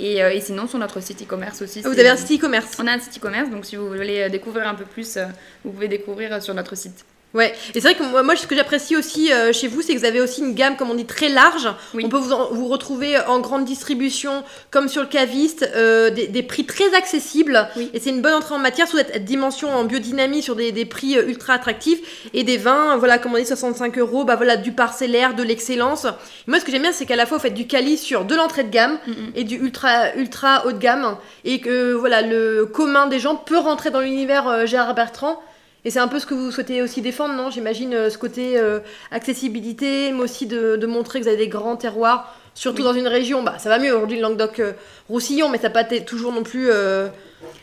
Et, 0.00 0.20
euh, 0.20 0.32
et 0.32 0.40
sinon, 0.40 0.66
sur 0.66 0.80
notre 0.80 0.98
site 0.98 1.22
e-commerce 1.22 1.62
aussi. 1.62 1.82
Ah, 1.84 1.88
vous 1.88 1.98
avez 1.98 2.08
un 2.08 2.16
site 2.16 2.40
e-commerce 2.40 2.76
On 2.80 2.86
a 2.88 2.92
un 2.92 2.98
site 2.98 3.18
e-commerce, 3.18 3.50
donc 3.50 3.64
si 3.64 3.76
vous 3.76 3.86
voulez 3.86 4.22
euh, 4.22 4.28
découvrir 4.28 4.66
un 4.66 4.74
peu 4.74 4.84
plus, 4.84 5.16
vous 5.64 5.70
pouvez 5.70 5.86
découvrir 5.86 6.42
sur 6.42 6.54
notre 6.54 6.74
site. 6.74 7.04
Ouais, 7.34 7.52
et 7.74 7.80
c'est 7.80 7.92
vrai 7.92 7.96
que 7.96 8.22
moi, 8.22 8.36
ce 8.36 8.46
que 8.46 8.54
j'apprécie 8.54 8.96
aussi 8.96 9.32
euh, 9.32 9.52
chez 9.52 9.66
vous, 9.66 9.82
c'est 9.82 9.92
que 9.92 9.98
vous 9.98 10.04
avez 10.04 10.20
aussi 10.20 10.40
une 10.40 10.54
gamme, 10.54 10.76
comme 10.76 10.90
on 10.90 10.94
dit, 10.94 11.04
très 11.04 11.28
large. 11.28 11.68
On 12.00 12.08
peut 12.08 12.16
vous, 12.16 12.32
vous 12.52 12.68
retrouver 12.68 13.18
en 13.26 13.40
grande 13.40 13.64
distribution, 13.64 14.44
comme 14.70 14.86
sur 14.86 15.02
le 15.02 15.08
caviste, 15.08 15.68
euh, 15.74 16.10
des, 16.10 16.42
prix 16.44 16.64
très 16.64 16.94
accessibles. 16.94 17.68
Et 17.92 17.98
c'est 17.98 18.10
une 18.10 18.22
bonne 18.22 18.34
entrée 18.34 18.54
en 18.54 18.60
matière 18.60 18.86
sous 18.86 18.98
cette 18.98 19.24
dimension 19.24 19.74
en 19.74 19.82
biodynamie 19.82 20.42
sur 20.42 20.54
des, 20.54 20.84
prix 20.84 21.18
euh, 21.18 21.26
ultra 21.26 21.54
attractifs. 21.54 22.28
Et 22.34 22.44
des 22.44 22.56
vins, 22.56 22.96
voilà, 22.98 23.18
comme 23.18 23.34
on 23.34 23.38
dit, 23.38 23.44
65 23.44 23.98
euros, 23.98 24.24
bah 24.24 24.36
voilà, 24.36 24.56
du 24.56 24.70
parcellaire, 24.70 25.34
de 25.34 25.42
l'excellence. 25.42 26.06
Moi, 26.46 26.60
ce 26.60 26.64
que 26.64 26.70
j'aime 26.70 26.82
bien, 26.82 26.92
c'est 26.92 27.04
qu'à 27.04 27.16
la 27.16 27.26
fois, 27.26 27.38
vous 27.38 27.42
faites 27.42 27.54
du 27.54 27.66
quali 27.66 27.98
sur 27.98 28.26
de 28.26 28.36
l'entrée 28.36 28.62
de 28.62 28.70
gamme 28.70 28.96
et 29.34 29.42
du 29.42 29.56
ultra, 29.56 30.14
ultra 30.14 30.64
haut 30.66 30.72
de 30.72 30.78
gamme. 30.78 31.16
Et 31.44 31.60
que, 31.60 31.94
voilà, 31.94 32.22
le 32.22 32.64
commun 32.66 33.08
des 33.08 33.18
gens 33.18 33.34
peut 33.34 33.58
rentrer 33.58 33.90
dans 33.90 34.00
l'univers 34.00 34.68
Gérard 34.68 34.94
Bertrand. 34.94 35.42
Et 35.84 35.90
c'est 35.90 35.98
un 35.98 36.08
peu 36.08 36.18
ce 36.18 36.26
que 36.26 36.34
vous 36.34 36.50
souhaitez 36.50 36.80
aussi 36.80 37.02
défendre, 37.02 37.34
non? 37.34 37.50
J'imagine 37.50 37.92
euh, 37.92 38.10
ce 38.10 38.16
côté 38.16 38.58
euh, 38.58 38.80
accessibilité, 39.10 40.12
mais 40.12 40.20
aussi 40.20 40.46
de, 40.46 40.86
montrer 40.86 41.18
que 41.18 41.24
vous 41.24 41.28
avez 41.28 41.36
des 41.36 41.48
grands 41.48 41.76
terroirs, 41.76 42.34
surtout 42.54 42.82
dans 42.82 42.94
une 42.94 43.06
région. 43.06 43.42
Bah, 43.42 43.58
ça 43.58 43.68
va 43.68 43.78
mieux 43.78 43.94
aujourd'hui, 43.94 44.16
le 44.16 44.22
Languedoc-Roussillon, 44.22 45.50
mais 45.50 45.58
ça 45.58 45.64
n'a 45.64 45.70
pas 45.70 45.84
toujours 45.84 46.32
non 46.32 46.42
plus 46.42 46.70
euh, 46.70 47.08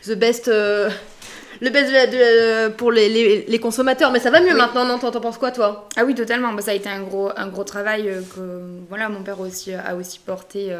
the 0.06 0.12
best. 0.12 0.48
le 1.60 1.70
best 1.70 2.76
pour 2.76 2.92
les, 2.92 3.44
les, 3.44 3.58
consommateurs, 3.58 4.12
mais 4.12 4.20
ça 4.20 4.30
va 4.30 4.40
mieux 4.40 4.54
maintenant, 4.54 4.84
non? 4.84 4.98
T'en 4.98 5.10
penses 5.20 5.38
quoi, 5.38 5.50
toi? 5.50 5.88
Ah 5.96 6.04
oui, 6.04 6.14
totalement. 6.14 6.52
Bah, 6.52 6.62
ça 6.62 6.70
a 6.70 6.74
été 6.74 6.88
un 6.88 7.02
gros, 7.02 7.30
un 7.36 7.48
gros 7.48 7.64
travail 7.64 8.08
que 8.36 8.60
voilà, 8.88 9.08
mon 9.08 9.24
père 9.24 9.40
aussi, 9.40 9.74
a 9.74 9.96
aussi 9.96 10.20
porté 10.20 10.72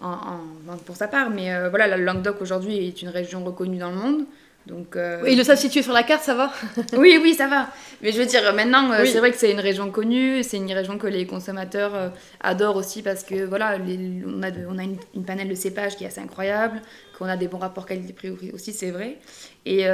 en, 0.00 0.38
pour 0.86 0.96
sa 0.96 1.06
part. 1.06 1.28
Mais 1.28 1.68
voilà, 1.68 1.96
le 1.98 2.04
Languedoc 2.04 2.40
aujourd'hui 2.40 2.88
est 2.88 3.02
une 3.02 3.10
région 3.10 3.44
reconnue 3.44 3.78
dans 3.78 3.90
le 3.90 3.96
monde. 3.96 4.24
Donc, 4.66 4.94
euh, 4.94 5.22
ils 5.28 5.36
le 5.36 5.42
savent 5.42 5.58
situer 5.58 5.82
sur 5.82 5.92
la 5.92 6.04
carte, 6.04 6.22
ça 6.22 6.34
va 6.34 6.52
Oui, 6.96 7.18
oui, 7.20 7.34
ça 7.34 7.48
va. 7.48 7.68
Mais 8.00 8.12
je 8.12 8.18
veux 8.18 8.26
dire, 8.26 8.54
maintenant, 8.54 8.92
euh, 8.92 9.04
c'est 9.04 9.18
vrai 9.18 9.32
que 9.32 9.36
c'est 9.36 9.50
une 9.50 9.60
région 9.60 9.90
connue, 9.90 10.42
c'est 10.44 10.56
une 10.56 10.72
région 10.72 10.98
que 10.98 11.08
les 11.08 11.26
consommateurs 11.26 11.94
euh, 11.94 12.08
adorent 12.40 12.76
aussi 12.76 13.02
parce 13.02 13.24
que 13.24 13.44
voilà, 13.44 13.76
on 13.78 14.42
a, 14.42 14.50
on 14.68 14.78
a 14.78 14.82
une, 14.84 15.24
panel 15.26 15.48
de 15.48 15.54
cépages 15.54 15.96
qui 15.96 16.04
est 16.04 16.06
assez 16.06 16.20
incroyable, 16.20 16.80
qu'on 17.18 17.26
a 17.26 17.36
des 17.36 17.48
bons 17.48 17.58
rapports 17.58 17.86
qualité-prix 17.86 18.52
aussi, 18.52 18.72
c'est 18.72 18.92
vrai. 18.92 19.16
Et 19.66 19.86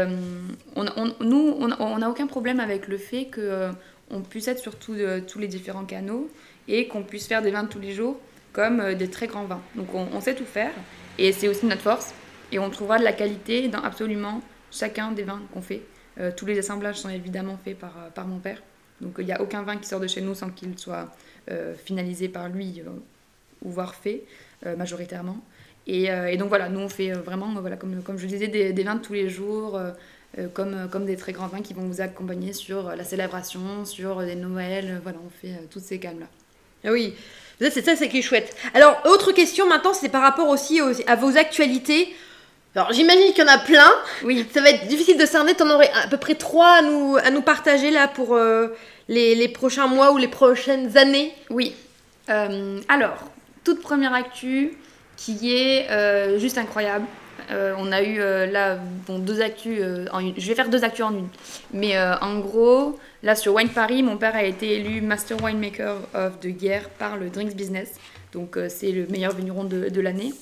on, 0.76 0.84
nous, 1.20 1.56
on 1.60 1.98
n'a 1.98 2.10
aucun 2.10 2.26
problème 2.26 2.60
avec 2.60 2.88
le 2.88 2.98
fait 2.98 3.28
qu'on 3.34 3.74
on 4.10 4.20
puisse 4.20 4.48
être 4.48 4.60
sur 4.60 4.76
tous 4.76 5.38
les 5.38 5.48
différents 5.48 5.84
canaux 5.84 6.30
et 6.66 6.88
qu'on 6.88 7.02
puisse 7.02 7.26
faire 7.26 7.42
des 7.42 7.50
vins 7.50 7.64
tous 7.64 7.80
les 7.80 7.92
jours 7.92 8.18
comme 8.52 8.94
des 8.94 9.08
très 9.08 9.26
grands 9.26 9.44
vins. 9.44 9.60
Donc 9.76 9.94
on, 9.94 10.08
on 10.12 10.20
sait 10.20 10.34
tout 10.34 10.46
faire 10.46 10.72
et 11.18 11.32
c'est 11.32 11.48
aussi 11.48 11.66
notre 11.66 11.82
force. 11.82 12.14
Et 12.50 12.58
on 12.58 12.70
trouvera 12.70 12.98
de 12.98 13.04
la 13.04 13.12
qualité 13.12 13.68
dans 13.68 13.82
absolument 13.82 14.40
chacun 14.70 15.12
des 15.12 15.22
vins 15.22 15.42
qu'on 15.52 15.62
fait. 15.62 15.82
Euh, 16.20 16.30
tous 16.34 16.46
les 16.46 16.58
assemblages 16.58 16.96
sont 16.96 17.08
évidemment 17.08 17.58
faits 17.62 17.78
par, 17.78 17.96
euh, 17.98 18.10
par 18.10 18.26
mon 18.26 18.38
père. 18.38 18.62
Donc 19.00 19.16
il 19.18 19.26
n'y 19.26 19.32
a 19.32 19.40
aucun 19.40 19.62
vin 19.62 19.76
qui 19.76 19.86
sort 19.86 20.00
de 20.00 20.08
chez 20.08 20.20
nous 20.20 20.34
sans 20.34 20.50
qu'il 20.50 20.76
soit 20.78 21.08
euh, 21.50 21.74
finalisé 21.74 22.28
par 22.28 22.48
lui 22.48 22.82
ou 23.62 23.70
voire 23.70 23.94
fait 23.94 24.24
majoritairement. 24.76 25.38
Et, 25.86 26.36
donc 26.36 26.48
voilà, 26.48 26.68
nous 26.68 26.80
on 26.80 26.88
fait 26.88 27.12
vraiment, 27.12 27.52
voilà, 27.60 27.76
comme, 27.76 28.02
comme 28.02 28.18
je 28.18 28.26
disais, 28.26 28.48
des, 28.48 28.82
vins 28.82 28.96
de 28.96 29.00
tous 29.00 29.14
les 29.14 29.30
jours, 29.30 29.80
comme, 30.52 30.88
comme 30.90 31.06
des 31.06 31.16
très 31.16 31.32
grands 31.32 31.46
vins 31.46 31.62
qui 31.62 31.74
vont 31.74 31.86
vous 31.86 32.00
accompagner 32.00 32.52
sur 32.52 32.94
la 32.94 33.04
célébration, 33.04 33.84
sur 33.84 34.20
des 34.20 34.34
Noëls, 34.34 35.00
voilà, 35.02 35.18
on 35.24 35.30
fait 35.30 35.54
toutes 35.70 35.84
ces 35.84 35.98
gammes-là. 35.98 36.26
Ah 36.84 36.92
oui, 36.92 37.14
c'est 37.60 37.84
ça, 37.84 37.96
c'est 37.96 38.08
qui 38.08 38.18
est 38.18 38.22
chouette. 38.22 38.54
Alors, 38.74 39.00
autre 39.06 39.32
question 39.32 39.68
maintenant, 39.68 39.94
c'est 39.94 40.08
par 40.08 40.22
rapport 40.22 40.48
aussi 40.48 40.80
à 41.06 41.16
vos 41.16 41.36
actualités. 41.36 42.14
Alors 42.78 42.92
j'imagine 42.92 43.32
qu'il 43.32 43.42
y 43.42 43.42
en 43.42 43.50
a 43.50 43.58
plein. 43.58 43.90
Oui. 44.22 44.46
Ça 44.54 44.60
va 44.60 44.70
être 44.70 44.86
difficile 44.86 45.18
de 45.18 45.26
cerner. 45.26 45.54
T'en 45.54 45.68
aurais 45.68 45.90
à 46.00 46.06
peu 46.06 46.16
près 46.16 46.36
trois 46.36 46.74
à 46.74 46.82
nous, 46.82 47.16
à 47.16 47.32
nous 47.32 47.42
partager 47.42 47.90
là 47.90 48.06
pour 48.06 48.36
euh, 48.36 48.68
les, 49.08 49.34
les, 49.34 49.48
prochains 49.48 49.88
mois 49.88 50.12
ou 50.12 50.16
les 50.16 50.28
prochaines 50.28 50.96
années. 50.96 51.34
Oui. 51.50 51.74
Euh, 52.28 52.78
alors, 52.88 53.32
toute 53.64 53.82
première 53.82 54.14
actu 54.14 54.74
qui 55.16 55.56
est 55.56 55.90
euh, 55.90 56.38
juste 56.38 56.56
incroyable. 56.56 57.04
on 57.50 57.90
a 57.90 58.00
eu 58.00 58.18
là 58.48 58.78
bon, 59.08 59.18
deux 59.18 59.40
actus 59.42 59.82
en 60.12 60.20
une. 60.20 60.34
Je 60.36 60.46
vais 60.46 60.54
faire 60.54 60.68
deux 60.68 60.84
actus 60.84 61.04
en 61.04 61.14
une. 61.14 61.28
Mais 61.72 62.00
en 62.20 62.38
gros, 62.38 62.96
là 63.24 63.34
sur 63.34 63.54
Wine 63.56 63.70
Paris, 63.70 64.04
mon 64.04 64.18
père 64.18 64.36
a 64.36 64.44
été 64.44 64.74
élu 64.74 65.00
Master 65.00 65.42
Winemaker 65.42 65.96
of 66.14 66.38
the 66.38 66.62
Year 66.62 66.88
par 66.90 67.16
le 67.16 67.28
Drinks 67.28 67.56
Business. 67.56 67.94
Donc 68.32 68.56
c'est 68.68 68.92
le 68.92 69.08
meilleur 69.08 69.34
vigneron 69.34 69.64
de, 69.64 69.88
de 69.88 70.00
l'année. 70.00 70.32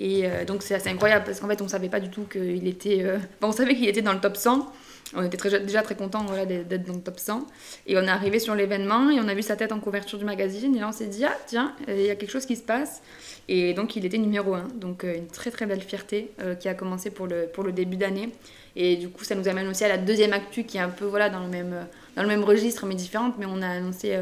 Et 0.00 0.22
euh, 0.24 0.44
donc 0.46 0.62
c'est 0.62 0.74
assez 0.74 0.88
incroyable 0.88 1.26
parce 1.26 1.40
qu'en 1.40 1.46
fait 1.46 1.60
on 1.60 1.68
savait 1.68 1.90
pas 1.90 2.00
du 2.00 2.08
tout 2.08 2.24
qu'il 2.24 2.66
était... 2.66 3.02
Euh, 3.02 3.18
on 3.42 3.52
savait 3.52 3.74
qu'il 3.74 3.86
était 3.86 4.02
dans 4.02 4.14
le 4.14 4.20
top 4.20 4.36
100. 4.36 4.72
On 5.14 5.24
était 5.24 5.60
déjà 5.60 5.82
très 5.82 5.96
contents 5.96 6.24
d'être 6.46 6.84
dans 6.84 6.94
le 6.94 7.00
top 7.00 7.18
100. 7.18 7.46
Et 7.86 7.98
on 7.98 8.02
est 8.02 8.08
arrivé 8.08 8.38
sur 8.38 8.54
l'événement 8.54 9.10
et 9.10 9.20
on 9.20 9.28
a 9.28 9.34
vu 9.34 9.42
sa 9.42 9.56
tête 9.56 9.72
en 9.72 9.80
couverture 9.80 10.18
du 10.18 10.24
magazine. 10.24 10.74
Et 10.74 10.80
là 10.80 10.88
on 10.88 10.92
s'est 10.92 11.06
dit, 11.06 11.24
ah 11.24 11.36
tiens, 11.46 11.74
il 11.86 12.00
y 12.00 12.10
a 12.10 12.16
quelque 12.16 12.30
chose 12.30 12.46
qui 12.46 12.56
se 12.56 12.62
passe. 12.62 13.02
Et 13.48 13.74
donc 13.74 13.94
il 13.94 14.06
était 14.06 14.18
numéro 14.18 14.54
1. 14.54 14.68
Donc 14.76 15.04
euh, 15.04 15.16
une 15.16 15.26
très 15.26 15.50
très 15.50 15.66
belle 15.66 15.82
fierté 15.82 16.30
qui 16.60 16.68
a 16.68 16.74
commencé 16.74 17.10
pour 17.10 17.26
le, 17.26 17.46
pour 17.52 17.64
le 17.64 17.72
début 17.72 17.96
d'année. 17.96 18.30
Et 18.76 18.96
du 18.96 19.10
coup 19.10 19.24
ça 19.24 19.34
nous 19.34 19.48
amène 19.48 19.68
aussi 19.68 19.84
à 19.84 19.88
la 19.88 19.98
deuxième 19.98 20.32
actu 20.32 20.64
qui 20.64 20.78
est 20.78 20.80
un 20.80 20.88
peu 20.88 21.04
voilà, 21.04 21.28
dans, 21.28 21.40
le 21.40 21.48
même, 21.48 21.74
dans 22.16 22.22
le 22.22 22.28
même 22.28 22.44
registre 22.44 22.86
mais 22.86 22.94
différente. 22.94 23.34
Mais 23.38 23.46
on 23.46 23.60
a 23.60 23.68
annoncé... 23.68 24.16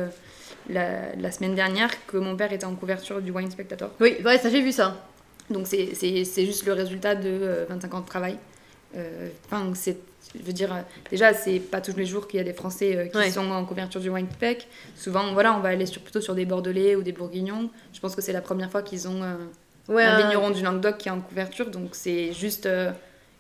La, 0.71 1.15
la, 1.17 1.33
semaine 1.33 1.55
dernière 1.55 1.89
que 2.07 2.19
mon 2.19 2.37
père 2.37 2.53
était 2.53 2.67
en 2.67 2.75
couverture 2.75 3.23
du 3.23 3.31
Wine 3.31 3.51
Spectator. 3.51 3.91
Oui, 4.01 4.17
ouais, 4.23 4.37
ça 4.37 4.51
j'ai 4.51 4.61
vu 4.61 4.71
ça. 4.71 5.03
Donc 5.51 5.67
c'est 5.67 6.47
juste 6.47 6.67
le 6.67 6.73
résultat 6.73 7.15
de 7.15 7.67
25 7.69 7.93
euh, 7.93 7.97
ans 7.97 8.01
de 8.01 8.07
travail. 8.07 8.37
Euh, 8.97 9.29
enfin, 9.47 9.71
c'est 9.75 9.99
je 10.37 10.43
veux 10.43 10.53
dire, 10.53 10.85
déjà, 11.11 11.33
c'est 11.33 11.59
pas 11.59 11.81
tous 11.81 11.97
les 11.97 12.05
jours 12.05 12.29
qu'il 12.29 12.37
y 12.37 12.41
a 12.41 12.45
des 12.45 12.53
Français 12.53 12.95
euh, 12.95 13.07
qui 13.07 13.33
sont 13.33 13.51
en 13.51 13.65
couverture 13.65 13.99
du 13.99 14.11
Winepec. 14.11 14.69
Souvent, 14.95 15.33
voilà, 15.33 15.57
on 15.57 15.61
va 15.61 15.71
aller 15.71 15.87
sur, 15.87 16.03
plutôt 16.03 16.21
sur 16.21 16.35
des 16.35 16.45
Bordelais 16.45 16.97
ou 16.97 17.03
des 17.03 17.13
Bourguignons. 17.13 17.71
Je 17.95 18.01
pense 18.01 18.15
que 18.15 18.21
c'est 18.21 18.35
la 18.35 18.43
première 18.43 18.71
fois 18.71 18.83
qu'ils 18.83 19.09
ont 19.09 19.23
un 19.23 19.39
vigneron 19.89 20.51
du 20.51 20.63
Languedoc 20.63 20.99
qui 20.99 21.09
est 21.09 21.13
en 21.13 21.23
couverture. 21.23 21.71
Donc, 21.71 21.91
c'est 21.93 22.35
juste 22.35 22.69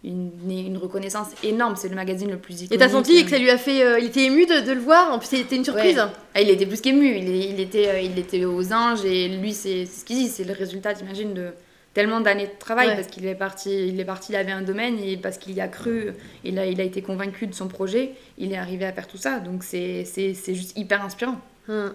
une, 0.02 0.30
une, 0.48 0.78
reconnaissance 0.78 1.28
énorme. 1.42 1.76
C'est 1.76 1.90
le 1.90 1.94
magazine 1.94 2.30
le 2.30 2.38
plus 2.38 2.54
iconique. 2.62 2.72
Et 2.72 2.78
t'as 2.78 2.88
senti 2.88 3.22
que 3.22 3.30
ça 3.30 3.38
lui 3.38 3.50
a 3.50 3.58
fait. 3.58 4.00
il 4.00 4.06
était 4.06 4.24
ému 4.24 4.46
de, 4.46 4.60
de 4.66 4.72
le 4.72 4.80
voir? 4.80 5.12
En 5.12 5.18
plus, 5.18 5.28
c'était 5.28 5.56
une 5.56 5.64
surprise. 5.64 6.02
Ah, 6.34 6.40
il 6.40 6.48
était 6.48 6.64
plus 6.64 6.80
qu'ému. 6.80 7.18
Il, 7.18 7.28
il, 7.28 7.60
était, 7.60 8.02
il 8.02 8.18
était 8.18 8.46
aux 8.46 8.72
anges. 8.72 9.04
Et 9.04 9.28
lui, 9.28 9.52
c'est 9.52 9.84
ce 9.84 10.06
qu'il 10.06 10.16
dit. 10.16 10.28
C'est 10.28 10.44
le 10.44 10.54
résultat, 10.54 10.94
t'imagines, 10.94 11.34
de 11.34 11.50
tellement 11.98 12.20
d'années 12.20 12.46
de 12.46 12.58
travail 12.60 12.94
parce 12.94 13.08
qu'il 13.08 13.26
est 13.26 13.34
parti, 13.34 13.88
il 13.88 13.98
est 13.98 14.04
parti, 14.04 14.30
il 14.30 14.36
avait 14.36 14.52
un 14.52 14.62
domaine 14.62 15.00
et 15.00 15.16
parce 15.16 15.36
qu'il 15.36 15.52
y 15.54 15.60
a 15.60 15.66
cru, 15.66 16.12
il 16.44 16.56
a, 16.60 16.64
il 16.64 16.80
a 16.80 16.84
été 16.84 17.02
convaincu 17.02 17.48
de 17.48 17.54
son 17.54 17.66
projet, 17.66 18.12
il 18.38 18.52
est 18.52 18.56
arrivé 18.56 18.84
à 18.84 18.92
faire 18.92 19.08
tout 19.08 19.16
ça. 19.16 19.40
Donc 19.40 19.64
c'est, 19.64 20.04
juste 20.46 20.78
hyper 20.78 21.04
inspirant. 21.04 21.40
Hum. 21.68 21.92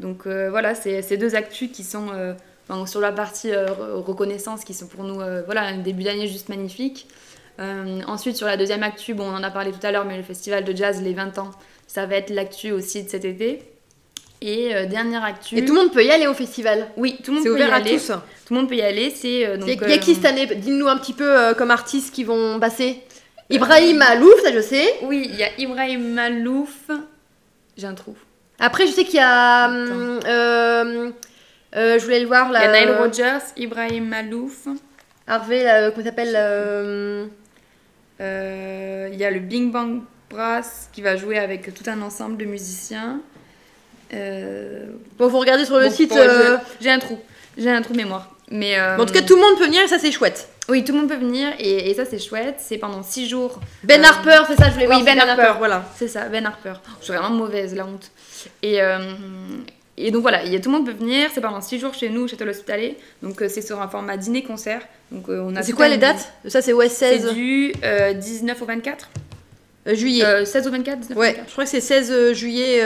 Donc 0.00 0.26
euh, 0.26 0.48
voilà, 0.48 0.74
c'est 0.74 1.02
ces 1.02 1.18
deux 1.18 1.34
actus 1.34 1.70
qui 1.70 1.84
sont 1.84 2.06
euh, 2.14 2.32
sur 2.86 3.02
la 3.02 3.12
partie 3.12 3.50
euh, 3.50 3.66
reconnaissance 3.96 4.64
qui 4.64 4.72
sont 4.72 4.86
pour 4.86 5.04
nous 5.04 5.16
voilà 5.44 5.64
un 5.64 5.76
début 5.76 6.04
d'année 6.04 6.28
juste 6.28 6.48
magnifique. 6.48 7.06
ensuite 7.58 8.36
sur 8.36 8.46
la 8.46 8.56
deuxième 8.56 8.82
actu, 8.82 9.12
bon 9.12 9.24
on 9.24 9.34
en 9.34 9.42
a 9.42 9.50
parlé 9.50 9.70
tout 9.70 9.86
à 9.86 9.92
l'heure, 9.92 10.06
mais 10.06 10.16
le 10.16 10.22
festival 10.22 10.64
de 10.64 10.74
jazz 10.74 11.02
les 11.02 11.12
20 11.12 11.36
ans, 11.36 11.50
ça 11.86 12.06
va 12.06 12.16
être 12.16 12.30
l'actu 12.30 12.72
aussi 12.72 13.04
de 13.04 13.10
cet 13.10 13.26
été. 13.26 13.71
Et 14.44 14.74
euh, 14.74 14.86
dernière 14.86 15.22
actu. 15.24 15.56
Et 15.56 15.64
tout 15.64 15.72
le 15.72 15.82
monde 15.82 15.92
peut 15.92 16.04
y 16.04 16.10
aller 16.10 16.26
au 16.26 16.34
festival 16.34 16.88
Oui, 16.96 17.16
tout 17.22 17.30
le 17.30 17.36
monde 17.36 17.46
peut 17.46 17.58
y 17.60 17.62
aller. 17.62 17.96
Tout 17.96 18.54
le 18.54 18.56
monde 18.56 18.68
peut 18.68 18.74
y 18.74 18.82
aller. 18.82 19.10
C'est 19.10 19.46
euh, 19.46 19.56
donc. 19.56 19.68
Il 19.68 19.88
y 19.88 19.92
a 19.92 19.98
qui 19.98 20.16
cette 20.16 20.24
année 20.24 20.46
Dis-nous 20.46 20.88
un 20.88 20.96
petit 20.96 21.12
peu 21.12 21.54
comme 21.56 21.70
artistes 21.70 22.12
qui 22.12 22.24
vont 22.24 22.58
passer. 22.58 23.04
Ibrahim 23.50 23.98
Malouf, 23.98 24.42
ça 24.42 24.52
je 24.52 24.60
sais. 24.60 24.98
Oui, 25.02 25.28
il 25.30 25.36
y 25.36 25.44
a 25.44 25.48
Ibrahim 25.58 26.14
Malouf. 26.14 26.90
J'ai 27.76 27.86
un 27.86 27.94
trou. 27.94 28.16
Après, 28.58 28.88
je 28.88 28.92
sais 28.92 29.04
qu'il 29.04 29.14
y 29.14 29.20
a. 29.20 29.68
Hum, 29.68 30.20
euh, 31.74 31.98
je 31.98 32.02
voulais 32.02 32.20
le 32.20 32.26
voir 32.26 32.50
là. 32.50 32.64
Il 32.64 32.74
y 32.74 32.76
a 32.76 32.84
Nile 32.84 32.96
Rogers, 32.96 33.44
Ibrahim 33.56 34.08
Malouf. 34.08 34.66
Harvey, 35.28 35.64
comment 35.94 36.04
s'appelle 36.04 37.30
Il 38.18 39.16
y 39.20 39.24
a 39.24 39.30
le 39.30 39.38
Bing 39.38 39.70
Bang 39.70 40.00
Brass 40.28 40.90
qui 40.92 41.00
va 41.00 41.14
jouer 41.14 41.38
avec 41.38 41.72
tout 41.72 41.88
un 41.88 42.02
ensemble 42.02 42.36
de 42.38 42.44
musiciens. 42.44 43.20
Euh, 44.14 44.86
bon, 45.18 45.28
vous 45.28 45.38
regardez 45.38 45.64
sur 45.64 45.78
le 45.78 45.90
site. 45.90 46.12
Euh, 46.12 46.58
j'ai 46.80 46.90
un 46.90 46.98
trou. 46.98 47.18
J'ai 47.56 47.70
un 47.70 47.82
trou 47.82 47.92
de 47.92 47.98
mémoire. 47.98 48.30
Mais 48.50 48.80
en 48.80 49.04
tout 49.04 49.12
cas, 49.12 49.22
tout 49.22 49.36
le 49.36 49.40
monde 49.40 49.58
peut 49.58 49.66
venir 49.66 49.82
et 49.82 49.88
ça, 49.88 49.98
c'est 49.98 50.12
chouette. 50.12 50.48
Oui, 50.68 50.84
tout 50.84 50.92
le 50.92 51.00
monde 51.00 51.08
peut 51.08 51.16
venir 51.16 51.52
et, 51.58 51.92
ça, 51.94 52.04
c'est 52.04 52.18
chouette. 52.18 52.56
C'est 52.58 52.78
pendant 52.78 53.02
6 53.02 53.28
jours. 53.28 53.58
Ben 53.82 54.04
Harper, 54.04 54.42
c'est 54.46 54.56
ça, 54.56 54.68
je 54.68 54.74
voulais 54.74 54.86
oui, 54.86 55.02
Ben, 55.04 55.18
Harper, 55.18 55.54
voilà. 55.58 55.84
C'est 55.96 56.08
ça, 56.08 56.28
Ben 56.28 56.44
Harper. 56.46 56.74
Je 57.00 57.04
suis 57.04 57.14
vraiment 57.14 57.30
mauvaise, 57.30 57.74
la 57.74 57.86
honte. 57.86 58.10
Et, 58.62 58.78
et 59.96 60.10
donc 60.10 60.22
voilà, 60.22 60.44
y 60.44 60.56
a, 60.56 60.60
tout 60.60 60.70
le 60.70 60.76
monde 60.76 60.86
peut 60.86 60.92
venir. 60.92 61.30
C'est 61.32 61.40
pendant 61.40 61.60
6 61.60 61.78
jours 61.78 61.94
chez 61.94 62.10
nous, 62.10 62.28
chez 62.28 62.36
l'Hospitalet. 62.36 62.96
Donc 63.22 63.42
c'est 63.48 63.62
sur 63.62 63.80
un 63.80 63.88
format 63.88 64.18
dîner-concert. 64.18 64.82
Donc 65.10 65.28
on 65.28 65.54
C'est 65.62 65.72
quoi 65.72 65.88
les 65.88 65.98
dates? 65.98 66.32
Ça, 66.46 66.60
c'est 66.60 66.74
OS 66.74 66.88
16 66.88 67.26
C'est 67.26 67.34
du 67.34 67.72
19 68.18 68.60
au 68.60 68.66
24. 68.66 69.08
Euh, 69.86 69.94
juillet. 69.94 70.44
16 70.44 70.66
euh, 70.66 70.68
au 70.68 70.72
24 70.72 71.16
Ouais, 71.16 71.36
je 71.46 71.52
crois 71.52 71.64
que 71.64 71.70
c'est 71.70 71.80
16 71.80 72.10
euh, 72.10 72.34
juillet 72.34 72.84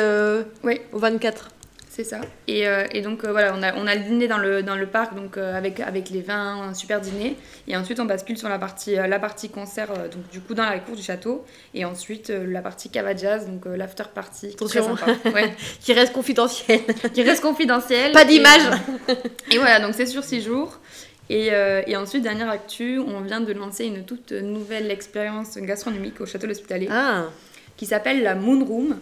au 0.93 0.99
24. 0.99 1.51
C'est 1.89 2.05
ça. 2.05 2.21
Et, 2.47 2.67
et 2.93 3.01
donc 3.01 3.25
voilà, 3.25 3.55
on 3.57 3.63
a, 3.63 3.75
on 3.75 3.87
a 3.87 3.95
le 3.95 4.03
dîner 4.03 4.29
dans 4.29 4.37
le, 4.37 4.63
dans 4.63 4.77
le 4.77 4.87
parc 4.87 5.15
donc, 5.15 5.39
avec, 5.39 5.81
avec 5.81 6.11
les 6.11 6.21
vins, 6.21 6.69
un 6.69 6.75
super 6.75 7.01
dîner. 7.01 7.39
Et 7.69 7.75
ensuite, 7.75 7.99
on 8.01 8.05
bascule 8.05 8.37
sur 8.37 8.51
la 8.51 8.59
partie, 8.59 8.97
la 8.97 9.19
partie 9.19 9.49
concert, 9.49 9.89
donc 10.11 10.29
du 10.31 10.43
coup 10.43 10.53
dans 10.53 10.67
la 10.67 10.79
cour 10.79 10.95
du 10.95 11.03
château. 11.03 11.47
Et 11.73 11.87
ensuite, 11.87 12.29
la 12.29 12.61
partie 12.61 12.91
cava 12.91 13.17
jazz, 13.17 13.47
donc 13.47 13.65
l'after 13.65 14.05
party. 14.15 14.49
Attention, 14.53 14.95
ouais. 15.33 15.55
qui 15.81 15.95
reste 15.95 16.13
confidentielle. 16.13 16.83
qui 17.15 17.23
reste 17.23 17.41
confidentielle. 17.41 18.13
Pas 18.13 18.27
d'image. 18.27 18.61
Et, 19.51 19.57
voilà, 19.57 19.81
donc 19.81 19.95
c'est 19.95 20.05
sur 20.05 20.23
6 20.23 20.43
jours. 20.43 20.79
Euh, 21.31 21.83
et, 21.87 21.97
ensuite, 21.97 22.23
dernière 22.23 22.51
actu, 22.51 22.99
on 22.99 23.21
vient 23.21 23.41
de 23.41 23.53
lancer 23.53 23.85
une 23.85 24.05
toute 24.05 24.33
nouvelle 24.33 24.91
expérience 24.91 25.57
gastronomique 25.59 26.21
au 26.21 26.27
Château 26.27 26.47
l'Hospitalet 26.47 26.89
ah. 26.91 27.27
qui 27.77 27.87
s'appelle 27.87 28.23
la 28.23 28.35
Moon 28.35 28.65
Room. 28.65 28.99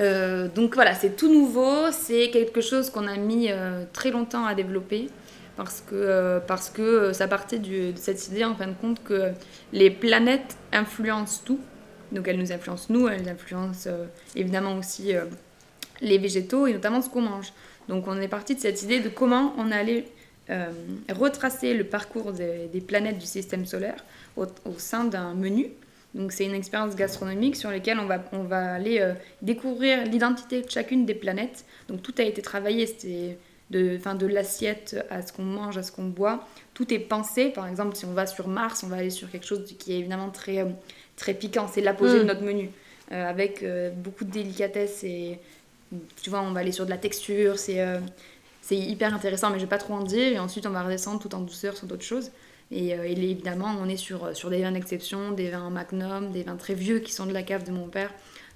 Euh, 0.00 0.46
donc 0.48 0.74
voilà, 0.74 0.94
c'est 0.94 1.16
tout 1.16 1.32
nouveau, 1.32 1.90
c'est 1.90 2.30
quelque 2.30 2.60
chose 2.60 2.90
qu'on 2.90 3.08
a 3.08 3.16
mis 3.16 3.50
euh, 3.50 3.84
très 3.92 4.10
longtemps 4.10 4.46
à 4.46 4.54
développer 4.54 5.08
parce 5.56 5.80
que, 5.80 6.40
parce 6.46 6.70
que 6.70 7.12
ça 7.12 7.26
partait 7.26 7.58
de 7.58 7.92
cette 7.96 8.28
idée 8.28 8.44
en 8.44 8.54
fin 8.54 8.68
de 8.68 8.74
compte 8.80 9.02
que 9.02 9.32
les 9.72 9.90
planètes 9.90 10.56
influencent 10.72 11.42
tout. 11.44 11.58
Donc 12.12 12.28
elles 12.28 12.38
nous 12.38 12.52
influencent 12.52 12.86
nous, 12.90 13.08
elles 13.08 13.28
influencent 13.28 13.90
évidemment 14.36 14.78
aussi 14.78 15.14
les 16.00 16.18
végétaux 16.18 16.68
et 16.68 16.72
notamment 16.72 17.02
ce 17.02 17.10
qu'on 17.10 17.22
mange. 17.22 17.52
Donc 17.88 18.06
on 18.06 18.20
est 18.20 18.28
parti 18.28 18.54
de 18.54 18.60
cette 18.60 18.84
idée 18.84 19.00
de 19.00 19.08
comment 19.08 19.52
on 19.58 19.72
allait 19.72 20.04
euh, 20.50 20.70
retracer 21.10 21.74
le 21.74 21.84
parcours 21.84 22.32
des, 22.32 22.82
planètes 22.86 23.18
du 23.18 23.26
système 23.26 23.66
solaire 23.66 24.02
au, 24.36 24.46
sein 24.78 25.04
d'un 25.04 25.34
menu. 25.34 25.66
Donc 26.14 26.32
c'est 26.32 26.46
une 26.46 26.54
expérience 26.54 26.96
gastronomique 26.96 27.54
sur 27.54 27.70
laquelle 27.70 27.98
on 27.98 28.06
va, 28.06 28.24
on 28.32 28.44
va 28.44 28.72
aller 28.72 29.00
euh, 29.00 29.12
découvrir 29.42 30.04
l'identité 30.04 30.62
de 30.62 30.70
chacune 30.70 31.04
des 31.04 31.14
planètes. 31.14 31.66
Donc 31.88 32.00
tout 32.00 32.14
a 32.16 32.22
été 32.22 32.40
travaillé, 32.40 32.86
c'était 32.86 33.36
de, 33.68 33.98
fin, 33.98 34.14
de 34.14 34.26
l'assiette 34.26 35.04
à 35.10 35.20
ce 35.20 35.34
qu'on 35.34 35.42
mange, 35.42 35.76
à 35.76 35.82
ce 35.82 35.92
qu'on 35.92 36.06
boit. 36.06 36.48
Tout 36.72 36.94
est 36.94 36.98
pensé. 36.98 37.50
Par 37.50 37.68
exemple, 37.68 37.94
si 37.94 38.06
on 38.06 38.14
va 38.14 38.26
sur 38.26 38.48
Mars, 38.48 38.82
on 38.84 38.86
va 38.88 38.96
aller 38.96 39.10
sur 39.10 39.30
quelque 39.30 39.46
chose 39.46 39.74
qui 39.78 39.92
est 39.92 39.98
évidemment 39.98 40.30
très, 40.30 40.60
euh, 40.60 40.70
très 41.16 41.34
piquant. 41.34 41.68
C'est 41.70 41.82
l'apogée 41.82 42.16
mm. 42.16 42.20
de 42.20 42.24
notre 42.24 42.42
menu. 42.42 42.70
avec 43.10 43.64
beaucoup 43.96 44.24
de 44.24 44.30
délicatesse 44.30 45.04
et 45.04 45.38
tu 46.22 46.30
vois, 46.30 46.40
on 46.40 46.52
va 46.52 46.60
aller 46.60 46.72
sur 46.72 46.86
de 46.86 46.90
la 46.90 46.98
texture. 46.98 47.58
C'est 47.58 47.82
c'est 48.68 48.76
hyper 48.76 49.14
intéressant, 49.14 49.50
mais 49.50 49.58
je 49.58 49.64
vais 49.64 49.68
pas 49.68 49.78
trop 49.78 49.94
en 49.94 50.02
dire. 50.02 50.32
Et 50.32 50.38
ensuite, 50.38 50.66
on 50.66 50.70
va 50.70 50.82
redescendre 50.82 51.20
tout 51.20 51.34
en 51.34 51.40
douceur 51.40 51.76
sur 51.76 51.86
d'autres 51.86 52.04
choses. 52.04 52.30
Et, 52.70 52.90
évidemment, 52.90 53.74
on 53.80 53.88
est 53.88 53.96
sur, 53.96 54.36
sur 54.36 54.50
des 54.50 54.60
vins 54.60 54.72
d'exception, 54.72 55.30
des 55.30 55.50
vins 55.50 55.70
Magnum, 55.70 56.32
des 56.32 56.42
vins 56.42 56.56
très 56.56 56.74
vieux 56.74 56.98
qui 56.98 57.12
sont 57.12 57.24
de 57.24 57.32
la 57.32 57.42
cave 57.42 57.64
de 57.64 57.70
mon 57.70 57.88
père. 57.88 58.12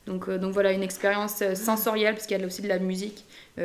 Donc, 0.06 0.28
donc 0.28 0.52
voilà, 0.52 0.72
une 0.72 0.82
expérience 0.82 1.42
sensorielle, 1.54 2.14
parce 2.14 2.26
qu'il 2.26 2.38
y 2.38 2.42
a 2.42 2.46
aussi 2.46 2.60
de 2.60 2.68
la 2.68 2.78
musique 2.78 3.24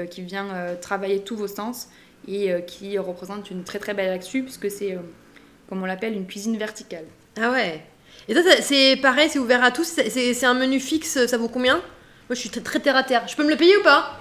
qui 0.09 0.21
vient 0.21 0.75
travailler 0.79 1.19
tous 1.19 1.35
vos 1.35 1.47
sens 1.47 1.89
et 2.27 2.51
euh, 2.51 2.61
qui 2.61 2.97
représente 2.97 3.49
une 3.51 3.63
très 3.63 3.79
très 3.79 3.93
belle 3.93 4.11
action 4.11 4.41
puisque 4.41 4.69
c'est, 4.69 4.93
euh, 4.93 4.99
comme 5.69 5.81
on 5.81 5.85
l'appelle, 5.85 6.13
une 6.13 6.27
cuisine 6.27 6.57
verticale. 6.57 7.05
Ah 7.39 7.51
ouais 7.51 7.83
Et 8.27 8.33
ça, 8.33 8.41
c'est 8.61 8.97
pareil, 9.01 9.29
c'est 9.29 9.39
ouvert 9.39 9.63
à 9.63 9.71
tous, 9.71 9.99
c'est 10.09 10.45
un 10.45 10.53
menu 10.53 10.79
fixe, 10.79 11.25
ça 11.25 11.37
vaut 11.37 11.49
combien? 11.49 11.75
Moi 11.75 12.35
je 12.35 12.39
suis 12.39 12.49
très, 12.49 12.61
très 12.61 12.79
terre 12.79 12.95
à 12.95 13.03
terre. 13.03 13.27
Je 13.27 13.35
peux 13.35 13.43
me 13.43 13.49
le 13.49 13.57
payer 13.57 13.77
ou 13.77 13.83
pas? 13.83 14.19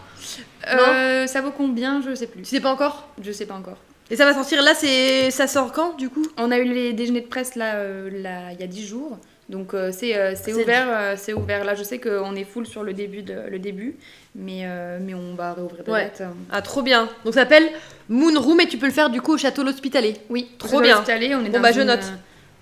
Euh, 0.68 1.26
Ça 1.26 1.40
vaut 1.40 1.52
combien? 1.56 2.02
Je 2.02 2.14
sais 2.14 2.26
plus. 2.26 2.42
Tu 2.42 2.48
sais 2.48 2.60
pas 2.60 2.70
encore? 2.70 3.08
Je 3.22 3.32
sais 3.32 3.46
pas 3.46 3.54
encore. 3.54 3.78
Et 4.10 4.16
ça 4.16 4.24
va 4.24 4.34
sortir 4.34 4.62
là, 4.62 4.72
c'est 4.74 5.30
ça 5.32 5.48
sort 5.48 5.72
quand 5.72 5.96
du 5.96 6.08
coup? 6.08 6.24
On 6.36 6.52
a 6.52 6.58
eu 6.58 6.64
les 6.64 6.92
déjeuners 6.92 7.22
de 7.22 7.26
presse 7.26 7.56
là, 7.56 7.82
là 8.08 8.52
il 8.52 8.60
y 8.60 8.62
a 8.62 8.66
10 8.68 8.86
jours. 8.86 9.18
Donc 9.48 9.74
euh, 9.74 9.92
euh, 10.02 10.34
c'est 10.34 10.52
ouvert, 10.54 10.86
euh, 10.90 11.14
c'est 11.16 11.32
ouvert. 11.32 11.64
Là, 11.64 11.74
je 11.74 11.82
sais 11.84 11.98
qu'on 11.98 12.34
est 12.34 12.44
full 12.44 12.66
sur 12.66 12.82
le 12.82 12.92
début, 12.92 13.22
de, 13.22 13.34
le 13.48 13.58
début 13.58 13.96
mais, 14.34 14.66
mais 15.00 15.14
on 15.14 15.34
va 15.34 15.54
réouvrir 15.54 15.84
des 15.84 15.90
ouais. 15.90 16.12
Ah, 16.50 16.62
trop 16.62 16.82
bien. 16.82 17.08
Donc 17.24 17.34
ça 17.34 17.40
s'appelle 17.40 17.68
Moon 18.08 18.38
Room 18.38 18.60
et 18.60 18.66
tu 18.66 18.76
peux 18.76 18.86
le 18.86 18.92
faire 18.92 19.08
du 19.08 19.20
coup 19.20 19.34
au 19.34 19.38
château 19.38 19.62
l'Hospitalet. 19.62 20.14
Oui, 20.28 20.50
trop 20.58 20.80
bien. 20.80 21.02
On 21.06 21.44
est 21.44 21.48
dans 21.48 21.60
bah, 21.60 21.70
une, 21.70 21.76
je 21.76 21.82
note. 21.82 22.12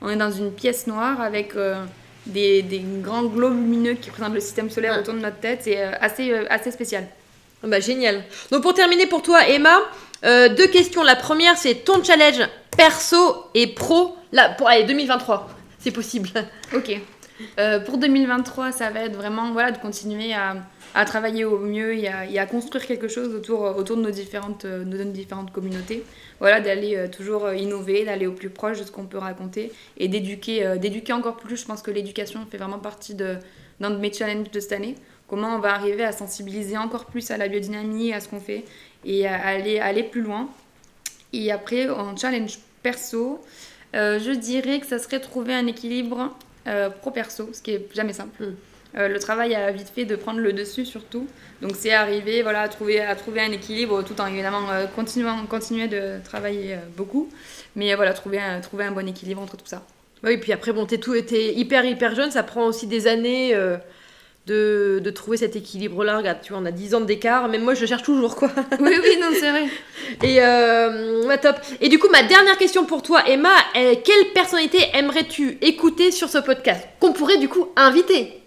On 0.03 0.09
est 0.09 0.17
dans 0.17 0.31
une 0.31 0.53
pièce 0.53 0.87
noire 0.87 1.21
avec 1.21 1.55
des, 2.27 2.63
des, 2.63 2.85
grands 3.03 3.25
globes 3.25 3.57
lumineux 3.57 3.95
qui 3.95 4.11
représentent 4.11 4.35
le 4.35 4.41
système 4.41 4.71
solaire 4.71 4.99
autour 4.99 5.15
de 5.15 5.21
notre 5.21 5.39
tête. 5.39 5.61
C'est 5.63 5.83
assez, 5.83 6.33
assez 6.49 6.71
spécial. 6.71 7.05
Ah 7.63 7.67
bah, 7.67 7.81
génial. 7.81 8.25
Donc 8.51 8.63
pour 8.63 8.75
terminer 8.75 9.07
pour 9.07 9.23
toi, 9.23 9.47
Emma, 9.49 9.79
deux 10.23 10.67
questions. 10.69 11.03
La 11.03 11.17
première, 11.17 11.57
c'est 11.57 11.85
ton 11.85 12.03
challenge 12.03 12.47
perso 12.77 13.47
et 13.55 13.69
pro 13.69 14.17
là, 14.33 14.51
pour 14.51 14.69
allez, 14.69 14.85
2023 14.85 15.49
c'est 15.85 15.91
possible. 15.91 16.31
Ok. 16.75 16.99
Euh, 17.59 17.81
pour 17.81 17.99
2023, 17.99 18.71
ça 18.71 18.91
va 18.91 19.01
être 19.01 19.17
vraiment 19.17 19.53
voilà, 19.53 19.73
de 19.73 19.79
continuer 19.79 20.33
à, 20.33 20.57
à 20.95 21.05
travailler 21.05 21.45
au 21.45 21.59
mieux 21.59 21.95
et 21.97 22.09
à, 22.09 22.21
à, 22.41 22.47
construire 22.47 22.87
quelque 22.87 23.09
chose 23.09 23.35
autour, 23.35 23.63
autour 23.77 23.97
de 23.97 24.03
nos 24.03 24.11
différentes, 24.11 24.65
euh, 24.65 24.85
nos 24.85 25.05
différentes 25.05 25.53
communautés. 25.53 26.05
Voilà, 26.39 26.61
d'aller 26.61 26.97
euh, 26.97 27.09
toujours 27.09 27.53
innover, 27.53 28.05
d'aller 28.05 28.27
au 28.27 28.33
plus 28.33 28.51
proche 28.51 28.79
de 28.79 28.85
ce 28.85 28.93
qu'on 28.93 29.07
peut 29.07 29.19
raconter 29.19 29.73
et 29.99 30.09
d'éduquer, 30.09 30.77
d'éduquer 30.79 31.13
encore 31.13 31.37
plus. 31.37 31.57
Je 31.57 31.67
pense 31.67 31.83
que 31.83 31.91
l'éducation 31.91 32.41
fait 32.51 32.57
vraiment 32.57 32.79
partie 32.79 33.15
de, 33.15 33.37
d'un 33.81 33.91
de 33.91 33.99
mes 33.99 34.13
challenges 34.13 34.51
de 34.51 34.61
cette 34.61 34.73
année. 34.73 34.95
Comment 35.35 35.57
on 35.57 35.59
va 35.59 35.75
arriver 35.75 36.05
à 36.05 36.13
sensibiliser 36.13 36.79
encore 36.79 37.07
plus 37.07 37.33
à 37.33 37.37
la 37.37 37.49
biodynamie, 37.49 38.13
à 38.13 38.21
ce 38.21 38.29
qu'on 38.29 38.39
fait 38.39 38.63
et 39.05 39.27
à 39.27 39.45
aller, 39.45 39.81
aller 39.81 40.05
plus 40.05 40.21
loin. 40.21 40.49
Et 41.33 41.51
après, 41.51 41.91
en 41.91 42.17
challenge 42.17 42.61
perso, 42.85 43.43
euh, 43.97 44.21
je 44.21 44.31
dirais 44.31 44.79
que 44.79 44.87
ça 44.87 45.01
serait 45.01 45.19
trouver 45.19 45.53
un 45.53 45.67
équilibre 45.67 46.33
euh, 46.69 46.89
pro-perso, 46.89 47.51
ce 47.53 47.61
qui 47.63 47.73
est 47.73 47.89
jamais 47.93 48.13
simple. 48.13 48.45
Mm. 48.45 48.55
Euh, 48.97 49.09
le 49.09 49.19
travail 49.19 49.57
a 49.57 49.73
vite 49.73 49.91
fait 49.93 50.05
de 50.05 50.15
prendre 50.15 50.39
le 50.39 50.53
dessus 50.53 50.85
surtout. 50.85 51.27
Donc 51.63 51.73
c'est 51.75 51.93
arriver 51.93 52.45
voilà, 52.45 52.61
à, 52.61 52.69
trouver, 52.69 53.01
à 53.01 53.17
trouver 53.17 53.41
un 53.41 53.51
équilibre 53.51 54.05
tout 54.05 54.21
en 54.21 54.29
évidemment 54.29 54.69
continuant, 54.95 55.45
continuer 55.47 55.89
de 55.89 56.21
travailler 56.23 56.77
beaucoup. 56.97 57.29
Mais 57.75 57.93
voilà, 57.97 58.13
trouver 58.13 58.39
un, 58.39 58.61
trouver 58.61 58.85
un 58.85 58.93
bon 58.93 59.09
équilibre 59.09 59.43
entre 59.43 59.57
tout 59.57 59.67
ça. 59.67 59.83
Oui, 60.23 60.37
puis 60.37 60.53
après, 60.53 60.73
bon, 60.73 60.87
t'es, 60.87 60.99
tout, 60.99 61.17
hyper 61.17 61.85
hyper 61.85 62.15
jeune, 62.15 62.31
ça 62.31 62.45
prend 62.45 62.67
aussi 62.67 62.87
des 62.87 63.09
années 63.09 63.53
de, 64.47 65.01
de, 65.03 65.11
trouver 65.11 65.37
cet 65.37 65.57
équilibre-là. 65.57 66.19
Regarde, 66.19 66.39
tu 66.43 66.53
vois, 66.53 66.61
on 66.63 66.67
a 66.67 66.71
10 66.71 66.95
ans 66.95 67.01
d'écart, 67.01 67.49
même 67.49 67.63
moi 67.63 67.75
je 67.75 67.87
cherche 67.87 68.03
toujours 68.03 68.37
quoi. 68.37 68.51
oui, 68.81 68.95
oui, 69.03 69.19
non, 69.21 69.29
c'est 69.33 69.51
vrai. 69.51 69.67
Et 70.23 70.43
euh, 70.43 71.37
top. 71.39 71.57
Et 71.81 71.89
du 71.89 71.99
coup, 71.99 72.09
ma 72.11 72.23
dernière 72.23 72.59
question 72.59 72.85
pour 72.85 73.03
toi, 73.03 73.29
Emma, 73.29 73.55
quelle 73.73 74.33
personnalité 74.35 74.79
aimerais-tu 74.93 75.59
écouter 75.61 76.11
sur 76.11 76.29
ce 76.29 76.39
podcast 76.39 76.87
Qu'on 77.01 77.13
pourrait 77.13 77.39
du 77.39 77.49
coup 77.49 77.69
inviter? 77.77 78.41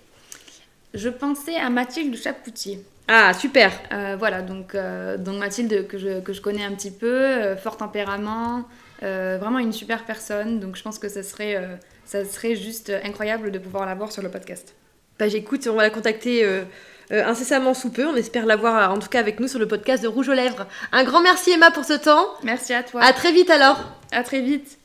Je 0.94 1.10
pensais 1.10 1.56
à 1.56 1.70
Mathilde 1.70 2.16
Chapoutier. 2.16 2.80
Ah, 3.08 3.34
super. 3.34 3.72
Euh, 3.94 4.16
voilà, 4.20 4.42
donc, 4.42 4.76
euh, 4.76 5.18
donc 5.18 5.38
Mathilde, 5.40 5.88
que 5.88 5.98
je, 5.98 6.20
que 6.20 6.34
je, 6.34 6.42
connais 6.42 6.66
un 6.66 6.74
petit 6.74 6.92
peu, 6.92 7.08
euh, 7.08 7.56
fort 7.56 7.78
tempérament, 7.78 8.66
vraiment 9.02 9.60
une 9.60 9.72
super 9.72 10.06
personne. 10.06 10.60
Donc 10.60 10.76
je 10.76 10.84
pense 10.84 11.00
que 11.00 11.08
ça 11.08 11.24
serait, 11.24 11.80
ça 12.04 12.26
serait 12.26 12.56
juste 12.56 12.92
incroyable 13.04 13.52
de 13.52 13.60
pouvoir 13.60 13.86
la 13.86 13.96
voir 13.96 14.12
sur 14.12 14.24
le 14.24 14.30
podcast. 14.30 14.76
Bah 15.20 15.28
j'écoute, 15.28 15.68
on 15.72 15.76
va 15.76 15.84
la 15.84 15.90
contacter 15.90 16.44
euh, 16.44 16.64
euh, 17.12 17.26
incessamment 17.26 17.74
sous 17.74 17.90
peu. 17.90 18.06
On 18.06 18.16
espère 18.16 18.46
l'avoir 18.46 18.92
en 18.92 19.00
tout 19.00 19.10
cas 19.10 19.20
avec 19.20 19.40
nous 19.40 19.48
sur 19.48 19.60
le 19.60 19.68
podcast 19.68 20.04
de 20.04 20.08
Rouge 20.08 20.30
aux 20.30 20.34
Lèvres. 20.34 20.68
Un 20.92 21.04
grand 21.04 21.22
merci 21.22 21.52
Emma 21.52 21.72
pour 21.72 21.86
ce 21.86 21.94
temps. 21.94 22.28
Merci 22.44 22.74
à 22.74 22.84
toi. 22.84 23.02
À 23.02 23.14
très 23.14 23.32
vite 23.32 23.50
alors. 23.50 23.80
À 24.12 24.24
très 24.24 24.42
vite. 24.42 24.78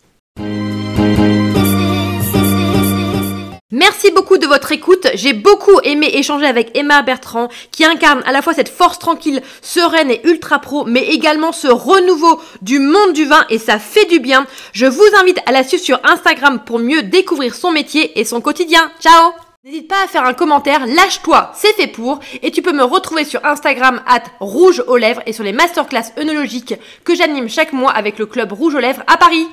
Merci 3.75 4.11
beaucoup 4.11 4.37
de 4.37 4.47
votre 4.47 4.73
écoute. 4.73 5.07
J'ai 5.15 5.33
beaucoup 5.33 5.81
aimé 5.83 6.07
échanger 6.13 6.47
avec 6.47 6.77
Emma 6.77 7.01
Bertrand 7.03 7.49
qui 7.71 7.87
incarne 7.87 8.23
à 8.27 8.33
la 8.33 8.43
fois 8.43 8.53
cette 8.53 8.69
force 8.69 8.99
tranquille, 8.99 9.43
sereine 9.63 10.11
et 10.11 10.21
ultra 10.25 10.61
pro, 10.61 10.85
mais 10.85 11.07
également 11.07 11.53
ce 11.53 11.69
renouveau 11.69 12.39
du 12.61 12.79
monde 12.79 13.15
du 13.15 13.25
vin 13.25 13.47
et 13.49 13.59
ça 13.59 13.79
fait 13.79 14.05
du 14.05 14.21
bien. 14.21 14.47
Je 14.73 14.85
vous 14.85 15.09
invite 15.21 15.41
à 15.47 15.53
la 15.53 15.65
suivre 15.65 15.83
sur 15.83 16.01
Instagram 16.05 16.61
pour 16.65 16.79
mieux 16.81 17.03
découvrir 17.03 17.55
son 17.55 17.71
métier 17.71 18.19
et 18.21 18.27
son 18.27 18.43
quotidien. 18.43 18.93
Ciao 19.01 19.33
N'hésite 19.65 19.87
pas 19.87 20.03
à 20.03 20.09
faire 20.09 20.25
un 20.25 20.35
commentaire, 20.35 20.89
lâche-toi, 20.89 21.53
c'est 21.55 21.73
fait 21.75 21.87
pour, 21.87 22.19
et 22.43 22.51
tu 22.51 22.63
peux 22.63 22.73
me 22.73 22.83
retrouver 22.83 23.25
sur 23.25 23.45
Instagram 23.45 24.03
at 24.09 24.25
rouge 24.41 24.83
aux 24.89 24.97
lèvres 24.97 25.23
et 25.25 25.33
sur 25.33 25.45
les 25.45 25.53
masterclass 25.53 26.11
œnologiques 26.19 26.75
que 27.05 27.15
j'anime 27.15 27.49
chaque 27.49 27.73
mois 27.73 27.93
avec 27.93 28.19
le 28.19 28.27
club 28.27 28.51
Rouge 28.51 28.75
aux 28.75 28.81
lèvres 28.81 29.05
à 29.07 29.17
Paris. 29.17 29.47